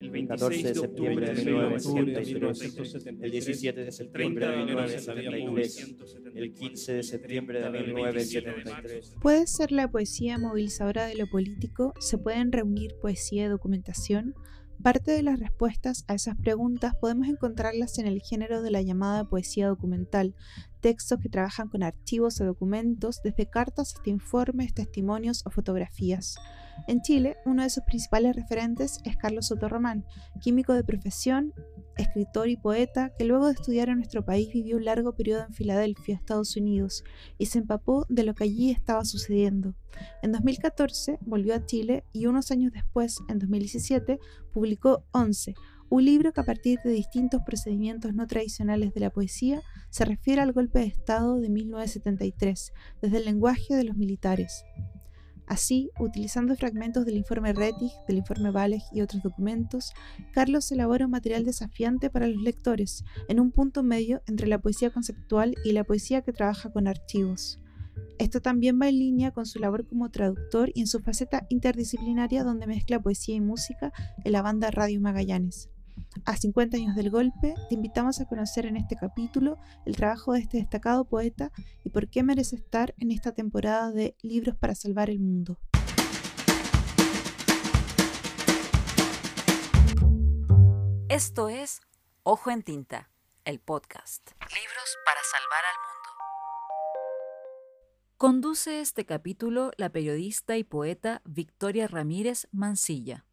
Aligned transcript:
el 0.00 0.28
14 0.28 0.62
de 0.62 0.74
septiembre 0.74 1.34
de 1.34 1.44
1973, 1.44 3.06
el 3.20 3.30
17 3.30 3.84
de 3.84 3.92
septiembre 3.92 4.46
de 4.46 4.56
1973, 4.56 5.96
el 6.34 6.54
15 6.54 6.92
de 6.92 7.02
septiembre 7.02 7.60
de 7.62 7.70
1973. 7.70 9.14
¿Puede 9.20 9.46
ser 9.46 9.72
la 9.72 9.90
poesía 9.90 10.38
movilizadora 10.38 11.06
de 11.06 11.14
lo 11.14 11.26
político? 11.28 11.94
¿Se 11.98 12.18
pueden 12.18 12.52
reunir 12.52 12.94
poesía 13.00 13.46
y 13.46 13.48
documentación? 13.48 14.34
Parte 14.82 15.12
de 15.12 15.22
las 15.22 15.40
respuestas 15.40 16.04
a 16.06 16.14
esas 16.14 16.36
preguntas 16.36 16.94
podemos 17.00 17.28
encontrarlas 17.28 17.98
en 17.98 18.06
el 18.06 18.20
género 18.20 18.60
de 18.60 18.70
la 18.70 18.82
llamada 18.82 19.24
poesía 19.24 19.68
documental, 19.68 20.34
textos 20.80 21.18
que 21.20 21.30
trabajan 21.30 21.68
con 21.68 21.82
archivos 21.82 22.38
o 22.42 22.44
documentos, 22.44 23.22
desde 23.24 23.48
cartas 23.48 23.94
hasta 23.96 24.10
informes, 24.10 24.74
testimonios 24.74 25.42
o 25.46 25.50
fotografías. 25.50 26.36
En 26.86 27.00
Chile, 27.02 27.36
uno 27.44 27.62
de 27.62 27.70
sus 27.70 27.82
principales 27.84 28.36
referentes 28.36 29.00
es 29.04 29.16
Carlos 29.16 29.46
Soto 29.46 29.68
Román, 29.68 30.04
químico 30.40 30.72
de 30.72 30.84
profesión, 30.84 31.52
escritor 31.96 32.48
y 32.48 32.56
poeta 32.56 33.10
que 33.18 33.24
luego 33.24 33.46
de 33.46 33.52
estudiar 33.52 33.88
en 33.88 33.96
nuestro 33.96 34.24
país 34.24 34.52
vivió 34.52 34.76
un 34.76 34.84
largo 34.84 35.14
periodo 35.14 35.44
en 35.44 35.52
Filadelfia, 35.52 36.14
Estados 36.14 36.56
Unidos, 36.56 37.04
y 37.38 37.46
se 37.46 37.58
empapó 37.58 38.06
de 38.08 38.22
lo 38.22 38.34
que 38.34 38.44
allí 38.44 38.70
estaba 38.70 39.04
sucediendo. 39.04 39.74
En 40.22 40.32
2014 40.32 41.18
volvió 41.22 41.54
a 41.54 41.64
Chile 41.64 42.04
y 42.12 42.26
unos 42.26 42.50
años 42.50 42.72
después, 42.72 43.18
en 43.28 43.38
2017, 43.38 44.18
publicó 44.52 45.04
Once, 45.12 45.54
un 45.88 46.04
libro 46.04 46.32
que 46.32 46.40
a 46.40 46.44
partir 46.44 46.80
de 46.84 46.90
distintos 46.90 47.42
procedimientos 47.46 48.12
no 48.14 48.26
tradicionales 48.26 48.92
de 48.92 49.00
la 49.00 49.10
poesía 49.10 49.62
se 49.90 50.04
refiere 50.04 50.40
al 50.42 50.52
golpe 50.52 50.80
de 50.80 50.86
Estado 50.86 51.38
de 51.38 51.48
1973, 51.48 52.72
desde 53.00 53.18
el 53.18 53.24
lenguaje 53.24 53.74
de 53.74 53.84
los 53.84 53.96
militares. 53.96 54.64
Así, 55.46 55.90
utilizando 56.00 56.56
fragmentos 56.56 57.06
del 57.06 57.16
informe 57.16 57.52
Rettig, 57.52 57.92
del 58.08 58.18
informe 58.18 58.50
Valeg 58.50 58.82
y 58.92 59.00
otros 59.00 59.22
documentos, 59.22 59.92
Carlos 60.32 60.70
elabora 60.72 61.04
un 61.04 61.12
material 61.12 61.44
desafiante 61.44 62.10
para 62.10 62.26
los 62.26 62.42
lectores, 62.42 63.04
en 63.28 63.38
un 63.38 63.52
punto 63.52 63.84
medio 63.84 64.22
entre 64.26 64.48
la 64.48 64.60
poesía 64.60 64.90
conceptual 64.90 65.54
y 65.64 65.72
la 65.72 65.84
poesía 65.84 66.22
que 66.22 66.32
trabaja 66.32 66.72
con 66.72 66.88
archivos. 66.88 67.60
Esto 68.18 68.40
también 68.40 68.80
va 68.80 68.88
en 68.88 68.98
línea 68.98 69.30
con 69.30 69.46
su 69.46 69.58
labor 69.58 69.86
como 69.86 70.10
traductor 70.10 70.70
y 70.74 70.80
en 70.80 70.86
su 70.86 71.00
faceta 71.00 71.46
interdisciplinaria 71.48 72.44
donde 72.44 72.66
mezcla 72.66 73.00
poesía 73.00 73.36
y 73.36 73.40
música 73.40 73.92
en 74.24 74.32
la 74.32 74.42
banda 74.42 74.70
Radio 74.70 75.00
Magallanes. 75.00 75.70
A 76.24 76.36
50 76.36 76.76
años 76.76 76.96
del 76.96 77.10
golpe, 77.10 77.54
te 77.68 77.74
invitamos 77.74 78.20
a 78.20 78.26
conocer 78.26 78.66
en 78.66 78.76
este 78.76 78.96
capítulo 78.96 79.58
el 79.84 79.96
trabajo 79.96 80.32
de 80.32 80.40
este 80.40 80.58
destacado 80.58 81.04
poeta 81.04 81.52
y 81.84 81.90
por 81.90 82.08
qué 82.08 82.22
merece 82.22 82.56
estar 82.56 82.94
en 82.98 83.10
esta 83.10 83.32
temporada 83.32 83.92
de 83.92 84.16
Libros 84.22 84.56
para 84.56 84.74
Salvar 84.74 85.10
el 85.10 85.18
Mundo. 85.20 85.58
Esto 91.08 91.48
es 91.48 91.80
Ojo 92.24 92.50
en 92.50 92.62
Tinta, 92.62 93.10
el 93.44 93.60
podcast. 93.60 94.30
Libros 94.40 94.96
para 95.04 95.20
salvar 95.30 95.64
al 95.64 95.76
mundo. 95.86 95.96
Conduce 98.16 98.80
este 98.80 99.06
capítulo 99.06 99.70
la 99.76 99.90
periodista 99.90 100.56
y 100.56 100.64
poeta 100.64 101.22
Victoria 101.24 101.86
Ramírez 101.86 102.48
Mancilla. 102.50 103.24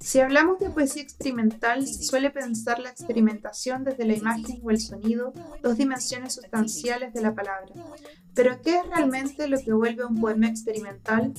Si 0.00 0.20
hablamos 0.20 0.58
de 0.58 0.70
poesía 0.70 1.02
experimental, 1.02 1.86
se 1.86 2.02
suele 2.02 2.30
pensar 2.30 2.78
la 2.78 2.90
experimentación 2.90 3.84
desde 3.84 4.04
la 4.04 4.14
imagen 4.14 4.60
o 4.62 4.70
el 4.70 4.80
sonido, 4.80 5.32
dos 5.62 5.76
dimensiones 5.76 6.34
sustanciales 6.34 7.12
de 7.14 7.22
la 7.22 7.34
palabra. 7.34 7.72
Pero 8.34 8.60
¿qué 8.62 8.78
es 8.78 8.86
realmente 8.86 9.48
lo 9.48 9.58
que 9.58 9.72
vuelve 9.72 10.04
un 10.04 10.20
poema 10.20 10.48
experimental? 10.48 11.32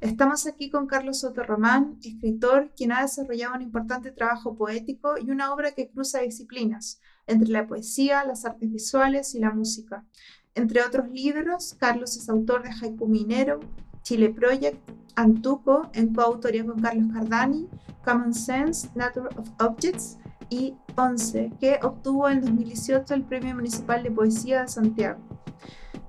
Estamos 0.00 0.46
aquí 0.46 0.70
con 0.70 0.86
Carlos 0.86 1.20
Soto 1.20 1.42
Román, 1.42 1.98
escritor, 2.02 2.72
quien 2.74 2.90
ha 2.92 3.02
desarrollado 3.02 3.56
un 3.56 3.62
importante 3.62 4.12
trabajo 4.12 4.56
poético 4.56 5.18
y 5.18 5.30
una 5.30 5.52
obra 5.52 5.72
que 5.72 5.90
cruza 5.90 6.20
disciplinas, 6.20 7.00
entre 7.26 7.50
la 7.50 7.66
poesía, 7.66 8.24
las 8.24 8.46
artes 8.46 8.72
visuales 8.72 9.34
y 9.34 9.40
la 9.40 9.50
música. 9.50 10.06
Entre 10.56 10.82
otros 10.82 11.08
libros, 11.10 11.76
Carlos 11.78 12.16
es 12.16 12.28
autor 12.28 12.64
de 12.64 12.70
Haiku 12.70 13.06
Minero, 13.06 13.60
Chile 14.02 14.30
Project, 14.30 14.78
Antuco, 15.14 15.90
en 15.94 16.12
coautoría 16.12 16.66
con 16.66 16.80
Carlos 16.80 17.12
Cardani, 17.12 17.68
Common 18.04 18.34
Sense, 18.34 18.88
Nature 18.96 19.28
of 19.36 19.48
Objects 19.60 20.18
y 20.48 20.74
Once, 20.96 21.52
que 21.60 21.78
obtuvo 21.82 22.28
en 22.28 22.40
2018 22.40 23.14
el 23.14 23.22
Premio 23.22 23.54
Municipal 23.54 24.02
de 24.02 24.10
Poesía 24.10 24.62
de 24.62 24.68
Santiago. 24.68 25.20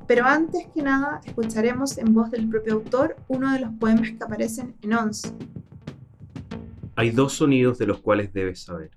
Pero 0.07 0.25
antes 0.25 0.67
que 0.73 0.81
nada, 0.81 1.21
escucharemos 1.23 1.99
en 1.99 2.11
voz 2.13 2.31
del 2.31 2.49
propio 2.49 2.73
autor 2.73 3.15
uno 3.27 3.53
de 3.53 3.59
los 3.59 3.71
poemas 3.73 4.09
que 4.09 4.23
aparecen 4.23 4.75
en 4.81 4.93
Once. 4.93 5.31
Hay 6.95 7.11
dos 7.11 7.33
sonidos 7.33 7.77
de 7.77 7.85
los 7.85 7.99
cuales 7.99 8.33
debes 8.33 8.63
saber. 8.63 8.89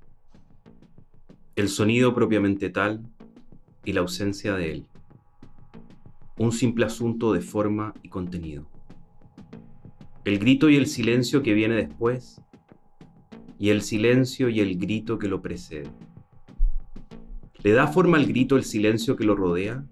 El 1.55 1.69
sonido 1.69 2.15
propiamente 2.15 2.71
tal 2.71 3.05
y 3.85 3.93
la 3.93 4.01
ausencia 4.01 4.55
de 4.55 4.73
él 4.73 4.87
un 6.37 6.53
simple 6.53 6.85
asunto 6.85 7.33
de 7.33 7.41
forma 7.41 7.95
y 8.03 8.09
contenido. 8.09 8.69
El 10.25 10.39
grito 10.39 10.71
y 10.71 10.77
el 10.77 10.87
silencio 10.87 11.43
que 11.43 11.55
viene 11.55 11.75
después, 11.75 12.41
y 13.59 13.71
el 13.71 13.83
silencio 13.83 14.49
y 14.49 14.61
el 14.61 14.77
grito 14.79 15.19
que 15.19 15.29
lo 15.29 15.41
precede. 15.41 15.91
¿Le 17.63 17.73
da 17.73 17.87
forma 17.87 18.19
al 18.19 18.27
grito 18.27 18.57
el 18.57 18.65
silencio 18.65 19.17
que 19.17 19.25
lo 19.25 19.37
rodea? 19.37 19.87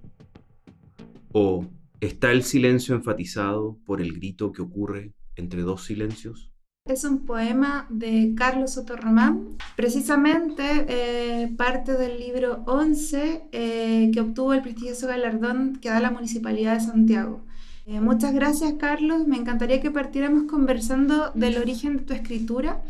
¿O 1.32 1.66
está 2.00 2.32
el 2.32 2.42
silencio 2.42 2.94
enfatizado 2.94 3.78
por 3.86 4.02
el 4.02 4.12
grito 4.12 4.52
que 4.52 4.62
ocurre 4.62 5.14
entre 5.36 5.62
dos 5.62 5.84
silencios? 5.84 6.51
Es 6.84 7.04
un 7.04 7.26
poema 7.26 7.86
de 7.90 8.34
Carlos 8.36 8.76
Román, 8.88 9.56
precisamente 9.76 10.84
eh, 10.88 11.54
parte 11.56 11.92
del 11.92 12.18
libro 12.18 12.64
11 12.66 13.44
eh, 13.52 14.10
que 14.12 14.20
obtuvo 14.20 14.52
el 14.52 14.62
prestigioso 14.62 15.06
galardón 15.06 15.76
que 15.76 15.90
da 15.90 16.00
la 16.00 16.10
Municipalidad 16.10 16.74
de 16.74 16.80
Santiago. 16.80 17.44
Eh, 17.86 18.00
muchas 18.00 18.34
gracias 18.34 18.74
Carlos, 18.80 19.28
me 19.28 19.36
encantaría 19.36 19.80
que 19.80 19.92
partiéramos 19.92 20.50
conversando 20.50 21.30
del 21.36 21.58
origen 21.58 21.98
de 21.98 22.02
tu 22.02 22.14
escritura. 22.14 22.82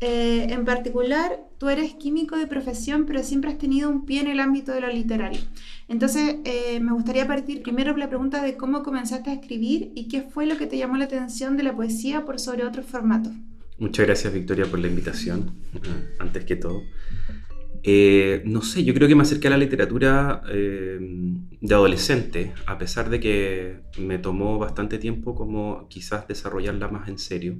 En 0.00 0.64
particular, 0.64 1.40
tú 1.58 1.68
eres 1.68 1.94
químico 1.94 2.36
de 2.36 2.46
profesión, 2.46 3.06
pero 3.06 3.22
siempre 3.22 3.50
has 3.50 3.58
tenido 3.58 3.88
un 3.88 4.04
pie 4.04 4.20
en 4.20 4.28
el 4.28 4.40
ámbito 4.40 4.72
de 4.72 4.80
lo 4.80 4.88
literario. 4.88 5.40
Entonces, 5.88 6.36
eh, 6.44 6.80
me 6.80 6.92
gustaría 6.92 7.26
partir 7.26 7.62
primero 7.62 7.92
por 7.92 7.98
la 7.98 8.08
pregunta 8.08 8.42
de 8.42 8.56
cómo 8.56 8.82
comenzaste 8.82 9.30
a 9.30 9.34
escribir 9.34 9.92
y 9.94 10.08
qué 10.08 10.22
fue 10.22 10.46
lo 10.46 10.56
que 10.56 10.66
te 10.66 10.78
llamó 10.78 10.96
la 10.96 11.04
atención 11.04 11.56
de 11.56 11.62
la 11.62 11.74
poesía 11.74 12.24
por 12.24 12.38
sobre 12.38 12.64
otros 12.64 12.86
formatos. 12.86 13.32
Muchas 13.78 14.06
gracias, 14.06 14.32
Victoria, 14.32 14.66
por 14.66 14.78
la 14.78 14.88
invitación, 14.88 15.52
eh, 15.74 15.78
antes 16.18 16.44
que 16.44 16.56
todo. 16.56 16.82
Eh, 17.82 18.42
no 18.46 18.62
sé, 18.62 18.82
yo 18.82 18.94
creo 18.94 19.08
que 19.08 19.14
me 19.14 19.22
acerqué 19.22 19.48
a 19.48 19.50
la 19.50 19.58
literatura 19.58 20.42
de 20.46 21.74
adolescente, 21.74 22.54
a 22.66 22.78
pesar 22.78 23.10
de 23.10 23.20
que 23.20 23.80
me 23.98 24.18
tomó 24.18 24.58
bastante 24.58 24.96
tiempo 24.96 25.34
como 25.34 25.86
quizás 25.88 26.26
desarrollarla 26.26 26.88
más 26.88 27.08
en 27.08 27.18
serio, 27.18 27.56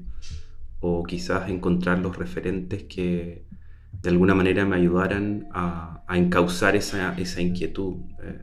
o 0.87 1.03
quizás 1.03 1.49
encontrar 1.49 1.99
los 1.99 2.19
referentes 2.19 2.83
que, 2.83 3.47
de 4.03 4.11
alguna 4.11 4.35
manera 4.35 4.67
me 4.67 4.77
ayudaran 4.77 5.49
a, 5.51 6.05
a 6.07 6.19
encauzar 6.19 6.77
esa, 6.77 7.15
esa 7.19 7.41
inquietud 7.41 7.95
eh, 8.23 8.39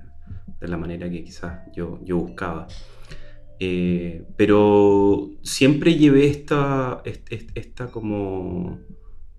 de 0.59 0.67
la 0.67 0.75
manera 0.75 1.07
que 1.07 1.23
quizás 1.23 1.59
yo, 1.75 1.99
yo 2.03 2.17
buscaba. 2.17 2.67
Eh, 3.59 4.25
pero 4.37 5.29
siempre 5.43 5.93
llevé 5.93 6.25
esta, 6.25 7.03
esta, 7.05 7.91
como 7.91 8.79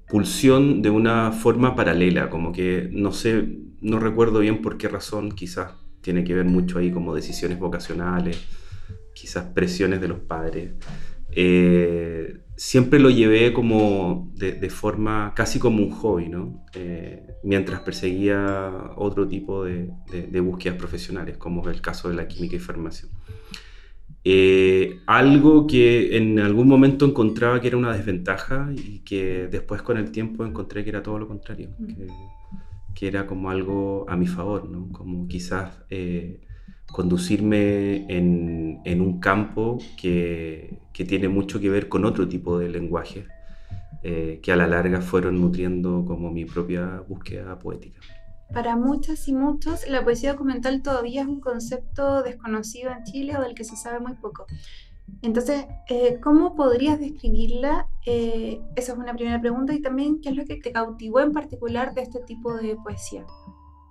pulsión 0.06 0.80
de 0.80 0.90
una 0.90 1.32
forma 1.32 1.74
paralela, 1.74 2.30
como 2.30 2.52
que 2.52 2.88
no 2.92 3.10
sé, 3.10 3.48
no 3.80 3.98
recuerdo 3.98 4.38
bien 4.38 4.62
por 4.62 4.78
qué 4.78 4.86
razón, 4.86 5.32
quizás 5.32 5.72
tiene 6.02 6.22
que 6.22 6.34
ver 6.34 6.44
mucho 6.44 6.78
ahí 6.78 6.93
como 6.93 7.16
decisiones 7.16 7.58
vocacionales, 7.58 8.40
quizás 9.12 9.46
presiones 9.46 10.00
de 10.00 10.06
los 10.06 10.20
padres. 10.20 10.75
Eh, 11.34 12.40
siempre 12.56 13.00
lo 13.00 13.11
llevé 13.11 13.52
como 13.52 14.31
de, 14.37 14.70
forma 14.70 15.32
casi 15.34 15.58
como 15.58 15.82
un 15.82 15.90
hobby, 15.90 16.29
¿no? 16.29 16.64
Eh, 16.75 17.26
mientras 17.43 17.81
perseguía 17.81 18.93
otro 18.96 19.26
tipo 19.26 19.64
de, 19.64 19.90
búsquedas 20.40 20.79
profesionales, 20.79 21.37
como 21.38 21.69
es 21.69 21.75
el 21.75 21.82
caso 21.82 22.08
de 22.08 22.14
la 22.14 22.29
química 22.29 22.56
y 22.56 22.61
farmacia. 22.61 23.08
Eh, 24.25 25.00
algo 25.06 25.67
que 25.67 26.17
en 26.17 26.38
algún 26.38 26.69
momento 26.69 27.05
encontraba 27.05 27.61
que 27.61 27.67
era 27.67 27.76
una 27.76 27.93
desventaja 27.93 28.70
y 28.73 29.00
que 29.00 29.49
después 29.50 29.82
con 29.82 29.99
el 29.99 30.12
tiempo 30.12 30.44
encontré 30.46 30.84
que 30.84 30.90
era 30.90 31.02
todo 31.02 31.19
lo 31.19 31.26
contrario, 31.26 31.70
que, 31.88 32.06
que 32.94 33.08
era 33.08 33.26
como 33.26 33.50
algo 33.50 34.06
a 34.08 34.17
mi 34.17 34.29
favor, 34.29 34.69
¿no? 34.69 34.88
Como 34.93 35.26
quizás 35.26 35.82
conducirme 36.93 38.05
en, 38.09 39.00
un 39.00 39.19
campo 39.19 39.79
que, 39.97 40.79
tiene 40.93 41.29
mucho 41.29 41.59
que 41.59 41.69
ver 41.69 41.89
con 41.89 42.05
otro 42.05 42.29
tipo 42.29 42.59
de 42.59 42.69
lenguaje, 42.69 43.27
eh, 44.03 44.39
que 44.43 44.53
a 44.53 44.56
la 44.56 44.69
larga 44.69 45.00
fueron 45.00 45.41
nutriendo 45.41 46.05
como 46.06 46.31
mi 46.31 46.44
propia 46.44 47.03
búsqueda 47.09 47.59
poética. 47.59 47.99
para 48.53 48.77
muchas 48.77 49.27
y 49.27 49.33
muchos 49.33 49.89
la 49.89 50.05
poesía 50.05 50.33
documental 50.33 50.83
todavía 50.83 51.23
es 51.23 51.27
un 51.27 51.41
concepto 51.41 52.23
desconocido 52.23 52.91
en 52.93 53.03
Chile 53.05 53.37
o 53.37 53.41
del 53.41 53.55
que 53.55 53.65
se 53.65 53.77
sabe 53.77 53.99
muy 53.99 54.15
poco. 54.15 54.47
Entonces, 55.23 55.67
eh, 55.89 56.21
¿cómo 56.23 56.55
podrías 56.55 57.00
describirla? 57.00 57.89
Eh, 58.06 58.61
esa 58.77 58.93
es 58.93 58.99
una 58.99 59.15
primera 59.15 59.41
pregunta 59.41 59.73
y 59.75 59.81
también 59.81 60.21
qué 60.21 60.31
es 60.31 60.37
lo 60.37 60.44
que 60.44 60.56
te 60.56 60.73
cautivó 60.73 61.21
en 61.21 61.33
particular 61.33 61.94
de 61.94 62.03
este 62.03 62.21
tipo 62.21 62.55
de 62.55 62.77
poesía. 62.77 63.25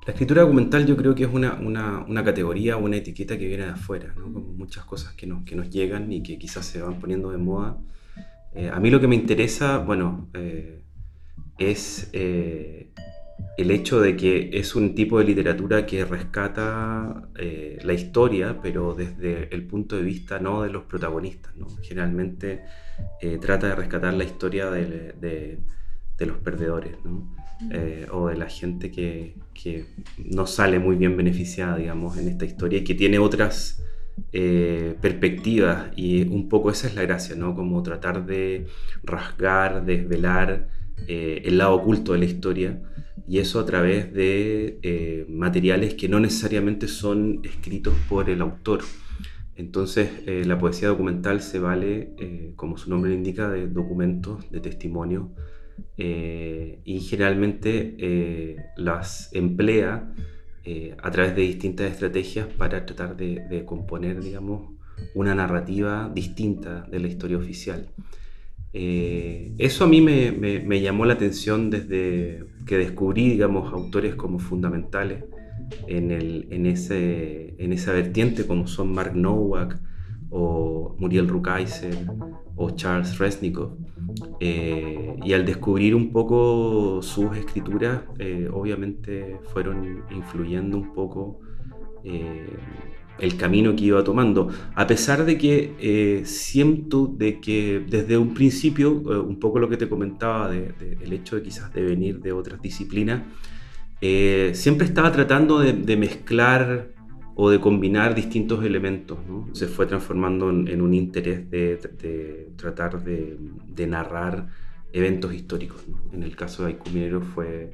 La 0.06 0.14
escritura 0.14 0.42
documental 0.42 0.86
yo 0.86 0.98
creo 0.98 1.14
que 1.14 1.24
es 1.24 1.30
una, 1.32 1.54
una, 1.54 2.00
una 2.08 2.24
categoría, 2.24 2.78
una 2.78 2.98
etiqueta 2.98 3.38
que 3.38 3.48
viene 3.48 3.66
de 3.66 3.72
afuera, 3.72 4.14
¿no? 4.18 4.34
como 4.34 4.54
muchas 4.54 4.84
cosas 4.84 5.14
que 5.14 5.28
nos, 5.28 5.44
que 5.44 5.56
nos 5.56 5.70
llegan 5.70 6.12
y 6.12 6.24
que 6.24 6.40
quizás 6.40 6.66
se 6.66 6.82
van 6.82 7.00
poniendo 7.00 7.32
de 7.32 7.38
moda. 7.38 7.78
Eh, 8.54 8.70
a 8.74 8.80
mí 8.80 8.90
lo 8.90 9.00
que 9.00 9.08
me 9.08 9.16
interesa, 9.16 9.78
bueno, 9.78 10.30
es 11.60 12.10
el 13.58 13.72
hecho 13.72 14.02
de 14.02 14.16
que 14.16 14.50
es 14.54 14.76
un 14.76 14.96
tipo 14.96 15.20
de 15.20 15.26
literatura 15.26 15.86
que 15.86 16.06
rescata 16.06 17.30
eh, 17.38 17.80
la 17.84 17.94
historia, 17.94 18.60
pero 18.62 18.94
desde 18.94 19.54
el 19.54 19.66
punto 19.66 19.96
de 19.96 20.04
vista 20.04 20.40
no 20.40 20.64
de 20.64 20.70
los 20.70 20.84
protagonistas. 20.84 21.56
¿no? 21.56 21.68
Generalmente 21.82 22.64
eh, 23.22 23.38
trata 23.40 23.68
de 23.68 23.76
rescatar 23.76 24.14
la 24.14 24.24
historia 24.24 24.70
de, 24.72 25.60
los 26.20 26.38
perdedores 26.38 26.98
¿no? 27.04 27.36
Eh, 27.72 28.08
o 28.12 28.28
de 28.28 28.38
la 28.38 28.48
gente 28.48 28.92
que, 28.92 29.36
que, 29.62 29.86
no 30.18 30.48
sale 30.48 30.80
muy 30.80 30.96
bien 30.96 31.18
beneficiada, 31.18 31.78
digamos, 31.78 32.18
en 32.18 32.28
esta 32.28 32.46
historia 32.46 32.80
y 32.80 32.84
que 32.84 32.96
tiene 32.96 33.20
otras 33.20 33.84
perspectivas. 34.32 35.92
Y 35.96 36.24
un 36.24 36.50
poco 36.50 36.70
esa 36.70 36.88
es 36.88 36.96
la 36.96 37.02
gracia, 37.04 37.36
¿no? 37.36 37.56
como 37.56 37.82
tratar 37.82 38.26
de 38.26 38.68
rasgar, 39.04 39.86
desvelar 39.86 40.70
el 41.08 41.58
lado 41.58 41.74
oculto 41.76 42.14
de 42.14 42.20
la 42.20 42.26
historia 42.26 42.82
y 43.32 43.40
eso 43.40 43.62
a 43.62 43.66
través 43.66 44.14
de 44.14 44.80
eh, 44.82 45.26
materiales 45.30 45.94
que 45.94 46.10
no 46.10 46.20
necesariamente 46.20 46.90
son 46.90 47.40
escritos 47.44 47.94
por 48.10 48.30
el 48.30 48.42
autor. 48.42 48.82
Entonces, 49.56 50.10
eh, 50.26 50.44
la 50.46 50.58
poesía 50.60 50.90
documental 50.90 51.42
se 51.42 51.60
vale, 51.60 52.14
eh, 52.18 52.52
como 52.58 52.78
su 52.78 52.90
nombre 52.90 53.14
indica, 53.14 53.50
de 53.50 53.68
documentos, 53.68 54.52
de 54.52 54.60
testimonios, 54.60 55.28
y 55.98 57.00
generalmente 57.02 58.56
las 58.76 59.34
emplea 59.34 60.14
a 61.02 61.12
través 61.12 61.36
de 61.36 61.42
distintas 61.42 61.92
estrategias 61.92 62.48
para 62.48 62.86
tratar 62.86 63.16
de, 63.16 63.46
de 63.50 63.66
componer, 63.66 64.22
digamos, 64.22 64.72
una 65.16 65.36
narrativa 65.36 66.12
distinta 66.14 66.88
de 66.90 67.00
la 67.00 67.08
historia 67.08 67.38
oficial. 67.38 67.90
Eh, 68.74 69.52
eso 69.58 69.84
a 69.84 69.88
mí 69.88 70.02
me, 70.02 70.82
llamó 70.82 71.06
la 71.06 71.14
atención 71.14 71.70
desde 71.70 72.46
que 72.66 72.78
descubrí, 72.78 73.30
digamos, 73.30 73.74
autores 73.74 74.16
como 74.16 74.40
fundamentales 74.40 75.24
en, 75.88 76.12
el, 76.12 76.48
en, 76.52 76.66
ese, 76.66 77.56
en 77.58 77.74
esa 77.74 77.92
vertiente, 77.94 78.48
como 78.48 78.68
son 78.68 78.94
Mark 78.94 79.16
Nowak 79.16 79.78
o 80.32 80.96
Muriel 80.98 81.28
Rukeyser 81.28 81.96
o 82.56 82.72
Charles 82.72 83.18
Resnick 83.20 83.60
eh, 84.40 85.16
y 85.24 85.34
al 85.34 85.46
descubrir 85.46 85.94
un 85.94 86.12
poco 86.12 87.02
sus 87.02 87.36
escrituras, 87.38 88.02
eh, 88.18 88.50
obviamente 88.52 89.40
fueron 89.54 90.04
influyendo 90.12 90.78
un 90.78 90.94
poco 90.94 91.40
el 93.22 93.38
camino 93.38 93.76
que 93.76 93.86
iba 93.86 94.04
tomando, 94.04 94.50
a 94.76 94.88
pesar 94.88 95.24
de 95.26 95.38
que 95.38 95.76
eh, 95.80 96.24
siento 96.26 97.06
de 97.06 97.40
que 97.40 97.84
desde 97.88 98.18
un 98.18 98.34
principio, 98.34 98.90
eh, 98.90 99.20
un 99.20 99.40
poco 99.40 99.60
lo 99.60 99.70
que 99.70 99.78
te 99.78 99.88
comentaba 99.88 100.50
del 100.50 100.76
de, 100.78 100.98
el 101.02 101.14
hecho 101.14 101.36
de 101.36 101.44
quizás 101.44 101.72
de 101.74 101.84
venir 101.84 102.20
de 102.20 102.32
otras 102.32 102.62
disciplinas, 102.62 103.22
eh, 104.02 104.52
siempre 104.56 104.88
estaba 104.88 105.12
tratando 105.12 105.60
de, 105.60 105.98
mezclar 105.98 106.90
o 107.36 107.50
de 107.50 107.60
combinar 107.60 108.16
distintos 108.16 108.64
elementos. 108.64 109.18
Se 109.54 109.68
fue 109.68 109.86
transformando 109.86 110.50
en, 110.50 110.82
un 110.82 110.94
interés 110.94 111.50
de, 111.50 112.52
tratar 112.56 113.04
de, 113.04 113.88
narrar 113.88 114.48
eventos 114.94 115.34
históricos. 115.34 115.84
En 116.12 116.24
el 116.24 116.36
caso 116.36 116.64
de 116.64 116.70
Aiku 116.70 116.90
Minero 116.90 117.22
fue 117.22 117.74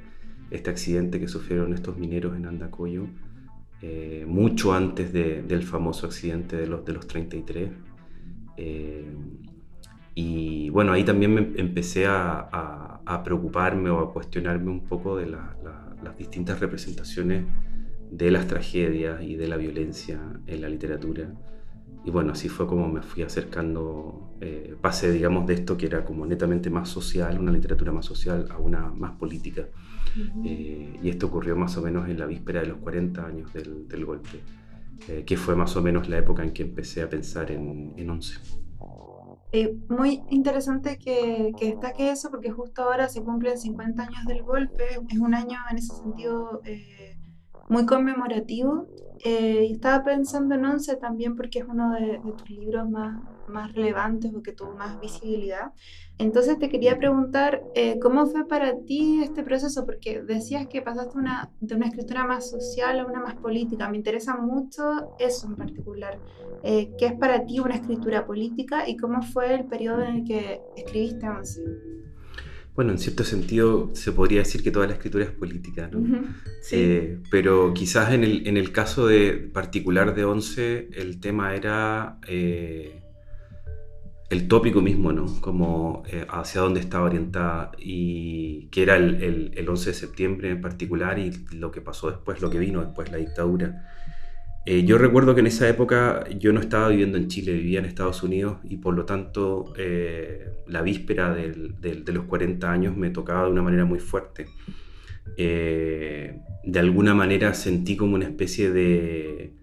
este 0.52 0.70
accidente 0.70 1.20
que 1.20 1.28
sufrieron 1.28 1.74
estos 1.74 1.98
mineros 1.98 2.36
en 2.38 2.46
Andacoyo, 2.46 3.08
eh, 3.82 4.26
mucho 4.28 4.74
antes 4.74 5.12
del 5.12 5.64
famoso 5.64 6.06
accidente 6.06 6.56
de 6.56 6.68
los, 6.68 6.86
de 6.86 6.94
los 6.94 7.08
33. 7.08 7.70
Eh, 8.58 9.12
y 10.16 10.70
bueno, 10.70 10.94
ahí 10.94 11.04
también 11.04 11.34
me 11.34 11.42
empecé 11.62 12.06
a, 12.08 13.02
preocuparme 13.24 13.90
o 13.90 14.00
a 14.00 14.14
cuestionarme 14.14 14.70
un 14.70 14.82
poco 14.82 15.18
de 15.18 15.28
las 15.28 16.18
distintas 16.18 16.60
representaciones 16.60 17.46
de 18.12 18.32
las 18.32 18.48
tragedias 18.48 19.22
y 19.22 19.36
de 19.36 19.48
la 19.48 19.58
violencia 19.58 20.20
en 20.46 20.62
la 20.62 20.70
literatura. 20.70 21.34
Y 22.06 22.12
bueno, 22.12 22.32
así 22.32 22.48
fue 22.48 22.68
como 22.68 22.88
me 22.88 23.02
fui 23.02 23.24
acercando, 23.24 24.38
eh, 24.40 24.76
pasé 24.80 25.12
digamos 25.12 25.46
de 25.46 25.56
esto 25.56 25.76
que 25.78 25.88
era 25.88 26.06
como 26.06 26.26
netamente 26.26 26.70
más 26.70 26.88
social, 26.90 27.38
una 27.40 27.52
literatura 27.52 27.92
más 27.92 28.06
social, 28.06 28.48
a 28.50 28.58
una 28.58 28.92
más 28.92 29.18
política. 29.18 29.68
Eh, 30.44 31.00
y 31.02 31.10
esto 31.10 31.28
ocurrió 31.28 31.56
más 31.56 31.78
o 31.78 31.82
menos 31.82 32.10
en 32.10 32.18
la 32.18 32.26
víspera 32.26 32.62
de 32.62 32.68
los 32.68 32.78
40 32.78 33.26
años 33.26 33.54
del, 33.54 33.88
del 33.88 34.06
golpe, 34.06 34.42
eh, 35.10 35.24
que 35.26 35.38
fue 35.38 35.56
más 35.56 35.76
o 35.76 35.82
menos 35.82 36.10
la 36.10 36.18
época 36.18 36.44
en 36.44 36.52
que 36.54 36.64
empecé 36.64 37.02
a 37.02 37.10
pensar 37.10 37.52
en, 37.52 37.94
en 37.98 38.10
Once. 38.10 38.36
Eh, 39.52 39.78
muy 39.90 40.24
interesante 40.30 40.98
que, 40.98 41.54
que, 41.58 41.68
destaque 41.68 42.12
eso 42.12 42.30
porque 42.30 42.52
justo 42.52 42.84
ahora 42.84 43.08
se 43.08 43.24
cumplen 43.24 43.58
50 43.58 44.04
años 44.04 44.26
del 44.26 44.44
golpe, 44.44 44.84
es 45.10 45.20
un 45.20 45.34
año 45.34 45.58
en 45.72 45.78
ese 45.78 45.96
sentido 45.96 46.62
muy 47.68 47.86
conmemorativo. 47.86 48.88
y 49.24 49.74
estaba 49.74 50.04
pensando 50.04 50.56
en 50.56 50.66
Once 50.66 50.96
también 50.98 51.36
porque 51.36 51.60
es 51.60 51.66
uno 51.68 51.94
de, 51.94 52.20
de 52.24 52.32
tus 52.34 52.50
libros 52.50 52.90
más, 52.90 53.20
más 53.48 53.74
relevantes 53.74 54.34
o 54.34 54.42
que 54.42 54.54
tuvo 54.54 54.74
más 54.74 55.00
visibilidad. 55.00 55.72
Entonces 56.18 56.58
te 56.58 56.70
quería 56.70 56.98
preguntar, 56.98 57.64
eh, 57.76 58.00
¿cómo 58.00 58.26
fue 58.26 58.48
para 58.48 58.80
ti 58.86 59.22
este 59.24 59.44
proceso? 59.44 59.86
Porque 59.86 60.22
decías 60.22 60.68
que 60.68 60.82
pasaste 60.82 61.18
una, 61.18 61.52
de 61.60 61.76
una 61.76 61.88
escritura 61.88 62.26
más 62.26 62.50
social 62.50 63.00
a 63.00 63.06
una 63.06 63.20
más 63.20 63.36
política. 63.36 63.90
Me 63.90 63.98
interesa 63.98 64.36
mucho 64.36 65.16
eso 65.20 65.48
en 65.48 65.56
particular. 65.56 66.20
Eh, 66.64 66.92
¿Qué 66.98 67.08
es 67.08 67.14
para 67.14 67.46
ti 67.46 67.60
una 67.60 67.76
escritura 67.76 68.26
política 68.26 68.88
y 68.90 68.98
cómo 68.98 69.22
fue 69.22 69.54
el 69.54 69.66
periodo 69.66 70.04
en 70.04 70.16
el 70.18 70.24
que 70.24 70.62
escribiste 70.76 71.30
Once? 71.30 71.62
Bueno, 72.78 72.92
en 72.94 73.00
cierto 73.00 73.26
sentido 73.26 73.90
se 73.94 74.14
podría 74.14 74.40
decir 74.40 74.64
que 74.64 74.72
toda 74.72 74.88
la 74.88 74.94
escritura 74.94 75.26
es 75.26 75.32
política, 75.32 75.90
¿no? 75.92 76.24
sí. 76.62 76.76
Eh, 76.78 77.20
pero 77.30 77.74
quizás 77.74 78.14
en 78.14 78.24
el, 78.24 78.48
en 78.48 78.56
el, 78.56 78.72
caso 78.72 79.08
de, 79.08 79.34
particular 79.34 80.16
de 80.16 80.24
Once, 80.24 80.88
el 80.94 81.20
tema 81.20 81.56
era 81.56 82.20
el 84.30 84.48
tópico 84.48 84.82
mismo, 84.82 85.14
¿no? 85.14 85.26
Como 85.40 86.04
eh, 86.08 86.26
hacia 86.30 86.62
dónde 86.62 86.82
estaba 86.82 87.06
orientada 87.06 87.72
y 87.78 88.68
que 88.68 88.84
era 88.84 88.98
el, 88.98 89.54
el, 89.56 89.70
11 89.70 89.90
de 89.90 89.94
septiembre 89.96 90.50
en 90.52 90.62
particular 90.62 91.18
y 91.18 91.32
lo 91.54 91.72
que 91.72 91.82
pasó 91.82 92.10
después, 92.10 92.42
lo 92.42 92.50
que 92.50 92.60
vino 92.60 92.82
después, 92.82 93.10
la 93.10 93.18
dictadura. 93.18 93.86
Eh, 94.70 94.84
yo 94.84 94.98
recuerdo 94.98 95.34
que 95.34 95.40
en 95.40 95.48
esa 95.48 95.70
época 95.70 96.26
yo 96.38 96.52
no 96.52 96.60
estaba 96.60 96.90
viviendo 96.90 97.18
en 97.18 97.30
Chile, 97.30 97.54
vivía 97.54 97.80
en 97.80 97.86
Estados 97.86 98.22
Unidos 98.22 98.58
y 98.66 98.78
por 98.78 98.96
lo 98.96 99.06
tanto 99.06 99.74
eh, 99.78 100.46
la 100.68 100.82
víspera 100.82 101.34
de 101.34 102.12
los 102.12 102.26
40 102.26 102.70
años 102.70 102.98
me 102.98 103.10
tocaba 103.10 103.46
de 103.46 103.52
una 103.52 103.62
manera 103.62 103.86
muy 103.86 104.00
fuerte. 104.00 104.48
de 105.38 106.80
alguna 106.80 107.14
manera 107.14 107.54
sentí 107.54 107.96
como 107.96 108.16
una 108.16 108.26
especie 108.26 108.72
de 108.72 109.54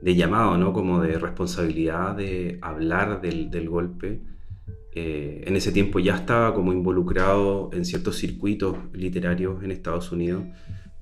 de 0.00 0.14
llamado, 0.14 0.56
¿no? 0.58 0.72
Como 0.72 1.00
de 1.00 1.18
responsabilidad 1.18 2.16
de 2.16 2.58
hablar 2.62 3.20
del, 3.20 3.50
del 3.50 3.68
golpe. 3.68 4.20
Eh, 4.94 5.44
en 5.46 5.56
ese 5.56 5.72
tiempo 5.72 5.98
ya 5.98 6.16
estaba 6.16 6.54
como 6.54 6.72
involucrado 6.72 7.70
en 7.72 7.84
ciertos 7.84 8.16
circuitos 8.16 8.76
literarios 8.92 9.62
en 9.62 9.70
Estados 9.70 10.12
Unidos. 10.12 10.44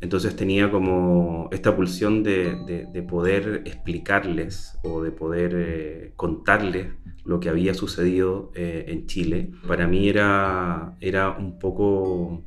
Entonces 0.01 0.37
tenía 0.37 0.71
como 0.71 1.49
esta 1.53 1.75
pulsión 1.75 2.23
de, 2.23 2.87
de, 2.93 3.03
poder 3.03 3.63
explicarles 3.65 4.79
o 4.85 5.03
de 5.03 5.11
poder 5.11 5.55
eh, 5.57 6.13
contarles 6.17 6.89
lo 7.25 7.41
que 7.41 7.49
había 7.49 7.73
sucedido 7.73 8.53
eh, 8.55 8.85
en 8.89 9.07
Chile. 9.07 9.51
Para 9.67 9.87
mí 9.87 10.09
era, 10.09 10.97
era 11.01 11.31
un 11.31 11.59
poco 11.59 12.45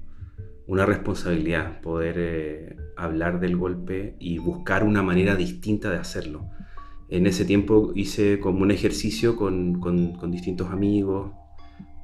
una 0.68 0.86
responsabilidad 0.86 1.82
poder 1.82 2.16
eh, 2.20 2.76
hablar 2.96 3.40
del 3.40 3.58
golpe 3.58 4.16
y 4.20 4.38
buscar 4.38 4.84
una 4.84 5.02
manera 5.02 5.36
distinta 5.36 5.90
de 5.90 5.98
hacerlo. 5.98 6.46
En 7.10 7.26
ese 7.26 7.44
tiempo 7.44 7.92
hice 7.96 8.40
como 8.40 8.62
un 8.62 8.70
ejercicio 8.70 9.36
con, 9.36 9.80
con, 9.80 10.30
distintos 10.30 10.70
amigos 10.70 11.32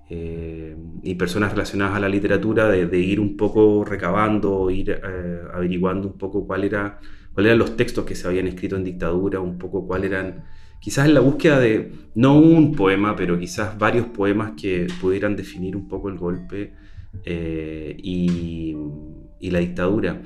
eh, 0.09 0.75
y 1.03 1.15
personas 1.15 1.51
relacionadas 1.51 1.95
a 1.95 1.99
la 1.99 2.09
literatura 2.09 2.69
de, 2.69 2.99
ir 2.99 3.19
un 3.19 3.35
poco 3.35 3.83
recabando, 3.83 4.69
ir 4.69 4.91
eh, 4.91 5.41
averiguando 5.53 6.07
un 6.07 6.17
poco 6.17 6.45
cuál 6.45 6.63
era, 6.63 6.99
cuáles 7.33 7.49
eran 7.49 7.59
los 7.59 7.75
textos 7.75 8.05
que 8.05 8.15
se 8.15 8.27
habían 8.27 8.47
escrito 8.47 8.75
en 8.75 8.83
dictadura, 8.83 9.39
un 9.39 9.57
poco 9.57 9.87
cuáles 9.87 10.11
eran, 10.11 10.45
quizás 10.79 11.07
en 11.07 11.13
la 11.13 11.21
búsqueda 11.21 11.59
de, 11.59 11.91
no 12.13 12.37
un 12.37 12.75
poema, 12.75 13.15
pero 13.15 13.39
quizás 13.39 13.77
varios 13.77 14.07
poemas 14.07 14.53
que 14.59 14.87
pudieran 15.01 15.35
definir 15.35 15.75
un 15.75 15.87
poco 15.87 16.09
el 16.09 16.17
golpe 16.17 16.73
eh, 17.23 17.95
y, 17.97 18.75
la 19.41 19.59
dictadura. 19.59 20.21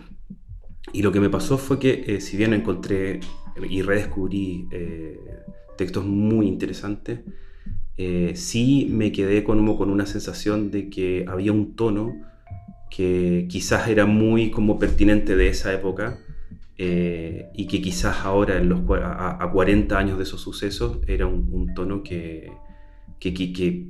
Y 0.93 1.01
lo 1.01 1.11
que 1.11 1.19
me 1.19 1.29
pasó 1.29 1.57
fue 1.57 1.77
que 1.77 2.05
eh, 2.07 2.21
si 2.21 2.37
bien 2.37 2.53
encontré 2.53 3.19
y 3.69 3.81
redescubrí 3.81 4.67
eh, 4.71 5.19
textos 5.77 6.05
muy 6.05 6.47
interesantes, 6.47 7.19
eh, 7.99 8.31
sí 8.35 8.87
me 8.89 9.11
quedé 9.11 9.43
como 9.43 9.77
con 9.77 9.89
una 9.89 10.05
sensación 10.05 10.71
de 10.71 10.89
que 10.89 11.25
había 11.27 11.51
un 11.51 11.75
tono 11.75 12.15
que 12.89 13.45
quizás 13.49 13.89
era 13.89 14.05
muy 14.05 14.51
como 14.51 14.79
pertinente 14.79 15.35
de 15.35 15.49
esa 15.49 15.73
época 15.73 16.17
y 16.81 17.67
que 17.67 17.81
quizás 17.81 18.19
ahora 18.23 18.57
en 18.57 18.69
los, 18.69 18.79
a, 19.03 19.49
40 19.51 19.97
años 19.97 20.17
de 20.17 20.23
esos 20.23 20.39
sucesos 20.39 20.99
era 21.07 21.27
un, 21.27 21.73
tono 21.75 22.03
que, 22.03 22.49
que, 23.19 23.33
que, 23.33 23.89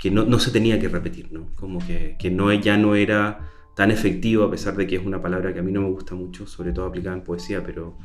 que 0.00 0.10
no, 0.10 0.24
no, 0.24 0.38
se 0.38 0.50
tenía 0.50 0.80
que 0.80 0.88
repetir, 0.88 1.30
¿no? 1.30 1.54
como 1.54 1.78
que, 1.86 2.30
no, 2.30 2.52
ya 2.54 2.76
no 2.78 2.94
era 2.94 3.50
tan 3.76 3.90
efectivo, 3.90 4.44
a 4.44 4.50
pesar 4.50 4.74
de 4.76 4.86
que 4.86 4.96
es 4.96 5.04
una 5.04 5.20
palabra 5.20 5.52
que 5.52 5.60
a 5.60 5.62
mí 5.62 5.70
no 5.72 5.82
me 5.82 5.90
gusta 5.90 6.14
mucho, 6.14 6.46
sobre 6.46 6.72
todo 6.72 6.86
aplicada 6.86 7.14
en 7.14 7.22
poesía, 7.22 7.62
pero 7.62 7.98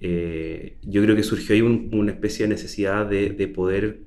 eh, 0.00 0.78
yo 0.82 1.02
creo 1.02 1.14
que 1.14 1.22
surgió 1.22 1.54
ahí 1.54 1.60
una 1.60 2.12
especie 2.12 2.46
de 2.46 2.54
necesidad 2.54 3.06
de, 3.06 3.48
poder 3.54 4.00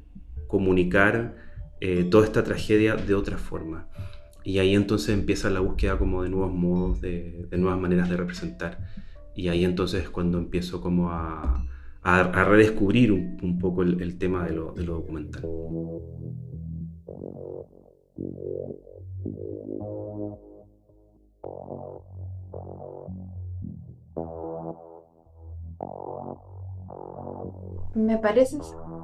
comunicar 0.48 1.36
eh, 1.80 2.04
toda 2.06 2.25
esta 2.25 2.44
tragedia 2.44 2.96
de 2.96 3.13
otra 3.13 3.38
forma. 3.38 3.88
Y 4.44 4.60
ahí 4.60 4.75
entonces 4.75 5.10
empieza 5.10 5.50
la 5.50 5.60
búsqueda 5.60 5.98
como 5.98 6.24
de 6.24 6.30
nuevos 6.30 6.54
modos, 6.54 7.01
de, 7.01 7.48
nuevas 7.51 7.80
maneras 7.80 8.10
de 8.10 8.18
representar. 8.18 8.80
Y 9.36 9.50
ahí 9.50 9.66
entonces 9.66 10.04
es 10.04 10.10
cuando 10.10 10.38
empiezo 10.38 10.82
como 10.82 11.12
a, 11.12 11.66
a, 12.01 12.44
redescubrir 12.46 13.12
un, 13.12 13.60
poco 13.60 13.84
el, 13.84 14.18
tema 14.18 14.46
de 14.46 14.56
lo, 14.56 14.72
de 14.72 14.84
lo 14.84 14.94
documental. 14.96 15.44
Me 27.96 28.17
parece 28.17 28.58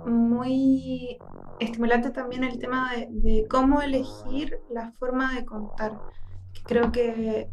muy 0.06 1.18
estimulante 1.60 2.12
también 2.12 2.44
el 2.44 2.60
tema 2.60 2.92
de, 2.94 3.46
cómo 3.50 3.82
elegir 3.82 4.60
la 4.70 4.92
forma 4.94 5.34
de 5.34 5.46
contar. 5.46 6.00
Creo 6.66 6.92
que 6.92 7.50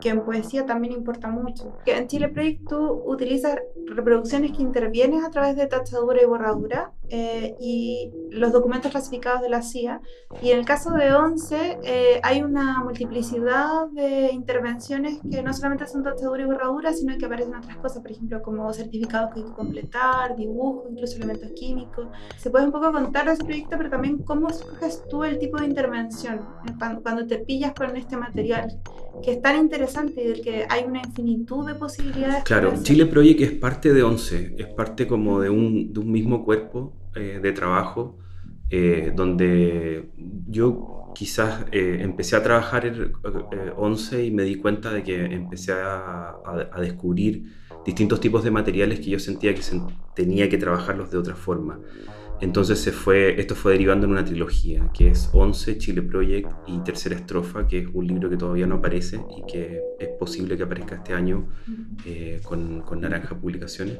que 0.00 0.10
en 0.10 0.24
poesía 0.24 0.66
también 0.66 0.92
importa 0.92 1.28
mucho. 1.28 1.76
En 1.86 2.06
Chile 2.06 2.28
Project 2.28 2.68
tú 2.68 3.02
utilizas 3.06 3.58
reproducciones 3.86 4.52
que 4.52 4.62
intervienes 4.62 5.24
a 5.24 5.30
través 5.30 5.56
de 5.56 5.66
tachadura 5.66 6.22
y 6.22 6.26
borradura 6.26 6.92
eh, 7.08 7.56
y 7.58 8.12
los 8.30 8.52
documentos 8.52 8.90
clasificados 8.90 9.40
de 9.40 9.48
la 9.48 9.62
CIA. 9.62 10.00
Y 10.42 10.50
en 10.50 10.58
el 10.58 10.64
caso 10.64 10.92
de 10.92 11.12
11 11.12 11.78
eh, 11.82 12.20
hay 12.22 12.42
una 12.42 12.82
multiplicidad 12.84 13.88
de 13.92 14.30
intervenciones 14.32 15.18
que 15.30 15.42
no 15.42 15.52
solamente 15.52 15.86
son 15.86 16.04
tachadura 16.04 16.42
y 16.42 16.46
borradura, 16.46 16.92
sino 16.92 17.16
que 17.16 17.26
aparecen 17.26 17.54
otras 17.54 17.76
cosas, 17.78 18.02
por 18.02 18.12
ejemplo, 18.12 18.42
como 18.42 18.72
certificados 18.72 19.32
que 19.32 19.40
hay 19.40 19.46
que 19.46 19.52
completar, 19.52 20.36
dibujos, 20.36 20.90
incluso 20.90 21.16
elementos 21.16 21.50
químicos. 21.52 22.08
Se 22.36 22.50
puede 22.50 22.66
un 22.66 22.72
poco 22.72 22.92
contar 22.92 23.26
de 23.26 23.32
ese 23.32 23.44
proyecto, 23.44 23.76
pero 23.78 23.90
también 23.90 24.18
cómo 24.18 24.48
escoges 24.48 25.02
tú 25.08 25.24
el 25.24 25.38
tipo 25.38 25.58
de 25.58 25.66
intervención 25.66 26.46
cuando 27.02 27.26
te 27.26 27.38
pillas 27.38 27.72
con 27.74 27.96
este 27.96 28.16
material, 28.16 28.80
que 29.22 29.32
es 29.32 29.42
tan 29.42 29.56
interesante 29.56 29.77
interesante 29.78 30.22
y 30.22 30.26
del 30.26 30.40
que 30.40 30.66
hay 30.68 30.84
una 30.84 31.00
infinitud 31.00 31.66
de 31.66 31.74
posibilidades. 31.74 32.44
Claro, 32.44 32.74
Chile 32.82 33.06
Project 33.06 33.40
es 33.40 33.52
parte 33.52 33.92
de 33.94 34.02
11, 34.02 34.56
es 34.58 34.66
parte 34.66 35.06
como 35.06 35.40
de 35.40 35.50
un, 35.50 35.92
de 35.92 36.00
un 36.00 36.10
mismo 36.10 36.44
cuerpo 36.44 36.92
eh, 37.14 37.38
de 37.40 37.52
trabajo 37.52 38.18
eh, 38.70 39.12
donde 39.14 40.10
yo 40.46 41.12
quizás 41.14 41.64
eh, 41.72 41.98
empecé 42.00 42.36
a 42.36 42.42
trabajar 42.42 42.86
en 42.86 43.12
11 43.76 44.24
y 44.24 44.30
me 44.30 44.42
di 44.42 44.56
cuenta 44.56 44.92
de 44.92 45.02
que 45.02 45.24
empecé 45.24 45.72
a, 45.72 46.36
a, 46.44 46.80
descubrir 46.80 47.44
distintos 47.84 48.20
tipos 48.20 48.44
de 48.44 48.50
materiales 48.50 49.00
que 49.00 49.10
yo 49.10 49.18
sentía 49.18 49.54
que 49.54 49.62
se, 49.62 49.80
tenía 50.14 50.48
que 50.48 50.58
trabajarlos 50.58 51.10
de 51.10 51.18
otra 51.18 51.34
forma. 51.34 51.80
Entonces 52.40 52.78
se 52.78 52.92
fue, 52.92 53.40
esto 53.40 53.54
fue 53.54 53.72
derivando 53.72 54.06
en 54.06 54.12
una 54.12 54.24
trilogía, 54.24 54.90
que 54.94 55.08
es 55.08 55.28
11, 55.32 55.78
Chile 55.78 56.02
Project 56.02 56.50
y 56.66 56.78
Tercera 56.80 57.16
Estrofa, 57.16 57.66
que 57.66 57.78
es 57.80 57.88
un 57.92 58.06
libro 58.06 58.30
que 58.30 58.36
todavía 58.36 58.66
no 58.66 58.76
aparece 58.76 59.20
y 59.36 59.50
que 59.50 59.80
es 59.98 60.08
posible 60.10 60.56
que 60.56 60.62
aparezca 60.62 60.96
este 60.96 61.14
año 61.14 61.48
eh, 62.04 62.40
con, 62.44 62.82
con, 62.82 63.00
Naranja 63.00 63.38
Publicaciones. 63.38 63.98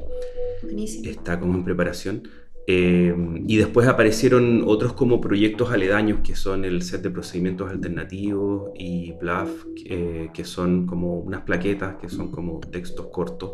Está 1.05 1.41
como 1.41 1.55
en 1.55 1.65
preparación. 1.65 2.23
Eh, 2.71 3.15
y 3.47 3.57
después 3.57 3.89
aparecieron 3.89 4.63
otros 4.67 4.93
como 4.93 5.23
proyectos 5.23 5.73
aledaños 5.73 6.19
que 6.23 6.37
son 6.37 6.67
el 6.67 6.83
set 6.83 7.01
de 7.01 7.09
procedimientos 7.09 7.71
alternativos 7.71 8.73
y 8.79 9.13
Bluff, 9.13 9.65
eh, 9.87 10.29
que 10.35 10.45
son 10.45 10.85
como 10.85 11.19
unas 11.19 11.41
plaquetas, 11.41 11.97
que 11.97 12.11
son 12.11 12.31
como 12.31 12.61
textos 12.61 13.07
cortos, 13.07 13.53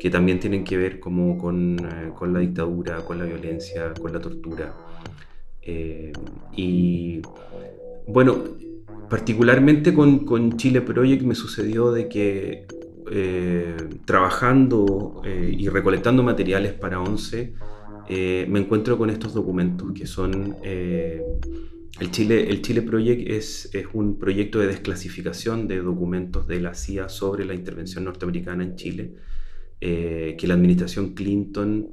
que 0.00 0.08
también 0.08 0.40
tienen 0.40 0.64
que 0.64 0.78
ver 0.78 1.00
como 1.00 1.36
con, 1.36 1.78
eh, 1.78 2.12
con 2.14 2.32
la 2.32 2.40
dictadura, 2.40 3.04
con 3.04 3.18
la 3.18 3.26
violencia, 3.26 3.92
con 3.92 4.14
la 4.14 4.20
tortura. 4.20 4.74
y 6.56 7.20
bueno, 8.06 8.36
particularmente 9.10 9.92
con, 9.92 10.20
con, 10.24 10.56
Chile 10.56 10.80
Project 10.80 11.22
me 11.24 11.34
sucedió 11.34 11.92
de 11.92 12.08
que 12.08 12.66
trabajando 14.04 15.22
y 15.24 15.68
recolectando 15.68 16.22
materiales 16.22 16.72
para 16.72 17.00
ONCE, 17.00 17.54
eh, 18.08 18.46
me 18.48 18.60
encuentro 18.60 18.96
con 18.98 19.10
estos 19.10 19.34
documentos 19.34 19.92
que 19.92 20.06
son... 20.06 20.56
Eh, 20.62 21.22
el 21.98 22.10
Chile, 22.10 22.50
el 22.50 22.60
Chile 22.60 22.82
Project 22.82 23.26
es, 23.26 23.70
es, 23.72 23.86
un 23.94 24.18
proyecto 24.18 24.58
de 24.58 24.66
desclasificación 24.66 25.66
de 25.66 25.80
documentos 25.80 26.46
de 26.46 26.60
la 26.60 26.74
CIA 26.74 27.08
sobre 27.08 27.46
la 27.46 27.54
intervención 27.54 28.04
norteamericana 28.04 28.64
en 28.64 28.76
Chile, 28.76 29.14
eh, 29.80 30.36
que 30.38 30.46
la 30.46 30.54
administración 30.54 31.14
Clinton 31.14 31.88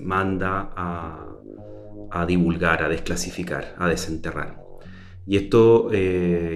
manda 0.00 0.70
a, 0.76 1.34
a, 2.10 2.26
divulgar, 2.26 2.82
a 2.82 2.90
desclasificar, 2.90 3.74
a 3.78 3.88
desenterrar. 3.88 4.62
Y 5.26 5.36
esto 5.36 5.88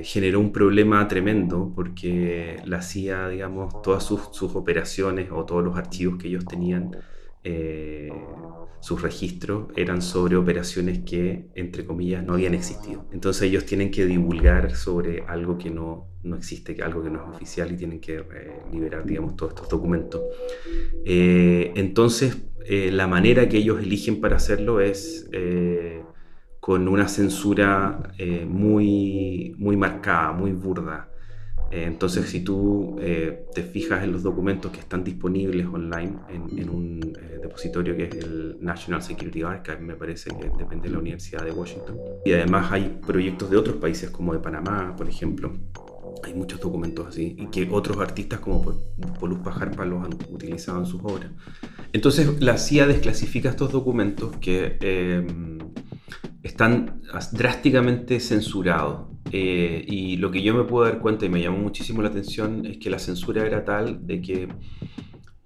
generó 0.02 0.38
un 0.38 0.52
problema 0.52 1.08
tremendo 1.08 1.72
porque 1.74 2.60
la 2.66 2.82
CIA, 2.82 3.30
digamos, 3.30 3.80
todas 3.80 4.04
sus, 4.04 4.28
sus 4.32 4.54
operaciones 4.54 5.30
o 5.32 5.46
todos 5.46 5.64
los 5.64 5.78
archivos 5.78 6.18
que 6.18 6.28
ellos 6.28 6.44
tenían, 6.44 6.94
eh, 7.42 8.12
sus 8.80 9.02
registros 9.02 9.68
eran 9.76 10.02
sobre 10.02 10.36
operaciones 10.36 11.00
que, 11.00 11.48
entre 11.54 11.84
comillas, 11.84 12.24
no 12.24 12.34
habían 12.34 12.54
existido. 12.54 13.06
Entonces 13.12 13.42
ellos 13.42 13.64
tienen 13.66 13.90
que 13.90 14.06
divulgar 14.06 14.74
sobre 14.74 15.22
algo 15.26 15.58
que 15.58 15.70
no, 15.70 16.08
no 16.22 16.36
existe, 16.36 16.82
algo 16.82 17.02
que 17.02 17.10
no 17.10 17.22
es 17.22 17.36
oficial 17.36 17.72
y 17.72 17.76
tienen 17.76 18.00
que 18.00 18.16
eh, 18.16 18.62
liberar, 18.72 19.04
digamos, 19.04 19.36
todos 19.36 19.52
estos 19.52 19.68
documentos. 19.68 20.22
Eh, 21.04 21.72
entonces, 21.76 22.38
la 22.68 23.08
manera 23.08 23.48
que 23.48 23.56
ellos 23.56 23.80
eligen 23.82 24.20
para 24.20 24.36
hacerlo 24.36 24.80
es 24.80 25.28
con 26.60 26.86
una 26.86 27.08
censura 27.08 28.12
muy, 28.46 29.56
muy 29.58 29.76
marcada, 29.76 30.32
muy 30.32 30.52
burda. 30.52 31.09
Eh, 31.70 31.84
entonces, 31.84 32.28
si 32.28 32.40
tú 32.40 32.96
eh, 33.00 33.46
te 33.54 33.62
fijas 33.62 34.02
en 34.02 34.12
los 34.12 34.22
documentos 34.22 34.72
que 34.72 34.80
están 34.80 35.04
disponibles 35.04 35.66
online 35.66 36.16
en, 36.28 36.68
un 36.68 37.00
eh, 37.20 37.38
depositorio 37.40 37.96
que 37.96 38.04
es 38.06 38.14
el 38.16 38.56
National 38.60 39.02
Security 39.02 39.42
Archive, 39.42 39.78
me 39.78 39.94
parece 39.94 40.30
que 40.30 40.50
depende 40.58 40.88
de 40.88 40.94
la 40.94 40.98
Universidad 40.98 41.44
de 41.44 41.52
Washington, 41.52 41.96
y 42.24 42.32
además 42.32 42.72
hay 42.72 42.98
proyectos 43.06 43.50
de 43.50 43.56
otros 43.56 43.76
países 43.76 44.10
como 44.10 44.32
de 44.32 44.40
Panamá, 44.40 44.94
por 44.96 45.08
ejemplo, 45.08 45.52
hay 46.24 46.34
muchos 46.34 46.60
documentos 46.60 47.06
así, 47.06 47.36
y 47.38 47.46
que 47.46 47.68
otros 47.70 47.98
artistas 47.98 48.40
como 48.40 48.62
Polus 49.20 49.38
Pajarpa 49.38 49.84
los 49.84 50.04
han 50.04 50.14
utilizado 50.28 50.80
en 50.80 50.86
sus 50.86 51.00
obras. 51.02 51.30
Entonces, 51.92 52.40
la 52.40 52.58
CIA 52.58 52.88
desclasifica 52.88 53.48
estos 53.48 53.70
documentos 53.70 54.36
que 54.38 54.76
están 56.42 57.00
drásticamente 57.32 58.18
censurados 58.20 59.10
eh, 59.32 59.84
y 59.86 60.16
lo 60.16 60.30
que 60.30 60.42
yo 60.42 60.54
me 60.54 60.64
puedo 60.64 60.84
dar 60.84 60.98
cuenta 61.00 61.24
y 61.24 61.28
me 61.28 61.40
llamó 61.40 61.58
muchísimo 61.58 62.02
la 62.02 62.08
atención 62.08 62.66
es 62.66 62.78
que 62.78 62.90
la 62.90 62.98
censura 62.98 63.46
era 63.46 63.64
tal 63.64 64.06
de 64.06 64.20
que 64.20 64.48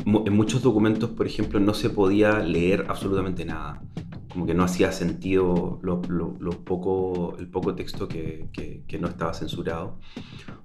en 0.07 0.33
muchos 0.35 0.63
documentos, 0.63 1.11
por 1.11 1.27
ejemplo, 1.27 1.61
no 1.61 1.75
se 1.75 1.91
podía 1.91 2.39
leer 2.41 2.87
absolutamente 2.89 3.45
nada. 3.45 3.83
Como 4.29 4.47
que 4.47 4.55
no 4.55 4.65
hacía 4.65 4.91
sentido 4.91 5.79
lo, 5.83 6.01
poco, 6.65 7.37
el 7.39 7.49
poco 7.49 7.75
texto 7.75 8.09
que, 8.09 8.49
que, 8.53 8.99
no 8.99 9.09
estaba 9.09 9.33
censurado. 9.33 10.01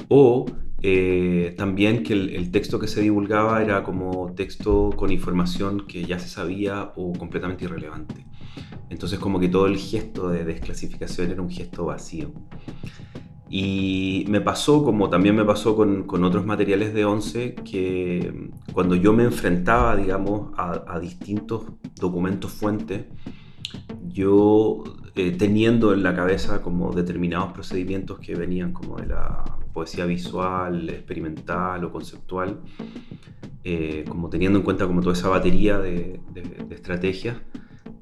O 0.08 0.46
eh, 0.82 1.54
también 1.58 2.04
que 2.04 2.14
el, 2.14 2.30
el, 2.30 2.52
texto 2.52 2.80
que 2.80 2.88
se 2.88 3.02
divulgaba 3.02 3.62
era 3.62 3.84
como 3.84 4.34
texto 4.34 4.90
con 4.96 5.12
información 5.12 5.86
que 5.88 6.04
ya 6.04 6.18
se 6.20 6.30
sabía 6.30 6.92
o 6.96 7.14
completamente 7.14 7.66
irrelevante. 7.66 8.26
Entonces 8.90 9.20
como 9.20 9.40
que 9.40 9.50
todo 9.50 9.68
el 9.68 9.78
gesto 9.78 10.30
de 10.30 10.44
desclasificación 10.44 11.32
era 11.32 11.42
un 11.42 11.50
gesto 11.50 11.86
vacío. 11.86 12.32
Y 13.50 14.26
me 14.28 14.42
pasó, 14.42 14.84
como 14.84 15.10
también 15.10 15.36
me 15.36 15.44
pasó 15.44 15.76
con, 15.76 16.04
con 16.04 16.24
otros 16.24 16.46
materiales 16.46 16.94
de 16.94 17.06
ONCE, 17.06 17.56
que 17.56 18.52
cuando 18.74 18.94
yo 18.96 19.12
me 19.12 19.24
enfrentaba, 19.24 19.96
digamos, 19.96 20.52
a, 20.56 21.00
distintos 21.00 21.64
documentos 21.96 22.52
fuentes, 22.52 23.06
yo 24.08 24.84
eh, 25.16 25.32
teniendo 25.32 25.94
en 25.94 26.04
la 26.04 26.16
cabeza 26.16 26.62
como 26.62 26.92
determinados 26.92 27.52
procedimientos 27.52 28.20
que 28.20 28.36
venían 28.36 28.72
como 28.72 28.98
de 28.98 29.08
la 29.08 29.44
poesía 29.74 30.06
visual, 30.06 30.88
experimental 30.90 31.84
o 31.84 31.92
conceptual, 31.92 32.60
eh, 33.64 34.06
como 34.08 34.30
teniendo 34.30 34.60
en 34.60 34.66
cuenta 34.66 34.86
como 34.86 35.02
toda 35.02 35.14
esa 35.14 35.30
batería 35.30 35.80
de, 35.80 36.20
estrategias, 36.70 37.38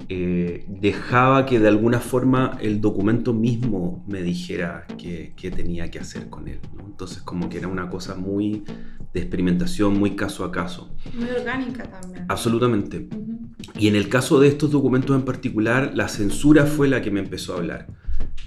eh, 0.10 0.66
dejaba 0.70 1.46
que 1.46 1.60
de 1.60 1.68
alguna 1.68 2.00
forma 2.00 2.58
el 2.62 2.80
documento 2.80 3.34
mismo 3.34 4.06
me 4.08 4.22
dijera 4.22 4.86
qué, 4.98 5.34
tenía 5.54 5.92
que 5.92 6.00
hacer 6.00 6.30
con 6.30 6.48
él. 6.48 6.60
Entonces 6.86 7.22
como 7.22 7.50
que 7.50 7.58
era 7.58 7.68
una 7.68 7.90
cosa 7.90 8.16
muy 8.16 8.64
de 9.14 9.20
experimentación, 9.20 10.00
muy 10.00 10.16
caso 10.16 10.46
a 10.46 10.52
caso. 10.52 10.96
Muy 11.14 11.30
orgánica 11.30 11.84
también. 11.84 12.26
Absolutamente. 12.30 13.10
Y 13.78 13.88
en 13.88 13.96
el 13.96 14.08
caso 14.10 14.40
de 14.40 14.48
estos 14.48 14.72
documentos 14.72 15.16
en 15.16 15.24
particular, 15.24 15.92
la 15.94 16.08
censura 16.08 16.66
fue 16.66 16.88
la 16.88 17.02
que 17.02 17.12
me 17.12 17.20
empezó 17.20 17.54
a 17.54 17.58
hablar. 17.58 17.88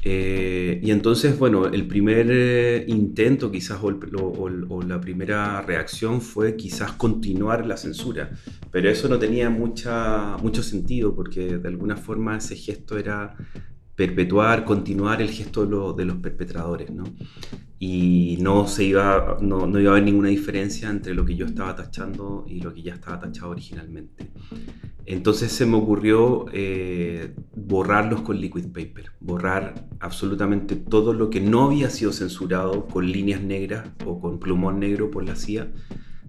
Eh, 0.03 0.81
y 0.83 0.91
entonces, 0.91 1.39
bueno, 1.39 1.67
el 1.67 1.87
primer 1.87 2.27
eh, 2.31 2.85
intento 2.89 3.51
quizás 3.51 3.81
o, 3.83 4.83
la 4.83 5.01
primera 5.01 5.61
reacción 5.61 6.23
fue 6.23 6.57
quizás 6.57 6.93
continuar 6.93 7.67
la 7.67 7.77
censura, 7.77 8.31
pero 8.71 8.89
eso 8.89 9.09
no 9.09 9.19
tenía 9.19 9.51
mucha, 9.51 10.37
mucho 10.39 10.63
sentido 10.63 11.15
porque 11.15 11.59
de 11.59 11.69
alguna 11.69 11.97
forma 11.97 12.39
ese 12.39 12.57
gesto 12.57 12.97
era 12.97 13.37
perpetuar, 14.01 14.65
continuar 14.65 15.21
el 15.21 15.29
gesto 15.29 15.67
de, 15.93 16.05
los 16.07 16.17
perpetradores, 16.17 16.91
¿no? 16.91 17.05
Y 17.79 18.39
no, 18.41 18.67
se 18.67 18.85
iba, 18.85 19.37
no, 19.43 19.67
no, 19.67 19.79
iba 19.79 19.91
a 19.91 19.93
haber 19.93 20.05
ninguna 20.05 20.31
diferencia 20.31 20.89
entre 20.89 21.13
lo 21.13 21.27
que 21.27 21.37
yo 21.37 21.45
estaba 21.45 21.77
tachando 21.77 22.47
y 22.49 22.63
lo 22.63 22.73
que 22.73 22.81
ya 22.81 22.95
estaba 22.95 23.21
tachado 23.21 23.51
originalmente. 23.51 24.31
Entonces 25.05 25.53
se 25.53 25.67
me 25.67 25.77
ocurrió 25.77 26.47
eh, 26.51 27.35
borrarlos 27.55 28.23
con 28.23 28.41
liquid 28.41 28.69
paper, 28.69 29.13
borrar 29.21 29.87
absolutamente 29.99 30.77
todo 30.77 31.13
lo 31.13 31.29
que 31.29 31.43
no 31.43 31.65
había 31.65 31.91
sido 31.91 32.13
censurado 32.13 32.87
con 32.87 33.05
líneas 33.05 33.43
negras 33.43 33.87
o 34.07 34.19
con 34.19 34.41
plumón 34.41 34.81
negro 34.81 35.11
por 35.11 35.27
la 35.27 35.37
CIA, 35.37 35.71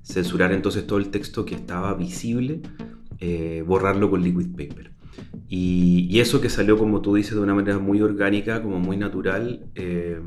censurar 0.04 0.52
entonces 0.52 0.86
todo 0.86 1.00
el 1.00 1.08
texto 1.08 1.46
que 1.46 1.56
estaba 1.56 1.94
visible, 1.94 2.64
eh, 3.20 3.64
borrarlo 3.66 4.10
con 4.10 4.22
liquid 4.22 4.50
paper. 4.58 4.91
Y, 5.54 6.18
eso 6.22 6.40
que 6.40 6.50
salió, 6.50 6.78
como 6.78 7.02
tú 7.02 7.16
dices, 7.16 7.36
de 7.36 7.42
una 7.42 7.54
manera 7.54 7.78
muy 7.78 8.02
orgánica, 8.02 8.64
como 8.64 8.80
muy 8.80 8.96
natural, 8.96 9.70
eh, 9.76 10.22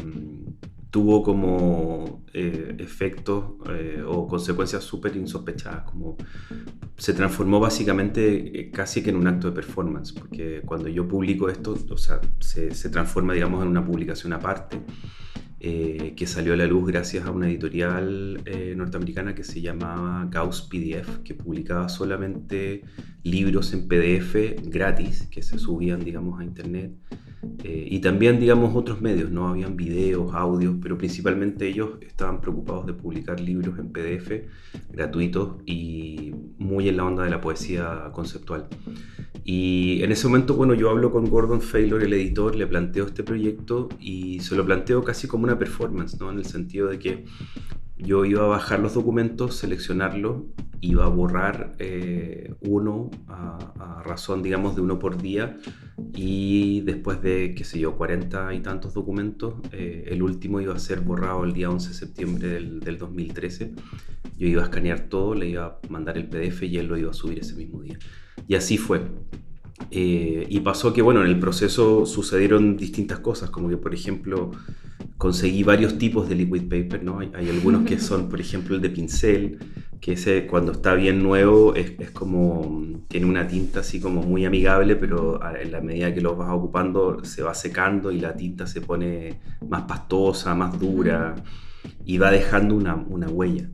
tuvo 0.91 1.23
como 1.23 2.23
eh, 2.35 2.77
efectos 2.79 3.55
eh, 3.71 4.05
o 4.07 4.29
consecuencias 4.29 4.85
súper 4.85 5.17
insospechadas, 5.17 5.85
como 5.85 6.19
se 6.99 7.15
transformó 7.15 7.59
básicamente 7.59 8.71
casi 8.71 9.03
que 9.03 9.09
en 9.11 9.17
un 9.17 9.27
acto 9.27 9.49
de 9.49 9.55
performance, 9.55 10.13
porque 10.13 10.61
cuando 10.63 10.89
yo 10.89 11.09
publico 11.09 11.49
esto, 11.49 11.75
o 11.89 11.97
sea, 11.97 12.21
se, 12.39 12.75
se 12.75 12.91
transforma, 12.91 13.33
digamos, 13.33 13.63
en 13.63 13.69
una 13.69 13.83
publicación 13.83 14.35
aparte. 14.35 14.79
Eh, 15.67 16.13
que 16.15 16.27
salió 16.27 16.53
a 16.53 16.59
la 16.59 16.67
luz 16.67 16.87
gracias 16.87 17.25
a 17.25 17.31
una 17.31 17.49
editorial 17.49 18.43
eh, 18.45 18.75
norteamericana 18.77 19.35
que 19.35 19.45
se 19.45 19.63
llamaba 19.63 20.29
Gauss 20.31 20.61
PDF, 20.61 21.23
que 21.25 21.33
publicaba 21.33 21.89
solamente 21.89 22.83
libros 23.23 23.73
en 23.73 23.89
PDF 23.89 24.61
gratis, 24.63 25.27
que 25.31 25.43
se 25.43 25.59
subían, 25.59 26.05
digamos, 26.05 26.39
a 26.39 26.45
internet. 26.45 26.91
Eh, 27.63 27.89
y 27.91 27.99
también, 28.01 28.39
digamos, 28.41 28.75
otros 28.75 29.01
medios, 29.01 29.31
¿no? 29.31 29.49
Habían 29.49 29.77
videos, 29.77 30.35
audios, 30.35 30.77
pero 30.83 30.99
principalmente 30.99 31.67
ellos 31.67 31.91
estaban 32.01 32.41
preocupados 32.41 32.87
de 32.87 32.93
publicar 32.93 33.41
libros 33.41 33.79
en 33.79 33.91
PDF 33.91 34.31
gratuitos 34.91 35.57
y 35.67 36.33
muy 36.59 36.89
en 36.89 36.97
la 36.97 37.05
onda 37.05 37.25
de 37.25 37.31
la 37.31 37.41
poesía 37.41 38.11
conceptual. 38.13 38.69
Y 39.45 40.03
en 40.03 40.13
ese 40.13 40.27
momento, 40.27 40.55
bueno, 40.55 40.75
yo 40.75 40.91
hablo 40.91 41.11
con 41.13 41.29
Gordon 41.29 41.61
Faylor, 41.61 42.03
el 42.03 42.13
editor, 42.15 42.57
le 42.57 42.67
planteo 42.67 43.07
este 43.07 43.23
proyecto 43.23 43.89
y 44.01 44.41
se 44.41 44.57
lo 44.57 44.65
planteo 44.65 45.03
casi 45.03 45.27
como 45.27 45.45
una 45.45 45.59
performance, 45.59 46.19
¿no? 46.19 46.31
En 46.31 46.39
el 46.39 46.47
sentido 46.47 46.89
de 46.89 46.99
que 46.99 47.25
yo 47.97 48.25
iba 48.25 48.45
a 48.45 48.47
bajar 48.47 48.81
los 48.81 48.95
documentos, 48.95 49.57
seleccionarlos, 49.57 50.43
iba 50.81 51.05
a 51.05 51.09
borrar 51.09 51.77
eh, 51.79 52.55
uno 52.61 53.11
a, 53.29 54.03
razón, 54.05 54.43
digamos, 54.43 54.77
de 54.77 54.83
uno 54.83 54.99
por 54.99 55.21
día 55.21 55.57
y 56.15 56.83
después 56.83 57.23
de, 57.23 57.55
qué 57.57 57.65
sé 57.65 57.79
yo, 57.79 57.97
40 57.97 58.53
y 58.53 58.61
tantos 58.61 58.93
documentos, 58.93 59.55
eh, 59.73 60.05
el 60.09 60.23
último 60.23 60.61
iba 60.61 60.75
a 60.75 60.79
ser 60.79 61.01
borrado 61.01 61.45
el 61.45 61.55
día 61.55 61.71
11 61.71 61.89
de 61.89 61.95
septiembre 61.95 62.49
del, 62.49 62.81
del 62.81 62.99
2013. 62.99 63.73
Yo 64.37 64.47
iba 64.47 64.63
a 64.63 64.65
escanear 64.67 65.09
todo, 65.09 65.35
le 65.35 65.49
iba 65.49 65.67
a 65.67 65.79
mandar 65.89 66.19
el 66.19 66.27
PDF 66.29 66.65
y 66.65 66.77
él 66.77 66.89
lo 66.89 66.99
iba 66.99 67.11
a 67.11 67.15
subir 67.15 67.39
ese 67.39 67.55
mismo 67.55 67.81
día. 67.81 67.99
Y 68.47 68.55
así 68.57 68.77
fue. 68.77 69.03
Eh, 69.91 70.47
y 70.49 70.61
pasó 70.61 70.93
que, 70.93 71.03
bueno, 71.03 71.23
en 71.23 71.29
el 71.29 71.39
proceso 71.39 72.07
sucedieron 72.07 72.77
distintas 72.77 73.21
cosas, 73.21 73.51
como 73.51 73.69
que, 73.69 73.77
por 73.77 73.95
ejemplo, 73.95 74.51
conseguí 75.19 75.63
varios 75.63 75.99
tipos 75.99 76.29
de 76.29 76.35
liquid 76.35 76.63
paper, 76.63 77.03
¿no? 77.05 77.21
Hay, 77.21 77.49
algunos 77.49 77.87
que 77.87 77.99
son, 78.09 78.29
por 78.29 78.41
ejemplo, 78.41 78.75
el 78.77 78.83
de 78.83 78.91
pincel, 78.91 79.59
que 80.01 80.13
ese 80.13 80.47
cuando 80.47 80.73
está 80.73 80.95
bien 80.95 81.23
nuevo 81.23 81.75
es, 81.75 81.93
es, 81.99 82.11
como, 82.11 82.83
tiene 83.09 83.27
una 83.27 83.49
tinta 83.49 83.81
así 83.81 84.01
como 84.01 84.23
muy 84.23 84.45
amigable, 84.45 84.97
pero 84.97 85.41
en 85.57 85.73
la 85.73 85.81
medida 85.81 86.13
que 86.13 86.21
lo 86.21 86.37
vas 86.37 86.51
ocupando 86.51 87.25
se 87.25 87.43
va 87.43 87.55
secando 87.55 88.13
y 88.13 88.21
la 88.21 88.37
tinta 88.37 88.67
se 88.67 88.81
pone 88.81 89.41
más 89.69 89.83
pastosa, 89.83 90.55
más 90.55 90.79
dura 90.79 91.35
y 92.05 92.19
va 92.19 92.31
dejando 92.31 92.75
una, 92.75 92.95
una 92.95 93.29
huella. 93.29 93.69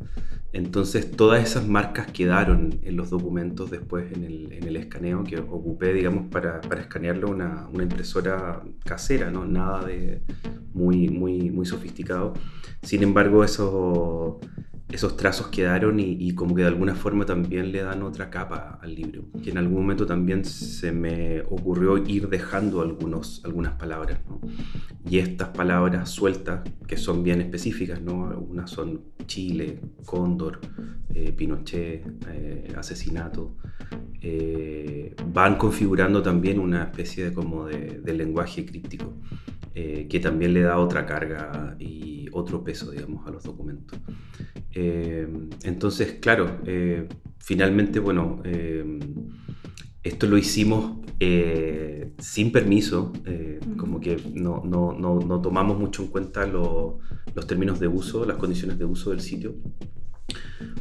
Entonces 0.52 1.10
todas 1.12 1.44
esas 1.44 1.68
marcas 1.68 2.08
quedaron 2.08 2.80
en 2.82 2.96
los 2.96 3.10
documentos 3.10 3.70
después 3.70 4.12
en 4.12 4.24
el, 4.24 4.76
escaneo 4.76 5.22
que 5.22 5.38
ocupé, 5.38 5.92
digamos, 5.92 6.28
para, 6.30 6.60
escanearlo 6.80 7.30
una, 7.30 7.68
impresora 7.74 8.62
casera, 8.84 9.30
¿no? 9.30 9.44
Nada 9.44 9.84
de 9.84 10.22
muy, 10.74 11.08
muy, 11.08 11.50
muy 11.50 11.66
sofisticado. 11.66 12.34
Sin 12.82 13.02
embargo, 13.02 13.44
eso 13.44 14.40
esos 14.92 15.16
trazos 15.16 15.48
quedaron 15.48 16.00
y, 16.00 16.34
como 16.34 16.54
que 16.54 16.62
de 16.62 16.68
alguna 16.68 16.94
forma 16.94 17.24
también 17.24 17.72
le 17.72 17.82
dan 17.82 18.02
otra 18.02 18.30
capa 18.30 18.78
al 18.82 18.94
libro. 18.94 19.24
Que 19.42 19.50
en 19.50 19.58
algún 19.58 19.82
momento 19.82 20.06
también 20.06 20.44
se 20.44 20.92
me 20.92 21.42
ocurrió 21.42 21.98
ir 21.98 22.28
dejando 22.28 22.80
algunos, 22.80 23.42
algunas 23.44 23.74
palabras. 23.74 24.18
Y 25.08 25.18
estas 25.18 25.48
palabras 25.48 26.10
sueltas, 26.10 26.60
que 26.86 26.96
son 26.96 27.22
bien 27.22 27.40
específicas, 27.40 28.00
¿no? 28.02 28.28
algunas 28.28 28.70
son 28.70 29.02
Chile, 29.26 29.80
Cóndor, 30.04 30.60
eh, 31.14 31.32
Pinochet, 31.32 32.04
eh, 32.28 32.72
asesinato, 32.76 33.56
eh, 34.20 35.14
van 35.32 35.56
configurando 35.56 36.22
también 36.22 36.58
una 36.58 36.84
especie 36.84 37.26
de, 37.26 37.32
como 37.32 37.66
de, 37.66 38.00
de 38.02 38.14
lenguaje 38.14 38.66
críptico. 38.66 39.14
Que 39.72 40.20
también 40.20 40.52
le 40.52 40.62
da 40.62 40.78
otra 40.78 41.06
carga 41.06 41.76
y 41.78 42.26
otro 42.32 42.62
peso, 42.62 42.90
digamos, 42.90 43.26
a 43.26 43.30
los 43.30 43.44
documentos. 43.44 43.98
Eh, 44.72 45.28
entonces, 45.64 46.18
claro, 46.20 46.60
eh, 46.64 47.08
finalmente, 47.38 47.98
bueno, 47.98 48.40
eh, 48.44 48.84
esto 50.02 50.26
lo 50.26 50.38
hicimos 50.38 50.98
sin 52.18 52.50
permiso, 52.50 53.12
como 53.76 54.00
que 54.00 54.16
no, 54.32 54.62
no, 54.64 54.92
no, 54.94 55.40
tomamos 55.42 55.78
mucho 55.78 56.02
en 56.02 56.08
cuenta 56.08 56.46
los 56.46 57.46
términos 57.46 57.78
de 57.78 57.88
uso, 57.88 58.24
las 58.24 58.38
condiciones 58.38 58.78
de 58.78 58.86
uso 58.86 59.10
del 59.10 59.20
sitio 59.20 59.54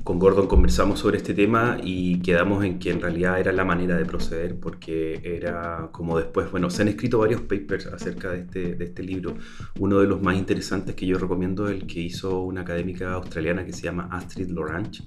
con 0.04 0.20
Gordon 0.20 0.48
conversamos 0.48 1.00
sobre 1.00 1.18
este 1.18 1.34
tema 1.34 1.78
y 1.84 2.20
quedamos 2.20 2.64
en 2.64 2.80
que 2.80 2.90
en 2.90 3.02
realidad 3.02 3.40
era 3.40 3.52
la 3.52 3.64
manera 3.64 3.96
de 3.98 4.06
proceder 4.06 4.60
porque 4.60 5.22
era 5.24 5.90
como 5.92 6.18
después, 6.18 6.50
bueno, 6.52 6.70
se 6.70 6.82
han 6.82 6.88
escrito 6.88 7.20
varios 7.20 7.42
papers 7.42 7.86
acerca 7.88 8.32
de 8.32 8.40
este, 8.40 8.76
de 8.76 8.86
este 8.86 9.04
libro. 9.04 9.36
Uno 9.80 10.00
de 10.00 10.08
los 10.08 10.22
más 10.22 10.36
interesantes 10.36 10.96
que 10.96 11.06
yo 11.06 11.18
recomiendo 11.18 11.68
es 11.68 11.82
el 11.82 11.88
que 11.88 12.00
hizo 12.00 12.42
una 12.42 12.62
académica 12.62 13.14
australiana 13.14 13.66
que 13.66 13.74
se 13.74 13.84
llama 13.84 14.10
Astrid 14.12 14.50
Lorange 14.50 15.04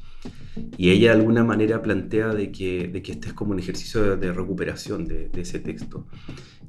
y 0.76 0.90
ella 0.90 1.12
de 1.12 1.20
alguna 1.20 1.44
manera 1.44 1.82
plantea 1.82 2.28
de 2.28 2.52
que, 2.52 2.88
de 2.88 3.02
que 3.02 3.12
este 3.12 3.28
es 3.28 3.34
como 3.34 3.52
un 3.52 3.58
ejercicio 3.58 4.16
de, 4.16 4.32
recuperación 4.32 5.06
de, 5.06 5.28
de 5.28 5.40
ese 5.40 5.58
texto. 5.60 6.06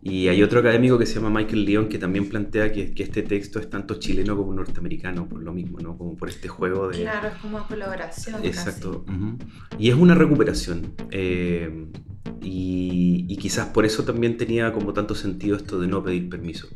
Y 0.06 0.28
hay 0.28 0.44
otro 0.44 0.60
académico 0.60 1.00
que 1.00 1.06
se 1.06 1.16
llama 1.16 1.30
Michael 1.30 1.64
Leon 1.64 1.88
que 1.88 1.98
también 1.98 2.28
plantea 2.28 2.74
que, 2.74 2.94
que, 2.94 3.04
este 3.04 3.24
texto 3.24 3.60
es 3.60 3.70
tanto 3.70 3.96
chileno 3.96 4.36
como 4.36 4.54
norteamericano, 4.54 5.30
por 5.30 5.42
lo 5.42 5.54
mismo, 5.54 5.80
¿no? 5.80 5.98
Como 5.98 6.18
por 6.18 6.28
este 6.28 6.50
juego 6.50 6.90
de... 6.90 7.04
Claro, 7.04 7.30
es 7.30 7.36
como 7.36 7.66
colaboración. 7.66 8.44
Exacto. 8.44 9.06
Y 9.80 9.90
es 9.90 9.96
una 9.96 10.14
recuperación. 10.14 10.94
Eh, 11.10 11.88
y, 12.42 13.26
y, 13.30 13.38
quizás 13.38 13.68
por 13.68 13.86
eso 13.86 14.04
también 14.04 14.36
tenía 14.36 14.74
como 14.74 14.92
tanto 14.92 15.16
sentido 15.16 15.56
esto 15.56 15.80
de 15.80 15.88
no 15.88 16.04
pedir 16.04 16.28
permiso. 16.28 16.68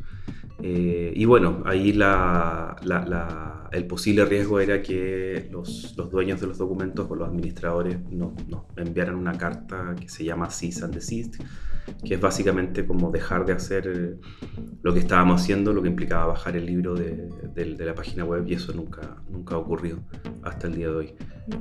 Eh, 0.62 1.12
y 1.14 1.24
bueno, 1.24 1.62
ahí 1.66 1.92
la, 1.92 2.76
la, 2.82 3.68
el 3.70 3.86
posible 3.86 4.24
riesgo 4.24 4.58
era 4.58 4.82
que 4.82 5.48
los, 5.52 5.94
los, 5.96 6.10
dueños 6.10 6.40
de 6.40 6.48
los 6.48 6.58
documentos 6.58 7.06
o 7.08 7.14
los 7.14 7.28
administradores 7.28 8.00
nos, 8.10 8.32
nos 8.48 8.62
enviaran 8.76 9.14
una 9.14 9.38
carta 9.38 9.94
que 10.00 10.08
se 10.08 10.24
llama 10.24 10.50
Cease 10.50 10.84
and 10.84 10.94
Desist, 10.94 11.36
que 12.04 12.14
es 12.14 12.20
básicamente 12.20 12.86
como 12.86 13.10
dejar 13.10 13.44
de 13.44 13.52
hacer 13.52 14.18
lo 14.82 14.94
que 14.94 15.00
estábamos 15.00 15.40
haciendo, 15.40 15.72
lo 15.72 15.82
que 15.82 15.88
implicaba 15.88 16.26
bajar 16.26 16.56
el 16.56 16.66
libro 16.66 16.94
de, 16.94 17.28
de, 17.54 17.84
la 17.84 17.94
página 17.94 18.24
web 18.24 18.44
y 18.46 18.54
eso 18.54 18.72
nunca, 18.72 19.16
nunca 19.28 19.54
ha 19.54 19.58
ocurrido 19.58 19.98
hasta 20.42 20.66
el 20.66 20.76
día 20.76 20.88
de 20.88 20.94
hoy. 20.94 21.14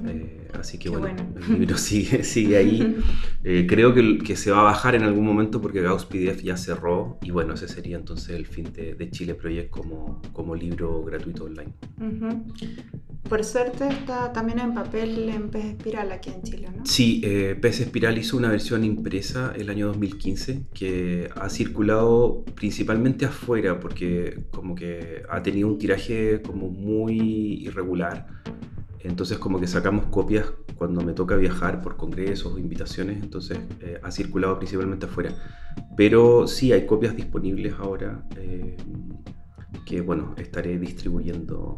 Eh, 0.06 0.50
así 0.60 0.78
que 0.78 0.90
bueno, 0.90 1.08
el 1.08 1.60
libro 1.60 1.78
sigue, 1.78 2.24
sigue 2.24 2.58
ahí. 2.58 2.98
Eh, 3.44 3.66
creo 3.66 3.94
que, 3.94 4.18
que, 4.18 4.36
se 4.36 4.52
va 4.52 4.60
a 4.60 4.64
bajar 4.64 4.96
en 4.96 5.04
algún 5.04 5.24
momento 5.24 5.62
porque 5.62 5.82
Gauss 5.82 6.06
PDF 6.06 6.42
ya 6.44 6.58
cerró 6.58 7.18
y 7.22 7.32
bueno, 7.32 7.54
ese 7.54 7.70
sería 7.70 7.96
entonces 7.96 8.36
el 8.36 8.46
fin 8.46 8.74
de, 8.74 8.94
de 8.94 9.10
Chile 9.10 9.36
Project 9.36 9.70
como, 9.70 10.22
como 10.34 10.54
libro 10.54 11.02
gratuito 11.06 11.46
online. 11.46 11.72
Por 13.30 13.44
suerte 13.44 13.90
está 13.90 14.32
también 14.32 14.60
en 14.60 14.74
papel 14.74 15.28
en 15.30 15.50
Pez 15.50 15.66
Espiral 15.66 16.12
aquí 16.12 16.30
en 16.30 16.44
Chile, 16.44 16.70
¿no? 16.76 16.86
Sí, 16.86 17.22
eh, 17.26 17.58
Pez 17.60 17.82
Espiral 17.82 18.18
hizo 18.18 18.38
una 18.38 18.50
versión 18.50 18.86
impresa 18.86 19.54
el 19.56 19.70
año 19.70 19.88
2015 19.88 20.68
que 20.74 21.30
ha 21.36 21.50
circulado 21.50 22.46
principalmente 22.56 23.26
afuera 23.26 23.80
porque 23.80 24.46
como 24.52 24.76
que 24.76 25.24
ha 25.30 25.44
tenido 25.44 25.68
un 25.68 25.78
tiraje 25.78 26.42
como 26.42 26.70
muy 26.70 27.64
irregular. 27.66 28.28
Entonces 29.00 29.38
como 29.38 29.60
que 29.60 29.68
sacamos 29.68 30.06
copias 30.06 30.46
cuando 30.76 31.02
me 31.02 31.14
toca 31.14 31.36
viajar 31.36 31.82
por 31.82 31.98
congresos 31.98 32.54
o 32.54 32.60
invitaciones, 32.60 33.22
entonces 33.22 33.60
eh, 33.82 34.00
ha 34.02 34.12
circulado 34.12 34.58
principalmente 34.58 35.06
afuera. 35.06 35.32
Pero 35.98 36.48
sí 36.48 36.72
hay 36.72 36.86
copias 36.86 37.16
disponibles 37.16 37.74
ahora. 37.80 38.24
Eh, 38.38 38.78
que 39.86 40.02
bueno, 40.02 40.34
estaré 40.38 40.78
distribuyendo. 40.78 41.78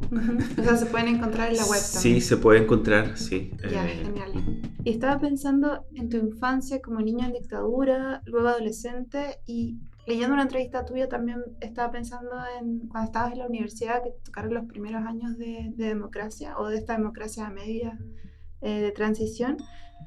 O 0.58 0.64
sea, 0.64 0.76
se 0.76 0.86
pueden 0.86 1.16
encontrar 1.16 1.50
en 1.50 1.58
la 1.58 1.66
web 1.66 1.82
también. 1.82 2.16
Sí, 2.16 2.22
se 2.22 2.38
puede 2.38 2.64
encontrar, 2.64 3.18
sí. 3.18 3.52
Ya, 3.72 3.86
eh, 3.86 4.04
genial. 4.04 4.62
Y 4.84 4.90
estaba 4.92 5.20
pensando 5.20 5.86
en 5.96 6.10
tu 6.10 6.18
infancia 6.18 6.82
como 6.82 7.02
niño 7.02 7.26
en 7.26 7.34
dictadura, 7.34 8.22
luego 8.26 8.48
adolescente, 8.50 9.40
y 9.46 9.80
leyendo 10.06 10.34
una 10.34 10.44
entrevista 10.44 10.86
tuya 10.86 11.08
también 11.08 11.44
estaba 11.62 11.92
pensando 11.92 12.32
en 12.60 12.88
cuando 12.88 13.08
estabas 13.08 13.34
en 13.34 13.40
la 13.40 13.48
universidad, 13.48 14.04
que 14.04 14.12
tocaron 14.24 14.54
los 14.54 14.66
primeros 14.66 15.04
años 15.06 15.38
de, 15.38 15.72
democracia 15.76 16.58
o 16.58 16.68
de 16.68 16.78
esta 16.78 16.94
democracia 16.94 17.50
media 17.50 17.98
eh, 18.62 18.82
de 18.82 18.92
transición. 18.92 19.58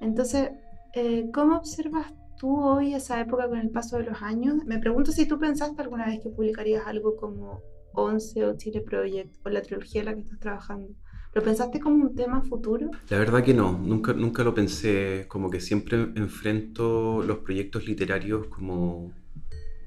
Entonces, 0.00 0.50
eh, 0.94 1.30
¿cómo 1.32 1.56
observas 1.56 2.12
tú 2.38 2.60
hoy 2.60 2.94
esa 2.94 3.20
época 3.20 3.48
con 3.48 3.58
el 3.58 3.70
paso 3.70 3.96
de 3.96 4.04
los 4.04 4.22
años? 4.22 4.64
Me 4.66 4.78
pregunto 4.78 5.12
si 5.12 5.26
tú 5.26 5.38
pensaste 5.38 5.82
alguna 5.82 6.06
vez 6.06 6.20
que 6.20 6.30
publicarías 6.30 6.86
algo 6.86 7.16
como 7.16 7.60
11 7.94 8.44
o 8.46 8.56
Chile 8.56 8.80
Project 8.80 9.30
o 9.44 9.48
la 9.48 9.62
trilogía 9.62 10.00
en 10.00 10.06
la 10.06 10.14
que 10.14 10.20
estás 10.20 10.40
trabajando? 10.40 10.94
¿Lo 11.34 11.42
pensaste 11.42 11.80
como 11.80 12.04
un 12.04 12.14
tema 12.14 12.42
futuro? 12.42 12.90
La 13.08 13.18
verdad 13.18 13.42
que 13.42 13.54
no, 13.54 13.78
nunca, 13.78 14.12
nunca 14.12 14.44
lo 14.44 14.54
pensé, 14.54 15.24
como 15.28 15.48
que 15.48 15.60
siempre 15.60 15.96
enfrento 16.14 17.22
los 17.22 17.38
proyectos 17.38 17.86
literarios 17.86 18.48
como, 18.48 19.12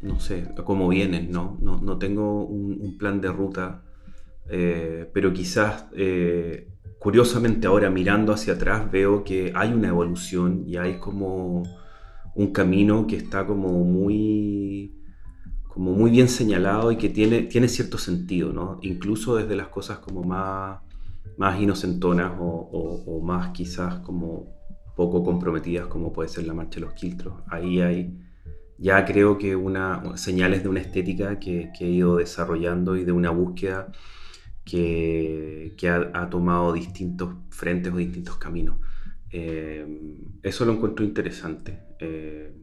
no 0.01 0.19
sé, 0.19 0.47
como 0.63 0.87
vienen, 0.87 1.31
¿no? 1.31 1.59
No, 1.61 1.79
no 1.79 1.99
tengo 1.99 2.45
un, 2.45 2.97
plan 2.97 3.21
de 3.21 3.31
ruta, 3.31 3.83
eh, 4.49 5.07
pero 5.13 5.33
quizás, 5.33 5.85
eh, 5.93 6.67
curiosamente 6.97 7.67
ahora 7.67 7.91
mirando 7.91 8.33
hacia 8.33 8.53
atrás 8.53 8.89
veo 8.91 9.23
que 9.23 9.51
hay 9.53 9.71
una 9.71 9.89
evolución 9.89 10.63
y 10.65 10.77
hay 10.77 10.97
como 10.97 11.61
un 12.33 12.51
camino 12.53 13.05
que 13.05 13.17
está 13.17 13.45
como 13.45 13.83
muy 13.83 14.94
como 15.75 15.91
muy 15.91 16.09
bien 16.09 16.29
señalado 16.29 16.89
y 16.93 16.95
que 16.95 17.09
tiene, 17.09 17.41
tiene 17.41 17.67
cierto 17.67 17.97
sentido, 17.97 18.53
¿no? 18.53 18.79
Incluso 18.81 19.35
desde 19.35 19.57
las 19.57 19.67
cosas 19.67 19.97
como 19.97 20.23
más, 20.23 20.79
más 21.35 21.59
inocentonas 21.59 22.31
o, 22.39 23.21
más 23.21 23.49
quizás 23.49 23.95
como 23.95 24.55
poco 24.95 25.21
comprometidas 25.25 25.87
como 25.87 26.13
puede 26.13 26.29
ser 26.29 26.47
la 26.47 26.53
marcha 26.53 26.75
de 26.75 26.85
los 26.85 26.93
quiltros. 26.93 27.33
Ahí 27.49 27.81
hay 27.81 28.17
ya 28.77 29.03
creo 29.03 29.37
que 29.37 29.57
una, 29.57 30.15
señales 30.15 30.63
de 30.63 30.69
una 30.69 30.79
estética 30.79 31.39
que, 31.39 31.71
he 31.77 31.87
ido 31.87 32.15
desarrollando 32.15 32.95
y 32.95 33.03
de 33.03 33.11
una 33.11 33.31
búsqueda 33.31 33.91
que, 34.63 35.75
ha, 36.13 36.29
tomado 36.29 36.71
distintos 36.71 37.35
frentes 37.49 37.91
o 37.91 37.97
distintos 37.97 38.37
caminos. 38.37 38.77
Eh, 39.29 39.85
eso 40.41 40.63
lo 40.63 40.71
encuentro 40.71 41.03
interesante. 41.03 41.79
Eh, 41.99 42.53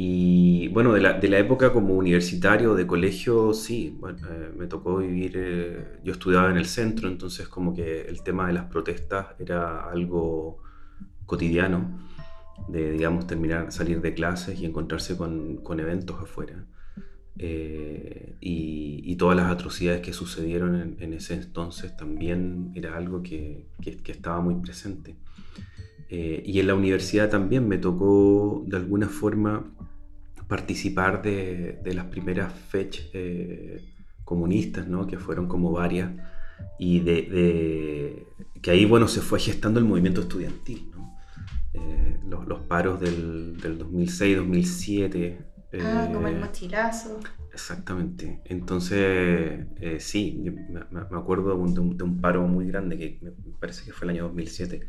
y 0.00 0.68
bueno, 0.68 0.92
de 0.92 1.00
la, 1.00 1.14
de 1.14 1.28
la, 1.28 1.38
época 1.38 1.72
como 1.72 1.94
universitario, 1.94 2.76
de 2.76 2.86
colegio, 2.86 3.52
sí, 3.52 3.96
bueno, 3.98 4.28
eh, 4.30 4.52
me 4.56 4.68
tocó 4.68 4.98
vivir, 4.98 5.32
eh, 5.34 5.98
yo 6.04 6.12
estudiaba 6.12 6.50
en 6.50 6.56
el 6.56 6.66
centro, 6.66 7.08
entonces 7.08 7.48
como 7.48 7.74
que 7.74 8.02
el 8.02 8.22
tema 8.22 8.46
de 8.46 8.52
las 8.52 8.66
protestas 8.66 9.26
era 9.40 9.90
algo 9.90 10.62
cotidiano, 11.26 11.98
de, 12.68 12.92
digamos, 12.92 13.26
terminar, 13.26 13.72
salir 13.72 14.00
de 14.00 14.14
clases 14.14 14.60
y 14.60 14.66
encontrarse 14.66 15.16
con, 15.16 15.56
con 15.58 15.80
eventos 15.80 16.20
afuera. 16.20 16.64
Eh, 17.36 18.36
y, 18.40 19.00
y, 19.04 19.16
todas 19.16 19.36
las 19.36 19.50
atrocidades 19.50 20.00
que 20.00 20.12
sucedieron 20.12 20.74
en, 20.74 20.96
en, 21.00 21.12
ese 21.12 21.34
entonces 21.34 21.96
también 21.96 22.72
era 22.74 22.96
algo 22.96 23.22
que, 23.22 23.66
que, 23.80 23.96
que 23.96 24.12
estaba 24.12 24.40
muy 24.40 24.56
presente. 24.56 25.16
Y 26.10 26.58
en 26.58 26.66
la 26.66 26.74
universidad 26.74 27.28
también 27.28 27.68
me 27.68 27.78
tocó 27.78 28.64
de 28.66 28.76
alguna 28.78 29.08
forma 29.08 29.64
participar 30.48 31.22
de, 31.22 31.78
las 31.94 32.06
primeras 32.06 32.52
fechas 32.52 33.06
eh, 33.12 33.84
comunistas, 34.24 34.88
¿no? 34.88 35.06
que 35.06 35.18
fueron 35.18 35.46
como 35.46 35.70
varias, 35.70 36.10
y 36.78 37.00
de, 37.00 38.26
que 38.60 38.70
ahí 38.70 38.84
bueno, 38.84 39.06
se 39.06 39.20
fue 39.20 39.38
gestando 39.38 39.78
el 39.78 39.86
movimiento 39.86 40.22
estudiantil. 40.22 40.90
¿no? 40.96 41.16
Eh, 41.74 42.18
los, 42.26 42.60
paros 42.60 42.98
del, 43.00 43.58
del 43.58 43.78
2006, 43.78 44.38
2007. 44.38 45.38
Ah, 45.80 46.08
como 46.12 46.26
el 46.26 46.36
eh, 46.36 46.40
mochilazo. 46.40 47.20
Exactamente. 47.52 48.40
Entonces, 48.46 49.66
sí, 49.98 50.44
me, 50.90 51.00
acuerdo 51.16 51.50
de 51.50 51.80
un, 51.80 52.20
paro 52.20 52.46
muy 52.46 52.66
grande, 52.66 52.96
que 52.96 53.18
me 53.20 53.30
parece 53.60 53.84
que 53.84 53.92
fue 53.92 54.06
el 54.06 54.10
año 54.10 54.24
2007, 54.24 54.86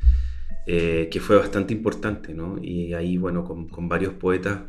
que 1.10 1.20
fue 1.20 1.38
bastante 1.38 1.74
importante, 1.74 2.34
¿no? 2.34 2.58
Y 2.62 2.94
ahí, 2.94 3.18
bueno, 3.18 3.44
con, 3.44 3.68
con 3.68 3.90
varios 3.90 4.14
poetas 4.14 4.60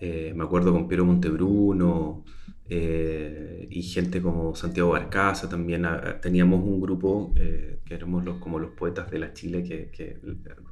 eh, 0.00 0.32
me 0.34 0.44
acuerdo 0.44 0.72
con 0.72 0.88
Piero 0.88 1.04
Montebruno 1.04 2.24
eh, 2.68 3.66
y 3.70 3.82
gente 3.82 4.20
como 4.20 4.54
Santiago 4.54 4.90
Barcaza 4.90 5.48
también. 5.48 5.86
Ah, 5.86 6.20
teníamos 6.20 6.62
un 6.62 6.80
grupo 6.80 7.32
eh, 7.36 7.80
que 7.84 7.94
éramos 7.94 8.24
los, 8.24 8.38
como 8.38 8.58
los 8.58 8.72
poetas 8.72 9.10
de 9.10 9.18
la 9.18 9.32
Chile 9.32 9.62
que, 9.62 10.18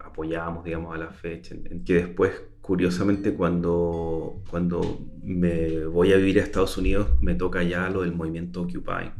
apoyábamos, 0.05 0.65
digamos, 0.65 0.95
a 0.95 0.99
la 0.99 1.11
fecha. 1.11 1.55
Que 1.85 1.95
después, 1.95 2.33
curiosamente, 2.61 3.35
cuando, 3.35 4.43
cuando 4.51 5.07
me 5.23 5.87
voy 5.87 6.13
a 6.13 6.17
vivir 6.17 6.41
a 6.41 6.43
Estados 6.43 6.77
Unidos, 6.77 7.09
me 7.21 7.35
toca 7.35 7.63
ya 7.63 7.89
lo 7.91 8.03
del 8.03 8.13
movimiento 8.13 8.63
Occupy 8.63 9.11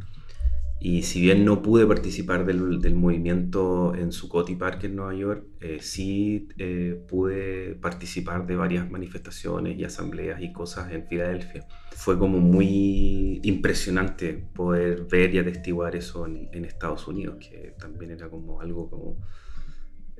y 0.87 1.01
si 1.01 1.19
bien 1.19 1.45
no 1.45 1.63
pude 1.63 1.87
participar 1.87 2.45
del, 2.45 2.79
del 2.79 2.93
movimiento 2.93 3.95
en 3.95 4.11
Zuccotti 4.11 4.53
Park 4.53 4.83
en 4.83 4.95
Nueva 4.95 5.15
York, 5.15 5.43
eh, 5.59 5.79
sí 5.81 6.47
eh, 6.59 7.03
pude 7.07 7.73
participar 7.73 8.45
de 8.45 8.55
varias 8.55 8.91
manifestaciones 8.91 9.79
y 9.79 9.83
asambleas 9.83 10.43
y 10.43 10.53
cosas 10.53 10.91
en 10.91 11.07
Filadelfia. 11.07 11.65
Fue 11.89 12.19
como 12.19 12.37
muy 12.39 13.39
impresionante 13.41 14.33
poder 14.53 15.07
ver 15.09 15.33
y 15.33 15.39
atestiguar 15.39 15.95
eso 15.95 16.27
en, 16.27 16.49
en 16.53 16.65
Estados 16.65 17.07
Unidos, 17.07 17.37
que 17.39 17.73
también 17.79 18.11
era 18.11 18.29
como 18.29 18.61
algo 18.61 18.87
como 18.87 19.17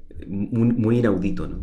eh, 0.09 0.25
muy, 0.25 0.69
muy 0.69 0.97
inaudito, 0.97 1.47
¿no? 1.47 1.59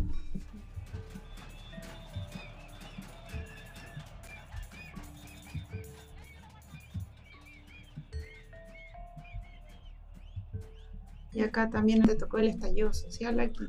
Y 11.33 11.41
acá 11.41 11.69
también 11.69 12.03
te 12.03 12.15
tocó 12.15 12.37
el 12.37 12.47
estallido 12.49 12.93
social 12.93 13.39
aquí. 13.39 13.67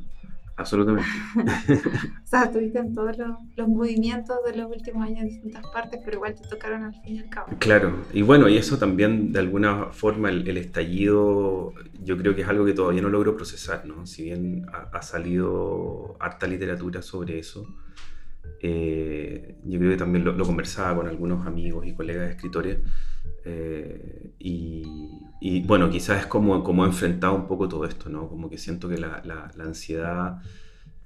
Absolutamente. 0.57 1.09
o 2.25 2.27
sea, 2.27 2.45
estuviste 2.45 2.79
en 2.79 2.95
todos 2.95 3.17
los, 3.19 3.69
movimientos 3.69 4.37
de 4.47 4.57
los 4.57 4.71
últimos 4.71 5.05
años 5.05 5.23
en 5.23 5.29
distintas 5.29 5.67
partes, 5.73 6.01
pero 6.05 6.19
igual 6.19 6.35
te 6.35 6.49
tocaron 6.49 6.85
al 6.85 6.95
fin 7.03 7.17
y 7.17 7.19
al 7.19 7.29
cabo. 7.29 7.49
Claro, 7.59 8.05
y 8.13 8.23
bueno, 8.23 8.49
y 8.49 8.57
eso 8.57 8.79
también 8.79 9.33
de 9.33 9.41
alguna 9.41 9.87
forma 9.87 10.31
el, 10.31 10.57
estallido 10.57 11.73
yo 12.05 12.17
creo 12.17 12.37
que 12.37 12.43
es 12.43 12.49
algo 12.49 12.65
que 12.65 12.73
todavía 12.73 13.03
no 13.03 13.09
logro 13.09 13.37
procesar, 13.37 13.85
¿no? 13.85 14.07
Si 14.07 14.25
bien 14.25 14.67
ha, 14.93 15.03
salido 15.03 16.17
harta 16.21 16.47
literatura 16.47 17.03
sobre 17.03 17.41
eso, 17.41 17.67
eh, 18.61 19.57
yo 19.65 19.79
creo 19.81 19.91
que 19.91 19.97
también 19.97 20.25
lo, 20.25 20.33
lo, 20.33 20.45
conversaba 20.45 20.95
con 20.97 21.09
algunos 21.09 21.47
amigos 21.47 21.85
y 21.85 21.95
colegas 21.95 22.31
escritores, 22.31 22.79
eh, 23.45 24.35
y, 24.39 25.61
bueno, 25.67 25.91
quizás 25.91 26.21
es 26.21 26.27
como, 26.27 26.63
como 26.65 26.85
he 26.85 26.89
enfrentado 26.89 27.35
un 27.35 27.47
poco 27.47 27.69
todo 27.69 27.85
esto, 27.85 28.09
¿no? 28.09 28.29
Como 28.29 28.49
que 28.49 28.59
siento 28.59 28.89
que 28.89 28.97
la, 28.99 29.23
la, 29.25 29.65
ansiedad 29.65 30.41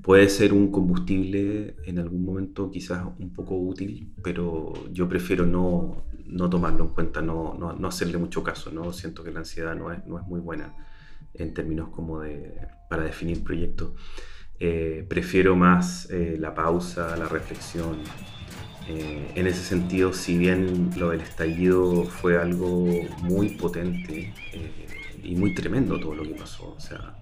puede 0.02 0.28
ser 0.28 0.52
un 0.52 0.70
combustible 0.70 1.76
en 1.84 1.98
algún 1.98 2.24
momento 2.24 2.70
quizás 2.70 3.04
un 3.18 3.32
poco 3.32 3.56
útil, 3.56 4.14
pero 4.22 4.72
yo 4.92 5.08
prefiero 5.08 5.44
no, 5.44 6.04
no 6.26 6.48
tomarlo 6.48 6.84
en 6.84 6.90
cuenta, 6.90 7.20
no, 7.20 7.54
no, 7.58 7.72
no, 7.72 7.88
hacerle 7.88 8.18
mucho 8.18 8.44
caso, 8.44 8.70
¿no? 8.70 8.92
Siento 8.92 9.24
que 9.24 9.32
la 9.32 9.40
ansiedad 9.40 9.74
no 9.74 9.92
es, 9.92 10.06
no 10.06 10.18
es 10.18 10.26
muy 10.26 10.40
buena 10.40 10.74
en 11.34 11.52
términos 11.54 11.88
como 11.88 12.20
de, 12.20 12.54
para 12.88 13.02
definir 13.02 13.42
proyectos. 13.42 13.92
Eh, 14.60 15.06
prefiero 15.08 15.56
más 15.56 16.10
eh, 16.10 16.36
la 16.38 16.54
pausa, 16.54 17.16
la 17.16 17.28
reflexión, 17.28 17.98
eh, 18.88 19.32
en 19.34 19.46
ese 19.46 19.62
sentido, 19.62 20.14
si 20.14 20.38
bien 20.38 20.92
lo 20.96 21.10
del 21.10 21.20
estallido 21.20 22.04
fue 22.04 22.40
algo 22.40 22.86
muy 23.20 23.50
potente 23.50 24.32
eh, 24.54 24.86
y 25.22 25.36
muy 25.36 25.52
tremendo 25.52 26.00
todo 26.00 26.14
lo 26.14 26.22
que 26.22 26.30
pasó, 26.30 26.74
o 26.74 26.80
sea, 26.80 27.14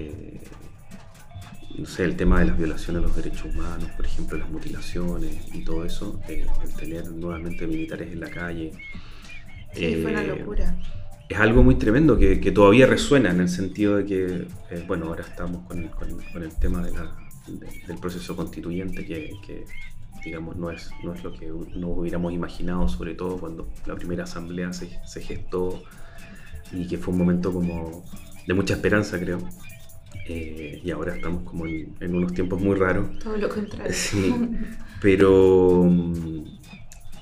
eh, 0.00 0.40
no 1.78 1.86
sé, 1.86 2.02
el 2.02 2.16
tema 2.16 2.40
de 2.40 2.46
las 2.46 2.58
violaciones 2.58 3.00
de 3.00 3.06
los 3.06 3.16
derechos 3.16 3.54
humanos, 3.54 3.90
por 3.96 4.06
ejemplo, 4.06 4.36
las 4.36 4.50
mutilaciones 4.50 5.54
y 5.54 5.62
todo 5.62 5.84
eso, 5.84 6.20
el 6.28 6.74
tener 6.76 7.08
nuevamente 7.12 7.64
militares 7.68 8.12
en 8.12 8.18
la 8.18 8.30
calle. 8.30 8.72
Sí, 9.74 10.00
fue 10.02 10.10
una 10.10 10.24
locura. 10.24 10.76
es 11.28 11.38
algo 11.38 11.62
muy 11.62 11.76
tremendo 11.76 12.18
que, 12.18 12.36
todavía 12.50 12.86
resuena 12.86 13.30
en 13.30 13.40
el 13.40 13.48
sentido 13.48 13.98
de 13.98 14.04
que, 14.04 14.46
bueno, 14.88 15.06
ahora 15.06 15.22
estamos 15.22 15.64
con, 15.68 15.78
el 16.42 16.58
tema 16.58 16.82
del 16.82 17.98
proceso 18.00 18.34
constituyente 18.34 19.06
que, 19.06 19.30
digamos, 20.24 20.56
no 20.56 20.70
es, 20.70 20.90
no 21.02 21.14
es 21.14 21.22
lo 21.24 21.32
que 21.32 21.46
nos 21.46 21.98
hubiéramos 21.98 22.32
imaginado, 22.32 22.88
sobre 22.88 23.14
todo 23.14 23.38
cuando 23.38 23.68
la 23.86 23.94
primera 23.94 24.24
asamblea 24.24 24.72
se, 24.72 25.20
gestó 25.20 25.82
y 26.72 26.86
que 26.86 26.98
fue 26.98 27.12
un 27.12 27.18
momento 27.18 27.52
como 27.52 28.04
de 28.46 28.54
mucha 28.54 28.74
esperanza, 28.74 29.18
creo. 29.18 29.38
Eh, 30.28 30.80
y 30.84 30.90
ahora 30.90 31.16
estamos 31.16 31.42
como 31.42 31.66
en, 31.66 31.96
unos 32.14 32.32
tiempos 32.32 32.60
muy 32.60 32.76
raros. 32.76 33.18
Todo 33.18 33.36
lo 33.36 33.48
contrario. 33.48 33.92
Sí, 33.92 34.34
pero 35.00 35.90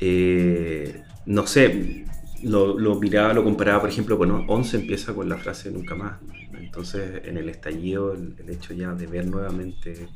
eh, 0.00 1.02
no 1.26 1.46
sé, 1.46 2.04
lo, 2.42 2.78
lo, 2.78 2.98
miraba, 3.00 3.32
lo 3.32 3.44
comparaba, 3.44 3.80
por 3.80 3.90
ejemplo, 3.90 4.16
bueno, 4.16 4.44
11 4.48 4.76
empieza 4.78 5.14
con 5.14 5.28
la 5.28 5.36
frase 5.36 5.70
nunca 5.70 5.94
más. 5.94 6.18
Entonces, 6.52 7.22
en 7.24 7.36
el 7.36 7.48
estallido, 7.48 8.14
el, 8.14 8.48
hecho 8.48 8.74
ya 8.74 8.92
de 8.94 9.06
ver 9.06 9.26
nuevamente 9.26 10.08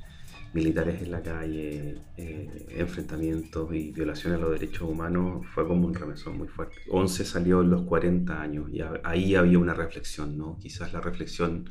militares 0.55 1.03
en 1.03 1.11
la 1.11 1.23
calle, 1.23 1.99
eh, 2.17 2.67
enfrentamientos 2.71 3.75
y 3.75 3.91
violaciones 3.91 4.39
a 4.39 4.43
los 4.43 4.53
derechos 4.53 4.89
humanos, 4.89 5.45
fue 5.53 5.67
como 5.67 5.87
un 5.87 5.95
remesón 5.95 6.39
muy 6.39 6.49
fuerte. 6.49 6.77
11 6.91 7.25
salió 7.25 7.61
en 7.63 7.71
los 7.71 7.83
40 7.83 8.41
años 8.41 8.71
y 8.73 8.81
ahí 9.03 9.35
había 9.35 9.59
una 9.59 9.75
reflexión, 9.75 10.39
¿no? 10.39 10.59
Quizás 10.59 10.93
la 10.93 11.01
reflexión 11.01 11.69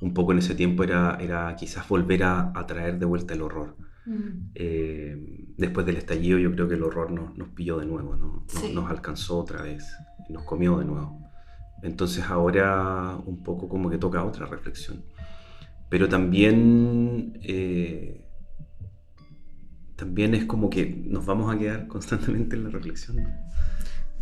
un 0.00 0.14
poco 0.14 0.32
en 0.32 0.38
ese 0.38 0.54
tiempo 0.54 0.84
era, 0.84 1.16
era 1.20 1.54
quizás 1.56 1.88
volver 1.88 2.24
a, 2.24 2.52
a 2.54 2.66
traer 2.66 2.98
de 2.98 3.06
vuelta 3.06 3.34
el 3.34 3.42
horror. 3.42 3.76
Mm. 4.08 4.50
Eh, 4.54 5.44
después 5.58 5.84
del 5.84 5.98
estallido 5.98 6.38
yo 6.38 6.50
creo 6.52 6.66
que 6.66 6.76
el 6.76 6.82
horror 6.82 7.10
nos, 7.10 7.36
nos 7.36 7.48
pilló 7.50 7.78
de 7.78 7.84
nuevo, 7.84 8.16
¿no? 8.16 8.44
nos, 8.72 8.90
alcanzó 8.90 9.38
otra 9.38 9.62
vez, 9.62 9.84
nos 10.30 10.44
comió 10.44 10.78
de 10.78 10.86
nuevo. 10.86 11.20
Entonces 11.82 12.24
ahora 12.24 13.16
un 13.26 13.42
poco 13.42 13.68
como 13.68 13.90
que 13.90 13.98
toca 13.98 14.24
otra 14.24 14.46
reflexión. 14.46 15.04
Pero 15.88 16.08
también, 16.08 17.38
eh, 17.42 18.24
también 19.96 20.34
es 20.34 20.44
como 20.44 20.68
que 20.68 20.86
nos 20.86 21.24
vamos 21.24 21.54
a 21.54 21.58
quedar 21.58 21.86
constantemente 21.88 22.56
en 22.56 22.64
la 22.64 22.70
reflexión. 22.70 23.26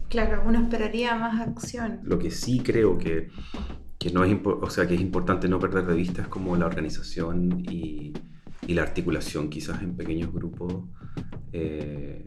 Claro, 0.09 0.43
uno 0.47 0.61
esperaría 0.61 1.17
más 1.17 1.41
acción. 1.41 2.01
Lo 2.05 2.19
que 2.19 2.31
sí 2.31 2.61
creo 2.61 2.97
que, 2.97 3.29
que 3.99 4.11
no 4.11 4.25
es, 4.25 4.37
o 4.45 4.71
sea, 4.71 4.87
que 4.87 4.95
es 4.95 5.01
importante 5.01 5.49
no 5.49 5.59
perder 5.59 5.87
de 5.87 5.95
vista 5.95 6.23
es 6.23 6.29
como 6.29 6.55
la 6.57 6.67
organización 6.67 7.65
y, 7.69 8.13
y 8.67 8.75
la 8.75 8.83
articulación 8.83 9.51
quizás 9.51 9.83
en 9.83 9.97
pequeños 9.97 10.33
grupos, 10.33 10.85
eh, 11.53 12.25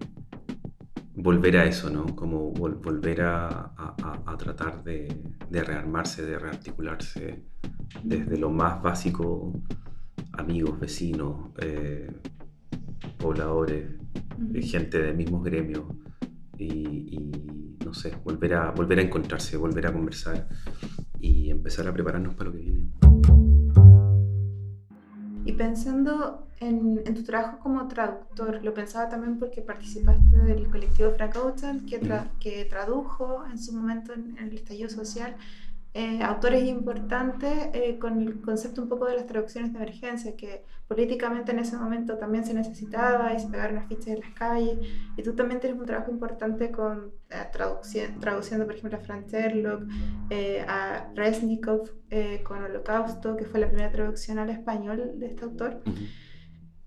volver 1.21 1.57
a 1.57 1.65
eso, 1.65 1.89
¿no? 1.89 2.15
Como 2.15 2.51
volver 2.51 3.21
a, 3.21 3.73
tratar 4.37 4.83
de, 4.83 5.07
rearmarse, 5.51 6.25
de 6.25 6.39
rearticularse 6.39 7.43
desde 8.03 8.37
lo 8.37 8.49
más 8.49 8.81
básico, 8.81 9.61
amigos, 10.33 10.79
vecinos, 10.79 11.51
eh, 11.61 12.09
pobladores, 13.17 13.85
eh, 14.53 14.61
gente 14.61 15.01
de 15.01 15.13
mismos 15.13 15.43
gremios. 15.43 15.83
Y, 16.57 16.65
y, 16.65 17.77
no 17.85 17.93
sé, 17.93 18.13
volver 18.23 18.53
a, 18.53 18.71
volver 18.71 18.99
a 18.99 19.01
encontrarse, 19.01 19.57
volver 19.57 19.87
a 19.87 19.93
conversar 19.93 20.47
y 21.19 21.49
empezar 21.49 21.87
a 21.87 21.93
prepararnos 21.93 22.35
para 22.35 22.49
lo 22.49 22.55
que 22.55 22.61
viene. 22.61 23.48
Y 25.49 25.53
pensando 25.53 26.47
en, 26.59 27.03
tu 27.15 27.23
trabajo 27.23 27.57
como 27.57 27.87
traductor, 27.87 28.63
lo 28.63 28.71
pensaba 28.71 29.09
también 29.09 29.39
porque 29.39 29.63
participaste 29.63 30.37
del 30.45 30.69
colectivo 30.69 31.09
Frank 31.13 31.33
que, 31.87 31.99
que 32.39 32.65
tradujo 32.65 33.43
en 33.51 33.57
su 33.57 33.73
momento 33.73 34.13
en 34.13 34.37
el 34.37 34.53
estallido 34.53 34.89
social 34.89 35.35
eh, 35.95 36.21
autores 36.21 36.65
importantes 36.65 37.69
eh, 37.73 37.97
con 37.97 38.21
el 38.21 38.41
concepto 38.41 38.83
un 38.83 38.89
poco 38.89 39.07
de 39.07 39.15
las 39.15 39.25
traducciones 39.25 39.73
de 39.73 39.79
emergencia, 39.79 40.35
que 40.35 40.63
políticamente 40.87 41.51
en 41.51 41.57
ese 41.57 41.77
momento 41.77 42.15
también 42.19 42.45
se 42.45 42.53
necesitaba 42.53 43.33
y 43.33 43.39
se 43.39 43.47
pegaron 43.47 43.75
las 43.75 43.87
fichas 43.87 44.09
en 44.09 44.19
las 44.19 44.29
calles. 44.35 44.77
Y 45.17 45.23
tú 45.23 45.33
también 45.33 45.59
tienes 45.59 45.79
un 45.79 45.87
trabajo 45.87 46.11
importante 46.11 46.71
con 46.71 47.11
eh, 47.31 48.11
traduciendo, 48.19 48.65
por 48.65 48.75
ejemplo, 48.75 48.99
a 48.99 49.01
Frank 49.01 49.27
Sherlock, 49.29 49.83
a 50.67 51.11
Resnikov 51.15 51.89
con 52.43 52.63
Holocausto, 52.63 53.35
que 53.35 53.45
fue 53.45 53.59
la 53.59 53.67
primera 53.67 53.91
traducción 53.91 54.37
al 54.37 54.51
español 54.51 55.13
de 55.15 55.25
este 55.25 55.45
autor. 55.45 55.81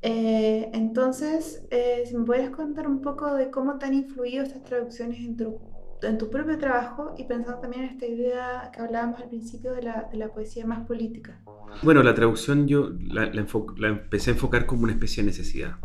entonces, 0.03 1.67
si 2.05 2.17
me 2.17 2.25
puedes 2.25 2.51
contar 2.51 2.87
un 2.87 3.01
poco 3.01 3.35
de 3.35 3.51
cómo 3.51 3.79
te 3.79 3.87
han 3.87 3.95
influido 3.95 4.45
estas 4.45 4.63
traducciones 4.63 5.19
en 5.19 5.37
tu 5.37 5.72
en 6.03 6.19
tu 6.19 6.31
propio 6.31 6.59
trabajo 6.59 7.15
y 7.19 7.25
pensando 7.25 7.61
también 7.61 7.85
en 7.85 7.91
esta 7.91 8.07
idea 8.07 8.71
que 8.75 8.81
hablábamos 8.81 9.21
al 9.21 9.29
principio 9.29 9.73
de 9.73 9.83
la, 9.83 10.09
de 10.11 10.19
la 10.19 10.29
poesía 10.29 10.67
más 10.67 10.87
política. 10.87 11.41
Bueno, 11.83 12.03
la 12.03 12.15
traducción 12.15 12.67
yo 12.67 12.91
la, 13.01 13.27
la, 13.27 13.89
empecé 13.89 14.31
a 14.31 14.35
enfocar 14.35 14.67
como 14.67 14.83
una 14.83 14.93
especie 14.93 15.23
de 15.23 15.29
necesidad, 15.29 15.77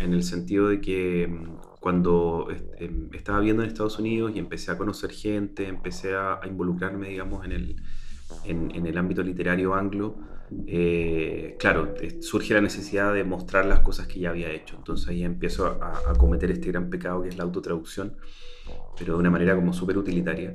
en, 0.00 0.12
el 0.12 0.22
sentido 0.22 0.68
de 0.68 0.80
que 0.80 1.28
mm, 1.28 1.78
cuando 1.80 2.48
em, 2.78 3.10
estaba 3.12 3.40
viendo 3.40 3.62
en 3.62 3.68
Estados 3.68 3.98
Unidos 3.98 4.32
y 4.34 4.38
empecé 4.38 4.72
a 4.72 4.78
conocer 4.78 5.10
gente, 5.10 5.68
empecé 5.68 6.14
a, 6.14 6.40
involucrarme, 6.46 7.08
digamos, 7.08 7.44
en 7.44 7.52
el, 7.52 7.76
en, 8.44 8.74
en 8.74 8.86
el 8.86 8.98
ámbito 8.98 9.22
literario 9.22 9.74
anglo, 9.74 10.16
eh, 10.66 11.56
claro, 11.58 11.94
surge 12.20 12.54
la 12.54 12.60
necesidad 12.60 13.12
de 13.12 13.24
mostrar 13.24 13.66
las 13.66 13.80
cosas 13.80 14.06
que 14.06 14.20
ya 14.20 14.30
había 14.30 14.50
hecho. 14.50 14.76
Entonces 14.76 15.08
ahí 15.08 15.22
empiezo 15.24 15.66
a, 15.66 16.10
a 16.10 16.14
cometer 16.14 16.50
este 16.50 16.68
gran 16.68 16.90
pecado 16.90 17.22
que 17.22 17.28
es 17.28 17.36
la 17.36 17.44
autotraducción 17.44 18.16
pero 18.98 19.14
de 19.14 19.20
una 19.20 19.30
manera 19.30 19.54
como 19.54 19.72
súper 19.72 19.98
utilitaria. 19.98 20.54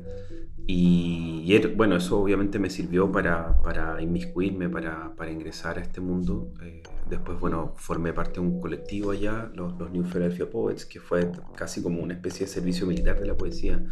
Y, 0.67 1.59
bueno, 1.75 1.97
eso 1.97 2.19
obviamente 2.19 2.59
me 2.59 2.69
sirvió 2.69 3.11
para, 3.11 3.61
para 3.61 4.01
inmiscuirme, 4.01 4.69
para, 4.69 5.13
para, 5.15 5.31
ingresar 5.31 5.77
a 5.77 5.81
este 5.81 5.99
mundo. 5.99 6.53
Eh, 6.63 6.83
después, 7.09 7.39
bueno, 7.39 7.73
formé 7.75 8.13
parte 8.13 8.35
de 8.35 8.41
un 8.41 8.61
colectivo 8.61 9.11
allá, 9.11 9.51
los, 9.53 9.77
los, 9.77 9.91
New 9.91 10.03
Philadelphia 10.03 10.49
Poets, 10.49 10.85
que 10.85 10.99
fue 10.99 11.31
casi 11.55 11.81
como 11.81 12.01
una 12.01 12.13
especie 12.13 12.45
de 12.45 12.51
servicio 12.51 12.85
militar 12.87 13.19
de 13.19 13.25
la 13.25 13.35
poesía. 13.35 13.83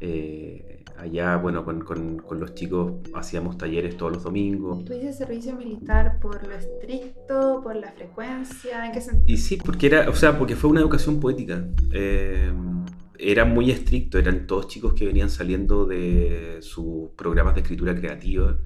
Eh, 0.00 0.84
allá, 0.96 1.36
bueno, 1.36 1.64
con, 1.64 1.80
con, 1.80 2.18
con, 2.18 2.40
los 2.40 2.54
chicos 2.54 2.94
hacíamos 3.14 3.58
talleres 3.58 3.96
todos 3.96 4.12
los 4.12 4.22
domingos. 4.22 4.84
¿Tú 4.86 4.94
dices 4.94 5.18
servicio 5.18 5.54
militar 5.54 6.18
por 6.20 6.46
lo 6.46 6.54
estricto, 6.54 7.60
por 7.62 7.76
la 7.76 7.92
frecuencia? 7.92 8.86
¿En 8.86 8.92
qué 8.92 9.00
sentido? 9.02 9.24
Y 9.26 9.36
sí, 9.36 9.58
porque 9.58 9.88
era, 9.88 10.08
o 10.08 10.14
sea, 10.14 10.38
porque 10.38 10.56
fue 10.56 10.70
una 10.70 10.80
educación 10.80 11.20
poética. 11.20 11.66
Eh, 11.92 12.50
era 13.20 13.44
muy 13.44 13.70
estricto, 13.70 14.18
eran 14.18 14.46
todos 14.46 14.68
chicos 14.68 14.94
que 14.94 15.06
venían 15.06 15.30
saliendo 15.30 15.84
de 15.86 16.58
sus 16.62 17.10
programas 17.16 17.54
de 17.54 17.60
escritura 17.60 17.94
creativa, 17.94 18.58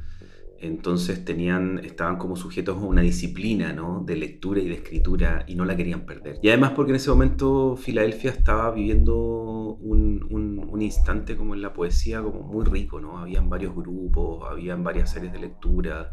entonces 0.67 1.25
tenían, 1.25 1.81
estaban 1.85 2.17
como 2.17 2.37
sujetos 2.37 2.77
a 2.77 2.81
una 2.81 3.03
disciplina 3.03 3.73
¿no? 3.73 4.03
de 4.05 4.17
lectura 4.17 4.61
y 4.61 4.69
de 4.69 4.75
escritura 4.75 5.45
y 5.47 5.55
no 5.55 5.65
la 5.65 5.77
querían 5.77 6.07
perder. 6.07 6.39
Y 6.43 6.49
además 6.49 6.73
porque 6.73 6.93
en 6.93 6.97
ese 6.97 7.11
momento 7.11 7.77
Filadelfia 7.77 8.31
estaba 8.31 8.71
viviendo 8.71 9.77
un, 9.81 10.27
un, 10.31 10.83
instante 10.83 11.37
como 11.37 11.55
en 11.55 11.63
la 11.63 11.73
poesía 11.73 12.21
como 12.21 12.43
muy 12.43 12.65
rico, 12.65 13.01
¿no? 13.01 13.17
habían 13.17 13.49
varios 13.49 13.75
grupos, 13.75 14.45
habían 14.51 14.85
varias 14.85 15.11
series 15.11 15.33
de 15.33 15.39
lectura. 15.39 16.11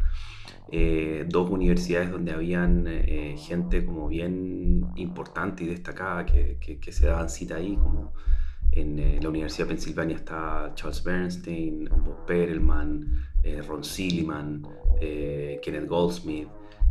Eh, 0.70 1.26
dos 1.28 1.50
universidades 1.50 2.10
donde 2.10 2.32
habían 2.32 2.86
eh, 2.86 3.36
gente 3.36 3.84
como 3.84 4.08
bien 4.08 4.86
importante 4.96 5.64
y 5.64 5.66
destacada 5.66 6.24
que, 6.24 6.58
que, 6.58 6.92
se 6.92 7.06
daban 7.06 7.28
cita 7.28 7.56
ahí, 7.56 7.76
como 7.76 8.14
en 8.72 8.98
eh, 8.98 9.18
la 9.22 9.28
Universidad 9.28 9.66
de 9.66 9.74
Pensilvania 9.74 10.16
está 10.16 10.72
Charles 10.74 11.04
Bernstein, 11.04 11.88
Bob 12.04 12.26
Perelman, 12.26 13.26
Ron 13.66 13.82
Silliman, 13.82 14.62
Kenneth 15.00 15.88
Goldsmith, 15.88 16.48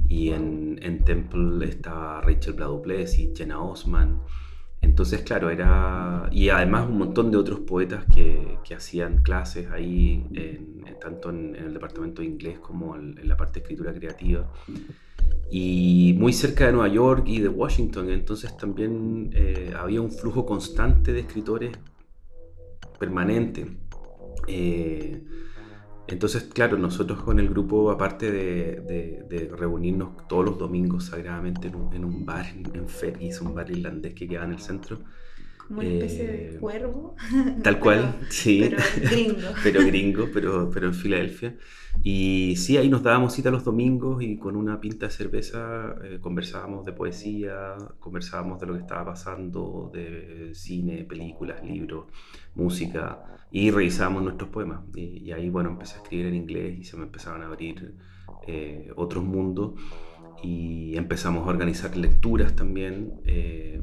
y 0.08 0.32
en, 0.32 0.78
en 0.82 1.06
Temple 1.06 1.66
está 1.66 2.20
Rachel 2.22 2.54
Bladupless 2.54 3.18
y 3.18 3.34
Jenna 3.34 3.62
Osman. 3.62 4.22
Entonces, 4.82 5.22
claro, 5.22 5.50
era... 5.50 6.28
Y 6.32 6.50
además 6.50 6.90
un 6.90 6.98
montón 6.98 7.32
de 7.32 7.38
otros 7.38 7.62
poetas 7.62 8.04
que, 8.14 8.58
que 8.64 8.76
hacían 8.76 9.22
clases 9.22 9.70
ahí, 9.72 10.28
en, 10.34 10.84
tanto 11.00 11.30
en, 11.30 11.56
el 11.56 11.74
departamento 11.74 12.22
de 12.22 12.28
inglés 12.28 12.60
como 12.60 12.96
en, 12.96 13.16
la 13.24 13.38
parte 13.38 13.60
de 13.60 13.60
escritura 13.62 13.94
creativa. 13.94 14.52
Y 15.50 16.16
muy 16.18 16.32
cerca 16.32 16.66
de 16.66 16.72
Nueva 16.72 16.88
York 16.88 17.24
y 17.28 17.40
de 17.40 17.50
Washington, 17.50 18.10
entonces 18.10 18.56
también 18.56 19.32
eh, 19.34 19.74
había 19.78 20.02
un 20.02 20.12
flujo 20.12 20.46
constante 20.46 21.12
de 21.12 21.20
escritores 21.20 21.72
permanente. 22.98 23.68
Eh, 24.48 25.22
entonces, 26.08 26.44
claro, 26.44 26.78
nosotros 26.78 27.22
con 27.24 27.40
el 27.40 27.50
grupo, 27.50 27.90
aparte 27.90 28.32
de, 28.32 29.50
reunirnos 29.58 30.28
todos 30.28 30.46
los 30.46 30.58
domingos 30.58 31.06
sagradamente 31.06 31.68
en 31.68 32.06
un, 32.06 32.26
bar 32.26 32.46
en, 32.48 32.88
Ferris, 32.88 33.42
un 33.42 33.56
bar 33.56 33.70
irlandés 33.72 34.14
que 34.14 34.28
queda 34.28 34.44
en 34.44 34.52
el 34.52 34.60
centro, 34.60 35.00
Como 35.68 35.80
una 35.80 35.90
especie 35.90 36.28
de 36.28 36.50
Eh, 36.56 36.58
cuervo. 36.60 37.16
Tal 37.64 37.80
cual, 37.80 38.16
Pero- 38.20 38.32
sí. 38.32 38.62
Pero 38.70 38.80
gringo. 38.82 38.82
Tal 38.84 39.00
cual, 39.00 39.00
Pero- 39.00 39.02
sí. 39.02 39.02
Pero 39.02 39.10
gringo. 39.10 39.48
pero 39.64 39.86
gringo, 39.86 40.28
pero, 40.34 40.70
pero 40.70 40.88
en 40.88 40.94
Filadelfia. 40.94 41.56
Y 42.04 42.56
sí, 42.58 42.78
ahí 42.78 42.90
nos 42.90 43.04
dábamos 43.04 43.34
cita 43.34 43.52
los 43.52 43.64
domingos 43.66 44.24
y 44.24 44.38
con 44.38 44.56
una 44.56 44.80
pinta 44.80 45.08
de 45.08 45.12
cerveza 45.12 45.96
eh, 46.04 46.20
conversábamos 46.22 46.86
de 46.86 46.94
poesía, 46.94 47.76
conversábamos 48.00 48.60
de 48.62 48.68
lo 48.68 48.74
que 48.74 48.80
estaba 48.80 49.06
pasando, 49.06 49.92
de 49.94 50.52
cine, 50.54 51.04
películas, 51.04 51.64
libros, 51.66 52.06
música 52.56 53.24
y 53.52 53.72
revisábamos 53.72 54.24
nuestros 54.24 54.50
poemas. 54.50 54.80
Y, 54.96 55.20
y 55.26 55.32
ahí, 55.34 55.50
bueno, 55.50 55.70
empecé 55.70 55.96
a 55.96 56.02
escribir 56.04 56.28
en 56.28 56.36
inglés 56.36 56.80
y 56.80 56.84
se 56.86 56.96
me 56.98 57.04
empezaron 57.04 57.42
a 57.44 57.48
abrir 57.48 57.94
eh, 58.48 58.92
otros 58.96 59.24
mundos 59.24 59.74
y 60.44 60.96
empezamos 60.98 61.46
a 61.48 61.50
organizar 61.50 61.96
lecturas 61.98 62.56
también. 62.56 63.14
eh, 63.26 63.82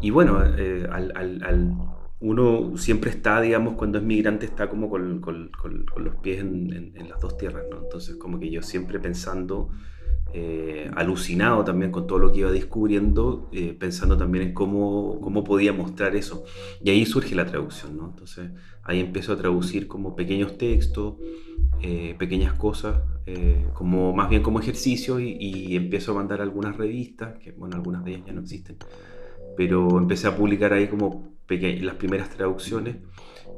y 0.00 0.10
bueno, 0.10 0.42
eh, 0.58 0.86
al, 0.90 1.12
al- 1.16 1.42
al- 1.44 1.76
uno 2.20 2.76
siempre 2.76 3.10
está, 3.10 3.40
digamos, 3.40 3.74
cuando 3.74 3.98
es 3.98 4.04
migrante, 4.04 4.46
está 4.46 4.68
como 4.68 4.88
con, 4.90 5.20
con- 5.20 5.50
con- 5.50 5.84
con 5.86 6.04
los 6.04 6.16
pies 6.16 6.40
en, 6.40 6.72
en- 6.72 6.96
en 6.96 7.08
las 7.08 7.20
dos 7.20 7.36
tierras, 7.36 7.64
¿no? 7.70 7.82
Entonces, 7.82 8.16
como 8.16 8.38
que 8.38 8.50
yo 8.50 8.62
siempre 8.62 9.00
pensando, 9.00 9.70
eh, 10.34 10.90
alucinado 10.96 11.62
también 11.64 11.90
con 11.92 12.06
todo 12.06 12.18
lo 12.18 12.32
que 12.32 12.40
iba 12.40 12.50
descubriendo, 12.50 13.50
eh, 13.52 13.76
pensando 13.78 14.16
también 14.16 14.48
en 14.48 14.54
cómo, 14.54 15.20
cómo 15.20 15.44
podía 15.44 15.72
mostrar 15.72 16.16
eso. 16.16 16.44
Y 16.82 16.90
ahí 16.90 17.04
surge 17.06 17.34
la 17.34 17.44
traducción, 17.46 17.96
¿no? 17.96 18.06
Entonces, 18.10 18.50
ahí 18.84 19.00
empiezo 19.00 19.32
a 19.32 19.36
traducir 19.36 19.86
como 19.88 20.14
pequeños 20.16 20.58
textos, 20.58 21.14
eh, 21.82 22.14
pequeñas 22.18 22.54
cosas, 22.54 23.00
eh, 23.26 23.66
como, 23.74 24.12
más 24.12 24.28
bien 24.30 24.42
como 24.42 24.60
ejercicio, 24.60 25.18
y, 25.20 25.36
y 25.40 25.76
empiezo 25.76 26.12
a 26.12 26.14
mandar 26.16 26.40
algunas 26.40 26.76
revistas, 26.76 27.38
que 27.38 27.52
bueno, 27.52 27.76
algunas 27.76 28.04
de 28.04 28.12
ellas 28.12 28.26
ya 28.26 28.32
no 28.32 28.40
existen, 28.40 28.76
pero 29.56 29.98
empecé 29.98 30.26
a 30.28 30.36
publicar 30.36 30.72
ahí 30.72 30.88
como 30.88 31.32
las 31.48 31.96
primeras 31.96 32.30
traducciones 32.30 32.96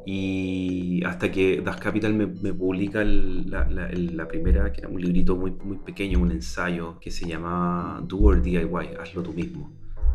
y 0.04 1.02
hasta 1.04 1.30
que 1.30 1.60
Das 1.60 1.76
Capital 1.76 2.12
me, 2.14 2.26
me 2.26 2.52
publica 2.52 3.02
el- 3.02 3.48
la, 3.50 3.68
la- 3.70 3.88
la 3.92 4.26
primera, 4.28 4.72
que 4.72 4.80
era 4.80 4.88
un 4.88 5.00
librito 5.00 5.36
muy, 5.36 5.52
muy 5.52 5.78
pequeño, 5.78 6.18
un 6.18 6.32
ensayo 6.32 6.98
que 7.00 7.10
se 7.10 7.26
llamaba 7.28 8.00
Do 8.06 8.18
or 8.20 8.42
DIY, 8.42 8.96
hazlo 9.00 9.22
tú 9.22 9.32
mismo, 9.32 9.70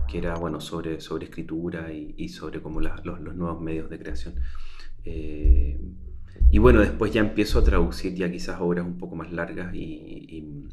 que 0.08 0.18
era 0.18 0.36
bueno, 0.36 0.60
sobre, 0.60 1.00
sobre 1.00 1.26
escritura 1.26 1.92
y, 1.94 2.14
y 2.18 2.30
sobre 2.30 2.62
como 2.62 2.82
la- 2.82 3.00
los, 3.04 3.20
los 3.22 3.36
nuevos 3.36 3.62
medios 3.62 3.90
de 3.90 3.98
creación. 3.98 4.36
Eh, 5.12 5.80
y 6.52 6.58
bueno, 6.60 6.80
después 6.82 7.12
ya 7.14 7.22
empiezo 7.22 7.60
a 7.60 7.64
traducir 7.64 8.14
ya 8.16 8.32
quizás 8.32 8.60
obras 8.62 8.86
un 8.86 8.98
poco 8.98 9.16
más 9.16 9.32
largas 9.32 9.74
y, 9.74 9.80
y, 10.30 10.68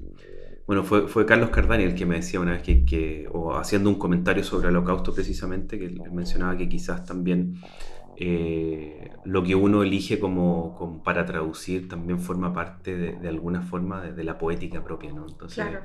bueno, 0.67 0.83
fue, 0.85 1.07
fue 1.09 1.27
Carlos 1.27 1.51
Cardani 1.51 1.85
el 1.85 1.95
que 1.95 2.07
me 2.07 2.17
decía 2.17 2.41
una 2.41 2.53
vez 2.53 2.63
que, 2.63 2.85
que- 2.85 3.29
o 3.33 3.55
haciendo 3.57 3.89
un 3.91 3.97
comentario 3.99 4.43
sobre 4.43 4.69
el 4.69 4.77
holocausto 4.77 5.15
precisamente, 5.15 5.79
que 5.79 5.87
él 5.87 6.03
mencionaba 6.13 6.57
que 6.57 6.69
quizás 6.69 7.05
también 7.05 7.57
eh, 8.17 9.11
lo 9.25 9.43
que 9.45 9.55
uno 9.55 9.83
elige 9.83 10.19
como, 10.19 10.75
como 10.77 11.03
para 11.03 11.25
traducir 11.27 11.89
también 11.89 12.19
forma 12.19 12.53
parte 12.53 12.97
de, 12.97 13.13
de 13.13 13.29
alguna 13.29 13.63
forma 13.63 14.01
de, 14.03 14.13
de 14.13 14.25
la 14.25 14.39
poética 14.39 14.83
propia, 14.83 15.13
¿no? 15.13 15.27
Entonces, 15.29 15.65
Claro. 15.65 15.81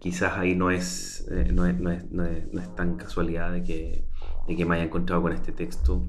quizás 0.00 0.38
ahí 0.38 0.54
no 0.54 0.70
es, 0.70 1.26
eh, 1.30 1.50
no 1.52 1.66
es, 1.66 1.78
no 1.80 1.90
es- 1.90 2.10
no 2.10 2.24
es- 2.24 2.52
no 2.52 2.60
es 2.60 2.74
tan 2.76 2.96
casualidad 2.96 3.52
de 3.52 3.62
que, 3.64 4.04
de 4.48 4.56
que 4.56 4.64
me 4.64 4.76
haya 4.76 4.84
encontrado 4.84 5.22
con 5.22 5.32
este 5.32 5.52
texto 5.52 6.06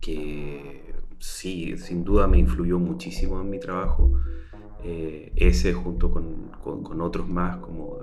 que 0.00 0.87
sí, 1.18 1.76
sin 1.78 2.04
duda 2.04 2.26
me 2.26 2.38
influyó 2.38 2.78
muchísimo 2.78 3.40
en 3.40 3.50
mi 3.50 3.58
trabajo. 3.60 4.12
Eh, 4.84 5.32
ese 5.36 5.72
junto 5.72 6.10
con, 6.10 6.50
con- 6.62 6.82
con 6.82 7.00
otros 7.00 7.28
más, 7.28 7.56
como 7.58 7.98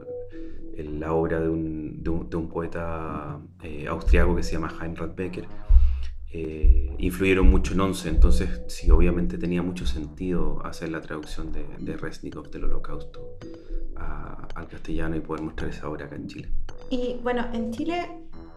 el- 0.75 0.99
la 0.99 1.13
obra 1.13 1.39
de 1.39 1.47
un, 1.49 2.03
de 2.03 2.09
un- 2.09 2.29
de 2.29 2.35
un 2.37 2.49
poeta 2.49 3.39
eh, 3.63 3.87
austriaco 3.87 4.35
que 4.35 4.43
se 4.43 4.53
llama 4.53 4.73
Heinrich 4.81 5.15
Becker, 5.15 5.47
eh, 6.33 6.93
influyeron 6.99 7.49
mucho 7.49 7.73
en 7.73 7.79
Once. 7.81 8.09
Entonces, 8.09 8.61
sí, 8.67 8.91
obviamente 8.91 9.37
tenía 9.37 9.61
mucho 9.61 9.85
sentido 9.85 10.65
hacer 10.65 10.89
la 10.89 10.99
traducción 11.01 11.51
de, 11.53 11.65
de 11.79 11.95
Resnikov 11.95 12.49
del 12.51 12.65
Holocausto 12.65 13.37
a- 13.95 14.47
al 14.55 14.67
castellano 14.67 15.15
y 15.15 15.21
poder 15.21 15.43
mostrar 15.43 15.69
esa 15.69 15.87
obra 15.89 16.05
acá 16.07 16.15
en 16.17 16.27
Chile. 16.27 16.49
Y 16.89 17.17
bueno, 17.23 17.45
en 17.53 17.71
Chile 17.71 18.05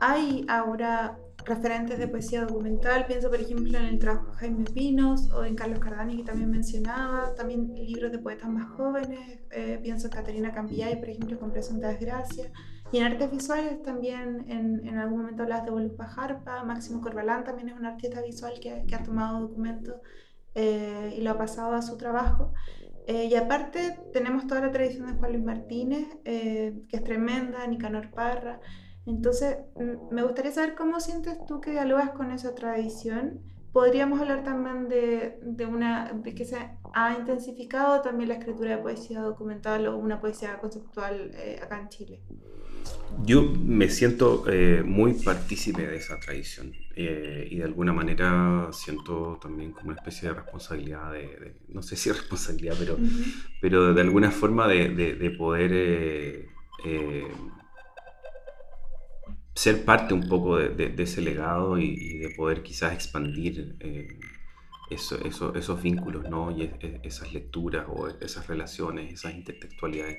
hay 0.00 0.44
ahora 0.48 1.16
referentes 1.44 1.98
de 1.98 2.08
poesía 2.08 2.44
documental. 2.44 3.06
Pienso, 3.06 3.30
por 3.30 3.40
ejemplo, 3.40 3.78
en 3.78 3.84
el 3.84 3.98
trabajo 3.98 4.32
de 4.32 4.36
Jaime 4.38 4.64
Pinos 4.64 5.30
o 5.32 5.44
en 5.44 5.54
Carlos 5.54 5.78
Cardani, 5.78 6.18
que 6.18 6.24
también 6.24 6.50
mencionaba. 6.50 7.34
También 7.34 7.74
libros 7.74 8.12
de 8.12 8.18
poetas 8.18 8.48
más 8.50 8.68
jóvenes. 8.70 9.40
eh, 9.50 9.78
pienso 9.82 10.08
en 10.08 10.12
Caterina 10.12 10.52
Campillay, 10.52 10.98
por 10.98 11.08
ejemplo, 11.08 11.38
con 11.38 11.50
Presunta 11.52 11.88
Desgracia. 11.88 12.50
Y 12.90 12.98
en 12.98 13.04
artes 13.04 13.30
visuales 13.30 13.82
también, 13.82 14.44
en, 14.48 14.86
en 14.86 14.98
algún 14.98 15.20
momento 15.20 15.42
hablas 15.42 15.64
de 15.64 15.70
Volupa 15.70 16.06
Jarpa. 16.06 16.64
Máximo 16.64 17.00
Corbalán 17.00 17.44
también 17.44 17.68
es 17.68 17.76
un 17.76 17.84
artista 17.86 18.22
visual 18.22 18.54
que, 18.60 18.84
que 18.86 18.94
ha 18.94 19.02
tomado 19.02 19.40
documentos 19.40 19.96
eh, 20.54 21.14
y 21.16 21.20
lo 21.22 21.32
ha 21.32 21.38
pasado 21.38 21.72
a 21.74 21.82
su 21.82 21.96
trabajo. 21.96 22.52
Eh, 23.06 23.26
y 23.26 23.34
aparte 23.36 23.98
tenemos 24.12 24.46
toda 24.46 24.60
la 24.60 24.70
tradición 24.70 25.06
de 25.06 25.14
Juan 25.14 25.32
Luis 25.32 25.44
Martínez, 25.44 26.06
eh, 26.24 26.82
que 26.88 26.96
es 26.98 27.04
tremenda, 27.04 27.66
Nicanor 27.66 28.10
Parra. 28.10 28.60
Entonces, 29.08 29.56
mm, 29.76 30.14
me 30.14 30.22
gustaría 30.22 30.52
saber 30.52 30.74
cómo 30.74 31.00
sientes 31.00 31.38
tú 31.46 31.60
que 31.60 31.70
dialogas 31.72 32.10
con 32.10 32.30
esa 32.30 32.54
tradición. 32.54 33.40
Podríamos 33.72 34.20
hablar 34.20 34.44
también 34.44 34.88
de, 34.88 35.38
de 35.42 35.66
una, 35.66 36.12
de 36.12 36.34
que 36.34 36.44
se 36.44 36.56
ha 36.94 37.14
intensificado 37.18 38.00
también 38.02 38.28
la 38.30 38.36
escritura 38.36 38.76
de 38.76 38.82
poesía 38.82 39.20
documental 39.20 39.86
o 39.86 39.96
una 39.98 40.20
poesía 40.20 40.58
conceptual 40.58 41.30
eh, 41.34 41.60
acá 41.62 41.80
en 41.80 41.88
Chile. 41.88 42.20
Yo 43.24 43.42
me 43.42 43.88
siento 43.90 44.44
eh, 44.48 44.82
muy 44.84 45.14
partícipe 45.14 45.86
de 45.86 45.96
esa 45.96 46.18
tradición 46.20 46.72
eh, 46.96 47.46
y 47.50 47.56
de 47.58 47.64
alguna 47.64 47.92
manera 47.92 48.68
siento 48.72 49.38
también 49.40 49.72
como 49.72 49.88
una 49.90 49.96
especie 49.96 50.28
de 50.28 50.34
responsabilidad, 50.34 51.12
de, 51.12 51.20
de- 51.26 51.56
no 51.68 51.82
sé 51.82 51.96
si 51.96 52.10
responsabilidad, 52.22 52.74
pero, 52.78 52.96
pero 53.60 53.92
de 53.94 54.00
alguna 54.00 54.30
forma 54.30 54.66
de, 54.68 54.90
de- 54.90 55.14
de 55.14 55.30
poder 55.30 56.48
ser 59.62 59.84
parte 59.84 60.14
un 60.14 60.28
poco 60.28 60.58
de, 60.58 60.68
de- 60.70 60.90
de 60.90 61.02
ese 61.08 61.20
legado 61.22 61.78
y, 61.78 61.84
y 61.86 62.18
de 62.18 62.30
poder 62.30 62.62
quizás 62.62 62.92
expandir 62.94 63.76
eh, 63.80 64.08
eso- 64.90 65.18
eso- 65.24 65.54
esos 65.54 65.82
vínculos 65.82 66.28
¿no? 66.28 66.50
y 66.56 66.62
es- 66.64 66.72
es- 66.80 67.00
esas 67.04 67.32
lecturas 67.34 67.86
o 67.88 68.08
esas 68.08 68.46
relaciones, 68.48 69.12
esas 69.12 69.34
intertextualidades. 69.34 70.18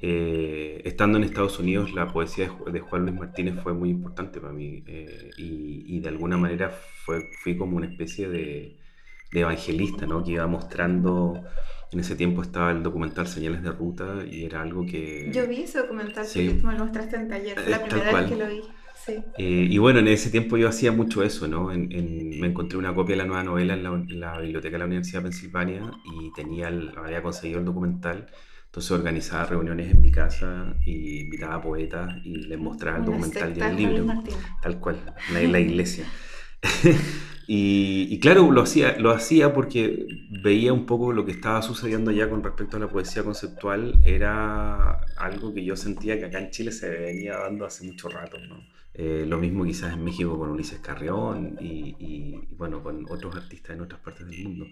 Eh, 0.00 0.80
estando 0.84 1.18
en 1.18 1.24
Estados 1.24 1.58
Unidos, 1.58 1.92
la 1.92 2.06
poesía 2.12 2.44
de, 2.46 2.50
Ju- 2.52 2.70
de 2.72 2.80
Juan 2.80 3.02
Luis 3.06 3.16
Martínez 3.18 3.56
fue 3.62 3.74
muy 3.74 3.90
importante 3.90 4.40
para 4.40 4.52
mí 4.52 4.84
eh, 4.86 5.30
y, 5.38 5.96
y 5.96 6.00
de 6.00 6.08
alguna 6.08 6.36
manera 6.38 6.70
fue, 6.70 7.30
fui 7.42 7.56
como 7.56 7.76
una 7.76 7.86
especie 7.88 8.28
de, 8.28 8.76
de 9.32 9.40
evangelista, 9.40 10.06
¿no? 10.06 10.22
que 10.24 10.32
iba 10.32 10.46
mostrando, 10.46 11.42
en 11.92 12.00
ese 12.00 12.16
tiempo 12.16 12.42
estaba 12.42 12.70
el 12.70 12.82
documental 12.82 13.26
Señales 13.26 13.62
de 13.62 13.70
Ruta 13.72 14.24
y 14.30 14.44
era 14.44 14.60
algo 14.62 14.84
que... 14.84 15.30
Yo 15.32 15.46
vi 15.48 15.62
ese 15.62 15.78
documental 15.78 16.26
Sí. 16.26 16.58
tú 16.60 16.66
me 16.66 16.74
lo 16.74 16.80
mostraste 16.84 17.16
en 17.16 17.28
taller, 17.28 17.54
fue 17.54 17.66
Eh, 17.66 17.70
la 17.70 17.78
tal 17.78 17.88
primera 17.88 18.12
vez 18.20 18.30
que 18.30 18.36
lo 18.36 18.46
vi. 18.48 18.60
Sí. 19.06 19.12
Eh, 19.38 19.66
y 19.70 19.78
bueno, 19.78 20.00
en 20.00 20.08
ese 20.08 20.28
tiempo 20.30 20.56
yo 20.58 20.68
hacía 20.68 20.92
mucho 20.92 21.22
eso, 21.22 21.48
¿no? 21.48 21.72
En- 21.72 21.90
en- 21.92 22.40
me 22.40 22.48
encontré 22.48 22.76
una 22.78 22.94
copia 22.94 23.14
de 23.14 23.22
la 23.22 23.24
nueva 23.26 23.42
novela 23.44 23.72
en 23.74 23.82
la, 23.82 23.90
en 23.90 24.20
la 24.20 24.38
biblioteca 24.38 24.72
de 24.74 24.78
la 24.80 24.84
Universidad 24.84 25.20
de 25.20 25.30
Pensilvania 25.30 25.90
y 26.04 26.32
tenía 26.34 26.68
el- 26.68 26.92
había 26.96 27.22
conseguido 27.22 27.60
el 27.60 27.64
documental. 27.64 28.26
Entonces 28.66 28.90
organizaba 28.90 29.46
reuniones 29.46 29.90
en 29.90 30.00
mi 30.02 30.10
casa 30.12 30.74
y 30.84 31.20
invitaba 31.20 31.54
a 31.54 31.62
poetas 31.62 32.14
y 32.22 32.34
les 32.34 32.58
mostraba 32.58 32.98
el 32.98 33.02
Una 33.04 33.12
documental 33.12 33.54
y 33.56 33.60
el 33.62 33.76
libro. 33.76 34.22
Tal 34.60 34.78
cual, 34.78 34.96
la, 35.32 35.42
la 35.42 35.58
iglesia. 35.60 36.04
y, 37.48 38.08
y 38.10 38.20
claro, 38.20 38.52
lo 38.52 38.62
hacía, 38.62 38.98
lo 38.98 39.10
hacía 39.10 39.54
porque 39.54 40.06
veía 40.30 40.72
un 40.74 40.86
poco 40.86 41.12
lo 41.14 41.24
que 41.24 41.32
estaba 41.32 41.62
sucediendo 41.62 42.10
allá 42.10 42.28
con 42.28 42.44
respecto 42.44 42.76
a 42.76 42.80
la 42.80 42.90
poesía 42.90 43.24
conceptual. 43.24 44.00
Era 44.04 45.06
algo 45.16 45.54
que 45.54 45.64
yo 45.64 45.74
sentía 45.76 46.18
que 46.18 46.26
acá 46.26 46.40
en 46.40 46.50
Chile 46.50 46.72
se 46.72 46.90
venía 46.90 47.38
dando 47.38 47.64
hace 47.66 47.84
mucho 47.86 48.08
rato. 48.10 48.38
¿no? 48.48 48.68
Eh, 48.94 49.24
lo 49.26 49.38
mismo 49.38 49.64
quizás 49.64 49.94
en 49.94 50.04
México 50.04 50.38
con 50.38 50.50
Ulises 50.50 50.80
Carrión 50.80 51.56
y, 51.58 51.96
y, 51.98 52.46
y, 52.50 52.54
bueno, 52.56 52.82
con 52.82 53.06
otros 53.08 53.34
artistas 53.36 53.76
en 53.76 53.82
otras 53.82 54.00
partes 54.02 54.26
del 54.28 54.36
mundo. 54.44 54.66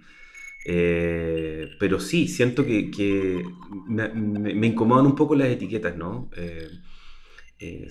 Eh, 0.66 1.70
pero 1.78 2.00
sí, 2.00 2.28
siento 2.28 2.64
que, 2.66 2.90
que 2.90 3.42
me, 3.88 4.08
me- 4.10 4.66
incomodan 4.66 5.06
un 5.06 5.14
poco 5.16 5.34
las 5.36 5.48
etiquetas, 5.48 5.96
¿no? 5.96 6.30
Eh, 6.36 6.68
eh, 7.58 7.88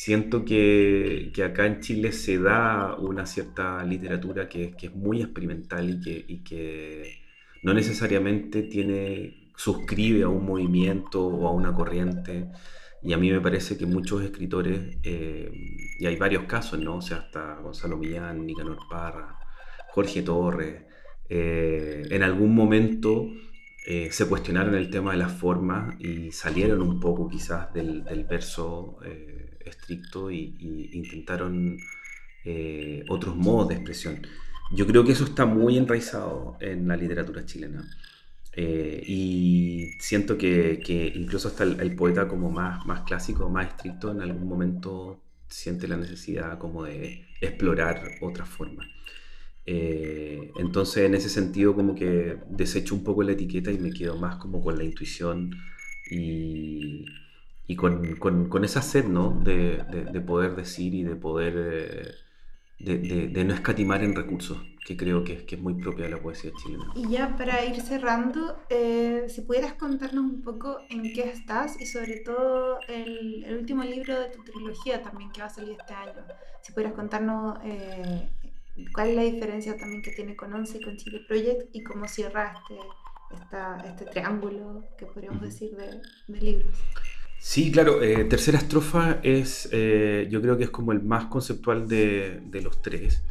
siento 0.00 0.46
que, 0.46 1.30
que 1.34 1.44
acá 1.44 1.66
en 1.66 1.80
Chile 1.80 2.12
se 2.12 2.38
da 2.38 2.96
una 2.96 3.26
cierta 3.26 3.84
literatura 3.84 4.48
que, 4.48 4.70
que 4.74 4.86
es 4.86 4.94
muy 4.94 5.20
experimental 5.20 5.90
y 5.90 6.00
que, 6.00 6.24
y 6.26 6.42
que 6.42 7.20
no 7.62 7.74
necesariamente 7.74 8.62
tiene, 8.62 9.50
suscribe 9.56 10.22
a 10.22 10.28
un 10.28 10.46
movimiento 10.46 11.26
o 11.26 11.46
a 11.46 11.52
una 11.52 11.74
corriente. 11.74 12.50
Y 13.02 13.12
a 13.12 13.18
mí 13.18 13.30
me 13.30 13.42
parece 13.42 13.76
que 13.76 13.84
muchos 13.84 14.22
escritores, 14.22 14.96
eh, 15.02 15.52
y 15.98 16.06
hay 16.06 16.16
varios 16.16 16.44
casos, 16.44 16.78
¿no? 16.78 16.96
O 16.96 17.02
sea, 17.02 17.18
hasta 17.18 17.56
Gonzalo 17.56 17.98
Millán, 17.98 18.46
Nicanor 18.46 18.78
Parra, 18.88 19.38
Jorge 19.90 20.22
Torres, 20.22 20.82
eh, 21.28 22.04
en 22.10 22.22
algún 22.22 22.54
momento 22.54 23.26
eh, 23.86 24.08
se 24.12 24.26
cuestionaron 24.26 24.74
el 24.76 24.88
tema 24.88 25.12
de 25.12 25.18
las 25.18 25.32
formas 25.32 25.94
y 26.00 26.32
salieron 26.32 26.80
un 26.80 26.98
poco 27.00 27.28
quizás 27.28 27.72
del, 27.74 28.02
del 28.04 28.24
verso 28.24 28.96
eh, 29.04 29.49
estricto 29.64 30.30
y, 30.30 30.90
intentaron 30.92 31.78
eh, 32.44 33.04
otros 33.08 33.36
modos 33.36 33.68
de 33.68 33.74
expresión. 33.74 34.26
Yo 34.72 34.86
creo 34.86 35.04
que 35.04 35.12
eso 35.12 35.24
está 35.24 35.46
muy 35.46 35.76
enraizado 35.76 36.56
en 36.60 36.86
la 36.88 36.96
literatura 36.96 37.44
chilena. 37.44 37.84
Eh, 38.52 39.02
y 39.06 39.92
siento 40.00 40.36
que, 40.36 40.80
que 40.84 41.12
incluso 41.14 41.48
hasta 41.48 41.64
el, 41.64 41.94
poeta 41.94 42.28
como 42.28 42.50
más, 42.50 42.84
más 42.86 43.02
clásico, 43.02 43.48
más 43.48 43.68
estricto, 43.68 44.10
en 44.10 44.22
algún 44.22 44.48
momento 44.48 45.20
siente 45.48 45.88
la 45.88 45.96
necesidad 45.96 46.58
como 46.58 46.84
de 46.84 47.26
explorar 47.40 48.02
otras 48.20 48.48
formas. 48.48 48.86
Eh, 49.66 50.50
entonces, 50.56 51.04
en 51.04 51.14
ese 51.14 51.28
sentido, 51.28 51.74
como 51.74 51.94
que 51.94 52.38
desecho 52.48 52.94
un 52.94 53.04
poco 53.04 53.22
la 53.22 53.32
etiqueta 53.32 53.70
y 53.70 53.78
me 53.78 53.92
quedo 53.92 54.16
más 54.16 54.36
como 54.36 54.60
con 54.60 54.76
la 54.76 54.84
intuición 54.84 55.54
y, 56.10 57.04
y 57.70 57.76
con, 57.76 58.16
con, 58.16 58.48
con, 58.48 58.64
esa 58.64 58.82
sed, 58.82 59.04
¿no? 59.04 59.30
De, 59.30 59.76
de, 60.12 60.20
poder 60.20 60.56
decir 60.56 60.92
y 60.92 61.04
de 61.04 61.14
poder, 61.14 61.54
eh, 61.56 62.14
de, 62.80 63.28
de, 63.28 63.44
no 63.44 63.54
escatimar 63.54 64.02
en 64.02 64.16
recursos, 64.16 64.58
que 64.84 64.96
creo 64.96 65.22
que, 65.22 65.46
que, 65.46 65.54
es 65.54 65.62
muy 65.62 65.74
propia 65.74 66.06
de 66.06 66.10
la 66.10 66.18
poesía 66.20 66.50
chilena. 66.60 66.90
Y 66.96 67.10
ya 67.10 67.36
para 67.36 67.64
ir 67.64 67.80
cerrando, 67.80 68.58
eh, 68.70 69.26
si 69.28 69.42
pudieras 69.42 69.74
contarnos 69.74 70.24
un 70.24 70.42
poco 70.42 70.78
en 70.88 71.12
qué 71.12 71.30
estás 71.30 71.80
y 71.80 71.86
sobre 71.86 72.16
todo 72.16 72.80
el, 72.88 73.44
el, 73.44 73.58
último 73.58 73.84
libro 73.84 74.18
de 74.18 74.30
tu 74.30 74.42
trilogía 74.42 75.00
también 75.00 75.30
que 75.30 75.40
va 75.40 75.46
a 75.46 75.50
salir 75.50 75.76
este 75.80 75.94
año, 75.94 76.24
si 76.62 76.72
pudieras 76.72 76.94
contarnos 76.94 77.56
cuál 78.92 79.10
es 79.10 79.14
la 79.14 79.22
diferencia 79.22 79.76
también 79.76 80.02
que 80.02 80.10
tiene 80.10 80.34
con 80.34 80.52
ONCE 80.52 80.78
y 80.78 80.80
con 80.80 80.96
Chile 80.96 81.20
Project 81.28 81.68
y 81.72 81.84
cómo 81.84 82.08
cierra 82.08 82.52
este, 83.30 83.88
este 83.90 84.06
triángulo 84.06 84.82
que 84.98 85.06
podríamos 85.06 85.40
decir 85.40 85.70
de, 85.76 86.02
de 86.26 86.40
libros. 86.40 86.76
Sí, 87.40 87.72
claro. 87.72 88.02
Eh, 88.02 88.24
tercera 88.24 88.58
estrofa 88.58 89.18
es, 89.22 89.68
eh, 89.72 90.28
yo 90.30 90.42
creo 90.42 90.58
que 90.58 90.64
es 90.64 90.70
como 90.70 90.92
el 90.92 91.02
más 91.02 91.24
conceptual 91.24 91.88
de, 91.88 92.42
los 92.62 92.82
tres 92.82 93.24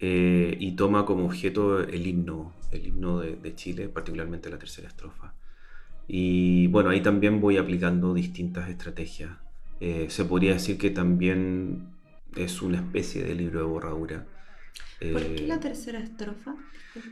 eh, 0.00 0.56
y 0.58 0.72
toma 0.72 1.06
como 1.06 1.24
objeto 1.24 1.78
el 1.80 2.04
himno, 2.04 2.52
el 2.72 2.88
himno 2.88 3.20
de, 3.20 3.36
de, 3.36 3.54
Chile, 3.54 3.88
particularmente 3.88 4.50
la 4.50 4.58
tercera 4.58 4.88
estrofa. 4.88 5.34
Y 6.08 6.66
bueno, 6.66 6.90
ahí 6.90 7.00
también 7.00 7.40
voy 7.40 7.56
aplicando 7.56 8.12
distintas 8.12 8.68
estrategias. 8.68 9.30
se 9.80 10.24
podría 10.24 10.54
decir 10.54 10.76
que 10.76 10.90
también 10.90 11.88
es 12.36 12.60
una 12.60 12.78
especie 12.78 13.22
de 13.22 13.34
libro 13.36 13.60
de 13.60 13.66
borradura 13.66 14.26
¿Por 15.12 15.22
qué 15.34 15.46
la 15.46 15.60
tercera 15.60 15.98
estrofa? 15.98 16.56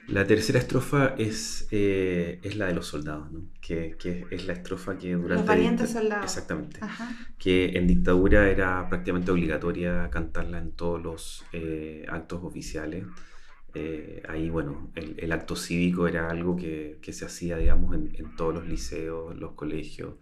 La 0.07 0.27
tercera 0.27 0.61
estrofa 0.61 1.15
es, 1.19 1.67
eh, 1.73 2.39
es 2.43 2.57
la 2.57 2.67
de 2.67 2.75
los 2.75 2.87
soldados, 2.87 3.33
¿no? 3.33 3.43
que, 3.61 3.97
que, 3.99 4.27
es 4.31 4.47
la 4.47 4.53
estrofa 4.53 4.97
que 4.97 5.15
durante... 5.15 5.35
Los 5.35 5.47
valientes 5.47 5.91
soldados. 5.91 6.25
Exactamente. 6.25 6.79
Que 7.37 7.77
en 7.77 7.89
dictadura 7.89 8.49
era 8.49 8.89
prácticamente 8.89 9.33
obligatoria 9.33 10.09
cantarla 10.11 10.59
en 10.59 10.73
todos 10.73 11.03
los 11.03 11.45
eh, 11.53 12.07
actos 12.09 12.45
oficiales. 12.45 13.07
Eh, 13.75 14.23
ahí, 14.29 14.51
bueno, 14.51 14.93
el, 14.95 15.17
el, 15.19 15.33
acto 15.33 15.57
cívico 15.57 16.07
era 16.07 16.31
algo 16.31 16.55
que, 16.55 16.99
que 17.03 17.13
se 17.13 17.25
hacía, 17.25 17.57
digamos, 17.57 17.95
en, 17.97 18.15
en, 18.15 18.37
todos 18.37 18.55
los 18.55 18.69
liceos, 18.69 19.37
los 19.37 19.53
colegios, 19.53 20.15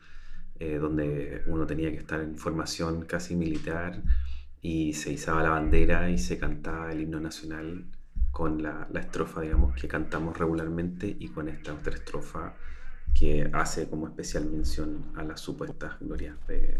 donde 0.58 1.42
uno 1.46 1.66
tenía 1.66 1.90
que 1.90 1.96
estar 1.96 2.20
en 2.20 2.36
formación 2.36 3.06
casi 3.06 3.34
militar 3.34 4.02
y 4.62 4.92
se 4.92 5.12
izaba 5.12 5.42
la 5.42 5.50
bandera 5.50 6.10
y 6.10 6.18
se 6.18 6.38
cantaba 6.38 6.92
el 6.92 7.00
himno 7.00 7.20
nacional 7.20 7.86
con 8.30 8.62
la, 8.62 8.86
la, 8.92 9.00
estrofa, 9.00 9.40
digamos, 9.40 9.74
que 9.74 9.88
cantamos 9.88 10.38
regularmente 10.38 11.16
y 11.18 11.28
con 11.28 11.48
esta 11.48 11.74
otra 11.74 11.94
estrofa 11.94 12.54
que 13.14 13.50
hace 13.52 13.88
como 13.88 14.06
especial 14.06 14.46
mención 14.46 15.12
a 15.16 15.24
las 15.24 15.40
supuestas 15.40 15.98
glorias 16.00 16.36
de, 16.46 16.78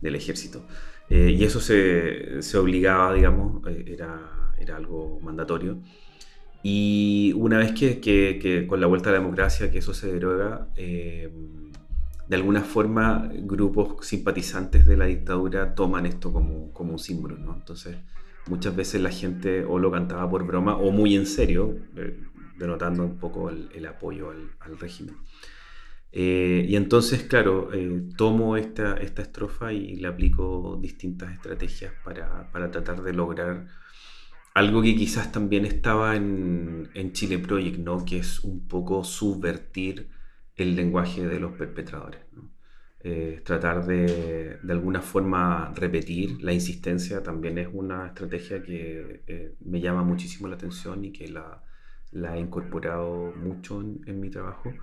del 0.00 0.14
ejército. 0.14 0.66
Eh, 1.08 1.34
y 1.36 1.44
eso 1.44 1.60
se, 1.60 2.42
se, 2.42 2.58
obligaba, 2.58 3.12
digamos, 3.14 3.66
eh, 3.68 3.84
era, 3.88 4.52
era 4.58 4.76
algo 4.76 5.18
mandatorio. 5.20 5.78
Y 6.62 7.32
una 7.36 7.58
vez 7.58 7.72
que, 7.72 8.00
que, 8.00 8.38
que, 8.40 8.66
con 8.66 8.80
la 8.80 8.86
vuelta 8.86 9.08
a 9.08 9.12
la 9.12 9.18
democracia, 9.18 9.70
que 9.70 9.78
eso 9.78 9.94
se 9.94 10.12
deroga, 10.12 10.68
eh, 10.76 11.30
de 12.30 12.36
alguna 12.36 12.62
forma 12.62 13.28
grupos 13.32 14.06
simpatizantes 14.06 14.86
de 14.86 14.96
la 14.96 15.06
dictadura 15.06 15.74
toman 15.74 16.06
esto 16.06 16.32
como, 16.32 16.72
como 16.72 16.92
un 16.92 16.98
símbolo, 17.00 17.36
¿no? 17.36 17.56
Entonces, 17.56 17.96
muchas 18.46 18.76
veces 18.76 19.00
la 19.00 19.10
gente 19.10 19.64
o 19.64 19.80
lo 19.80 19.90
cantaba 19.90 20.30
por 20.30 20.46
broma 20.46 20.76
o 20.76 20.92
muy 20.92 21.16
en 21.16 21.26
serio, 21.26 21.76
eh, 21.96 22.22
denotando 22.56 23.04
un 23.04 23.18
poco 23.18 23.50
el, 23.50 23.84
apoyo 23.84 24.30
al, 24.30 24.48
al 24.60 24.78
régimen. 24.78 25.16
Eh, 26.12 26.66
y 26.68 26.76
entonces, 26.76 27.24
claro, 27.24 27.70
eh, 27.74 28.00
tomo 28.16 28.56
esta, 28.56 28.94
esta 28.98 29.22
estrofa 29.22 29.72
y 29.72 29.96
le 29.96 30.06
aplico 30.06 30.78
distintas 30.80 31.32
estrategias 31.32 31.92
para, 32.04 32.48
para, 32.52 32.70
tratar 32.70 33.02
de 33.02 33.12
lograr 33.12 33.66
algo 34.54 34.82
que 34.82 34.94
quizás 34.94 35.32
también 35.32 35.64
estaba 35.64 36.14
en, 36.14 36.90
en 36.94 37.12
Chile 37.12 37.40
Project, 37.40 37.78
¿no? 37.78 38.04
que 38.04 38.18
es 38.18 38.38
un 38.44 38.68
poco 38.68 39.02
subvertir 39.02 40.19
el 40.62 40.76
lenguaje 40.76 41.26
de 41.26 41.40
los 41.40 41.52
perpetradores. 41.52 42.20
Eh, 43.02 43.40
tratar 43.44 43.86
de, 43.86 44.58
de 44.62 44.72
alguna 44.72 45.00
forma 45.00 45.72
repetir 45.74 46.42
la 46.42 46.52
insistencia 46.52 47.22
también 47.22 47.56
es 47.56 47.68
una 47.72 48.08
estrategia 48.08 48.62
que 48.62 49.22
eh, 49.26 49.54
me 49.64 49.80
llama 49.80 50.02
muchísimo 50.02 50.48
la 50.48 50.56
atención 50.56 51.02
y 51.06 51.10
que 51.10 51.28
la, 51.28 51.62
la 52.12 52.36
he 52.36 52.40
incorporado 52.40 53.32
mucho 53.36 53.80
en, 53.80 54.02
en 54.06 54.20
mi 54.20 54.28
trabajo. 54.28 54.74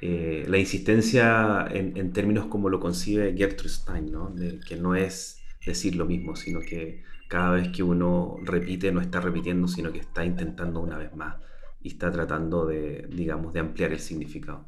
Eh, 0.00 0.46
la 0.48 0.58
insistencia 0.58 1.66
en, 1.70 1.96
en, 1.96 2.12
términos 2.12 2.46
como 2.46 2.68
lo 2.68 2.80
concibe 2.80 3.34
Gertrude 3.36 3.68
Stein, 3.68 4.12
¿no? 4.12 4.30
De, 4.30 4.60
que 4.60 4.76
no 4.76 4.94
es 4.94 5.40
decir 5.64 5.96
lo 5.96 6.06
mismo, 6.06 6.36
sino 6.36 6.60
que 6.60 7.02
cada 7.28 7.52
vez 7.52 7.68
que 7.68 7.82
uno 7.82 8.36
repite 8.42 8.90
no 8.92 9.00
está 9.00 9.20
repitiendo, 9.20 9.68
sino 9.68 9.92
que 9.92 9.98
está 10.00 10.24
intentando 10.24 10.80
una 10.80 10.98
vez 10.98 11.14
más 11.14 11.36
y 11.80 11.88
está 11.88 12.10
tratando 12.10 12.66
de, 12.66 13.08
digamos, 13.10 13.52
de 13.52 13.60
ampliar 13.60 13.92
el 13.92 14.00
significado. 14.00 14.66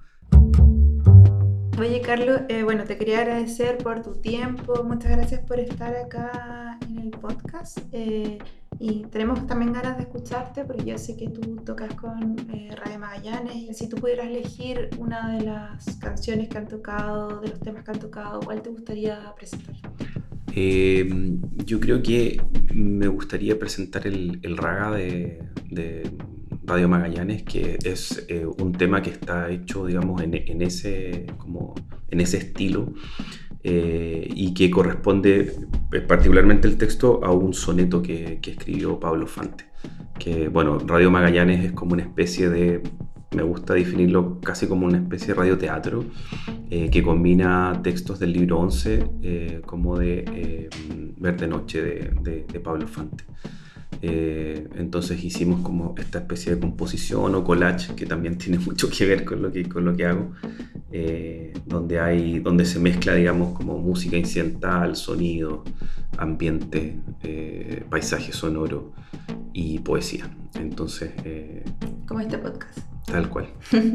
Oye, 1.81 2.03
Carlos, 2.03 2.43
eh, 2.51 2.63
bueno, 2.63 2.85
te 2.85 2.99
quería 2.99 3.21
agradecer 3.21 3.79
por 3.79 4.03
tu 4.03 4.13
tiempo. 4.13 4.85
Muchas 4.85 5.13
gracias 5.13 5.41
por 5.41 5.59
estar 5.59 5.97
acá 5.97 6.79
en 6.87 6.99
el 6.99 7.11
podcast. 7.11 7.79
Eh, 7.93 8.37
y 8.79 9.05
tenemos 9.11 9.47
también 9.47 9.73
ganas 9.73 9.97
de 9.97 10.03
escucharte 10.03 10.65
porque 10.65 10.85
yo 10.85 10.99
sé 10.99 11.17
que 11.17 11.31
tú 11.31 11.57
tocas 11.65 11.95
con 11.95 12.37
eh, 12.53 12.71
Magallanes. 12.99 13.57
Y 13.57 13.73
si 13.73 13.89
tú 13.89 13.97
pudieras 13.97 14.27
elegir 14.27 14.91
una 14.99 15.39
de 15.39 15.47
las 15.47 15.97
canciones 15.97 16.51
que 16.51 16.59
han 16.59 16.69
tocado, 16.69 17.41
de 17.41 17.49
los 17.49 17.61
temas 17.61 17.83
que 17.83 17.93
han 17.93 17.99
tocado, 17.99 18.41
¿cuál 18.41 18.61
te 18.61 18.69
gustaría 18.69 19.35
presentar? 19.35 19.75
Eh, 20.55 21.09
yo 21.65 21.81
creo 21.81 22.03
que 22.03 22.43
me 22.75 23.09
gustaría 23.09 23.59
presentar 23.59 24.07
el, 24.07 24.57
raga 24.59 24.91
de 24.91 25.41
Radio 26.71 26.89
Magallanes, 26.89 27.43
que 27.43 27.79
es 27.83 28.25
eh, 28.29 28.47
un 28.47 28.71
tema 28.71 29.03
que 29.03 29.11
está 29.11 29.51
hecho, 29.51 29.87
digamos, 29.87 30.23
en, 30.23 30.63
ese, 30.63 31.27
como, 31.37 31.75
en 32.09 32.21
ese 32.21 32.37
estilo 32.37 32.93
eh, 33.65 34.29
y 34.33 34.55
que 34.55 34.71
corresponde 34.71 35.53
eh, 35.93 36.01
particularmente 36.01 36.69
el 36.69 36.79
texto 36.79 37.25
a 37.25 37.33
un 37.33 37.55
soneto 37.55 38.01
que, 38.01 38.39
escribió 38.41 39.01
Pablo 39.01 39.27
Fante. 39.27 39.65
Que, 40.17 40.47
bueno, 40.49 40.79
Radio 40.79 41.11
Magallanes 41.11 41.65
es 41.65 41.73
como 41.73 41.95
una 41.95 42.03
especie 42.03 42.49
de, 42.49 42.85
me 43.35 43.43
gusta 43.43 43.75
definirlo 43.75 44.41
casi 44.41 44.69
como 44.69 44.87
una 44.87 44.99
especie 44.99 45.29
de 45.29 45.35
radioteatro 45.35 46.05
eh, 46.71 46.89
que 46.89 47.03
combina 47.03 47.81
textos 47.83 48.21
del 48.21 48.33
libro 48.33 48.61
11 48.61 49.63
como 49.67 49.99
de 49.99 50.69
Verde 51.17 51.49
Noche 51.49 51.83
de 51.83 52.61
Pablo 52.61 52.87
Fante. 52.87 53.25
Eh, 54.03 54.67
entonces 54.77 55.23
hicimos 55.23 55.61
como 55.61 55.95
esta 55.99 56.21
especie 56.21 56.55
de 56.55 56.61
composición 56.61 57.35
o 57.35 57.45
collage 57.45 57.95
que 57.95 58.07
también 58.07 58.39
tiene 58.39 58.59
mucho 58.59 58.89
que 58.89 59.05
ver 59.05 59.25
con 59.25 59.43
lo 59.43 59.53
que, 59.53 59.69
con 59.69 59.85
lo 59.85 59.97
que 59.97 60.07
hago, 60.07 60.33
eh, 60.93 61.53
donde, 61.67 62.01
hay, 62.01 62.39
donde 62.41 62.65
se 62.65 62.79
mezcla, 62.79 63.15
digamos, 63.15 63.57
como 63.57 63.79
música 63.79 64.17
incidental, 64.17 64.97
sonido, 64.97 65.65
ambiente, 66.19 67.01
eh, 67.23 67.85
paisaje 67.89 68.33
sonoro 68.33 68.93
y 69.53 69.79
poesía. 69.81 70.31
Entonces... 70.55 71.13
Eh, 71.25 71.65
como 72.07 72.21
este 72.21 72.39
podcast. 72.39 72.79
Tal 73.07 73.29
cual. 73.29 73.49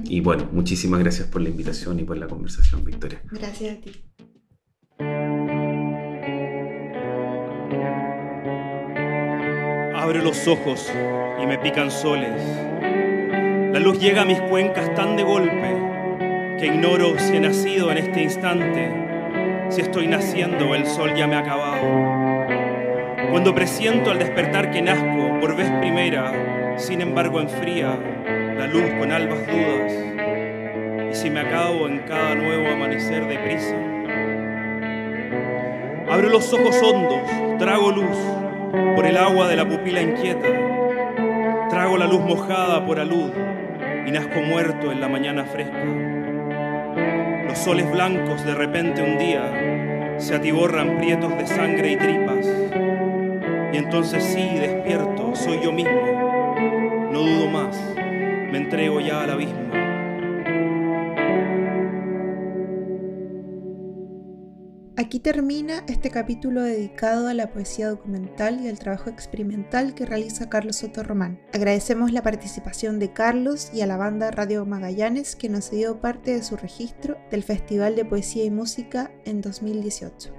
y 0.05 0.19
bueno, 0.21 0.49
muchísimas 0.51 0.99
gracias 0.99 1.27
por 1.27 1.41
la 1.41 1.49
invitación 1.49 1.99
y 1.99 2.03
por 2.03 2.17
la 2.17 2.27
conversación, 2.27 2.83
Victoria. 2.83 3.21
Gracias 3.31 3.77
a 3.77 3.81
ti. 3.81 3.91
Abro 10.05 10.21
los 10.21 10.47
ojos 10.47 10.93
y 11.41 11.47
me 11.47 11.57
pican 11.57 11.89
soles. 11.89 12.39
La 13.71 13.79
luz 13.79 13.99
llega 13.99 14.21
a 14.21 14.25
mis 14.25 14.39
cuencas 14.39 14.93
tan 14.93 15.15
de 15.15 15.23
golpe 15.23 15.75
que 16.59 16.67
ignoro 16.67 17.17
si 17.17 17.37
he 17.37 17.39
nacido 17.39 17.91
en 17.91 17.97
este 17.97 18.21
instante, 18.21 18.91
si 19.69 19.81
estoy 19.81 20.05
naciendo 20.05 20.75
el 20.75 20.85
sol 20.85 21.15
ya 21.15 21.25
me 21.25 21.35
ha 21.35 21.39
acabado. 21.39 21.81
Cuando 23.31 23.55
presiento 23.55 24.11
al 24.11 24.19
despertar 24.19 24.69
que 24.69 24.83
nazco 24.83 25.39
por 25.41 25.55
vez 25.55 25.71
primera, 25.79 26.75
sin 26.77 27.01
embargo 27.01 27.41
enfría 27.41 27.97
la 28.59 28.67
luz 28.67 28.85
con 28.99 29.11
albas 29.11 29.39
dudas. 29.47 29.91
Y 31.13 31.15
si 31.15 31.31
me 31.31 31.39
acabo 31.39 31.87
en 31.87 32.01
cada 32.01 32.35
nuevo 32.35 32.67
amanecer 32.67 33.25
de 33.25 33.39
prisa, 33.39 33.75
abro 36.07 36.29
los 36.29 36.53
ojos 36.53 36.79
hondos, 36.83 37.57
trago 37.57 37.89
luz 37.89 38.19
por 38.95 39.05
el 39.05 39.17
agua 39.17 39.47
de 39.47 39.55
la 39.55 39.67
pupila 39.67 40.01
inquieta. 40.01 40.47
Trago 41.69 41.97
la 41.97 42.07
luz 42.07 42.21
mojada 42.21 42.85
por 42.85 42.99
alud 42.99 43.31
y 44.07 44.11
nazco 44.11 44.39
muerto 44.41 44.91
en 44.91 45.01
la 45.01 45.07
mañana 45.07 45.45
fresca. 45.45 45.83
Los 47.47 47.57
soles 47.57 47.91
blancos 47.91 48.43
de 48.45 48.55
repente 48.55 49.01
un 49.01 49.17
día 49.17 50.15
se 50.17 50.35
atiborran 50.35 50.97
prietos 50.97 51.37
de 51.37 51.47
sangre 51.47 51.91
y 51.91 51.95
tripas. 51.97 52.47
Y 53.73 53.77
entonces 53.77 54.23
sí, 54.23 54.57
despierto, 54.59 55.35
soy 55.35 55.59
yo 55.61 55.71
mismo. 55.71 56.01
No 57.11 57.21
dudo 57.21 57.49
más, 57.49 57.77
me 57.95 58.57
entrego 58.57 58.99
ya 59.01 59.23
al 59.23 59.31
abismo. 59.31 59.74
Aquí 64.97 65.19
termina 65.19 65.83
este 65.89 66.09
capítulo 66.09 66.61
dedicado 66.61 67.27
a 67.27 67.33
la 67.33 67.51
poesía 67.51 67.89
documental 67.89 68.61
y 68.61 68.69
al 68.69 68.79
trabajo 68.79 69.09
experimental 69.09 69.93
que 69.93 70.05
realiza 70.05 70.47
Carlos 70.47 70.77
Soto 70.77 71.03
Román. 71.03 71.41
Agradecemos 71.53 72.13
la 72.13 72.23
participación 72.23 72.97
de 72.97 73.11
Carlos 73.11 73.71
y 73.73 73.81
a 73.81 73.87
la 73.87 73.97
banda 73.97 74.31
Radio 74.31 74.65
Magallanes 74.65 75.35
que 75.35 75.49
nos 75.49 75.69
dio 75.69 75.99
parte 75.99 76.31
de 76.31 76.43
su 76.43 76.55
registro 76.55 77.17
del 77.29 77.43
Festival 77.43 77.97
de 77.97 78.05
Poesía 78.05 78.45
y 78.45 78.51
Música 78.51 79.11
en 79.25 79.41
2018. 79.41 80.33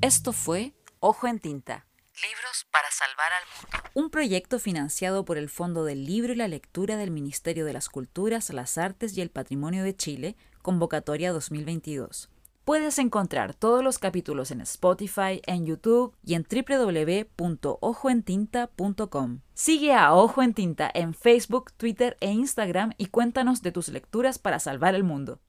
Esto 0.00 0.32
fue 0.32 0.72
Ojo 1.00 1.26
en 1.26 1.40
Tinta. 1.40 1.84
Libros 2.22 2.57
para 2.78 2.90
salvar 2.92 3.32
al 3.32 3.42
mundo. 3.56 3.68
Un 3.94 4.10
proyecto 4.10 4.60
financiado 4.60 5.24
por 5.24 5.36
el 5.36 5.48
Fondo 5.48 5.84
del 5.84 6.04
Libro 6.04 6.32
y 6.32 6.36
la 6.36 6.46
Lectura 6.46 6.96
del 6.96 7.10
Ministerio 7.10 7.64
de 7.64 7.72
las 7.72 7.88
Culturas, 7.88 8.50
las 8.50 8.78
Artes 8.78 9.16
y 9.16 9.20
el 9.20 9.30
Patrimonio 9.30 9.82
de 9.82 9.96
Chile, 9.96 10.36
convocatoria 10.62 11.32
2022. 11.32 12.30
Puedes 12.64 13.00
encontrar 13.00 13.54
todos 13.54 13.82
los 13.82 13.98
capítulos 13.98 14.52
en 14.52 14.60
Spotify, 14.60 15.42
en 15.46 15.66
YouTube 15.66 16.14
y 16.22 16.34
en 16.34 16.46
www.ojoentinta.com. 16.48 19.40
Sigue 19.54 19.94
a 19.94 20.14
Ojo 20.14 20.42
en 20.42 20.54
Tinta 20.54 20.88
en 20.94 21.14
Facebook, 21.14 21.72
Twitter 21.72 22.16
e 22.20 22.30
Instagram 22.30 22.92
y 22.96 23.06
cuéntanos 23.06 23.60
de 23.62 23.72
tus 23.72 23.88
lecturas 23.88 24.38
para 24.38 24.60
salvar 24.60 24.94
el 24.94 25.02
mundo. 25.02 25.40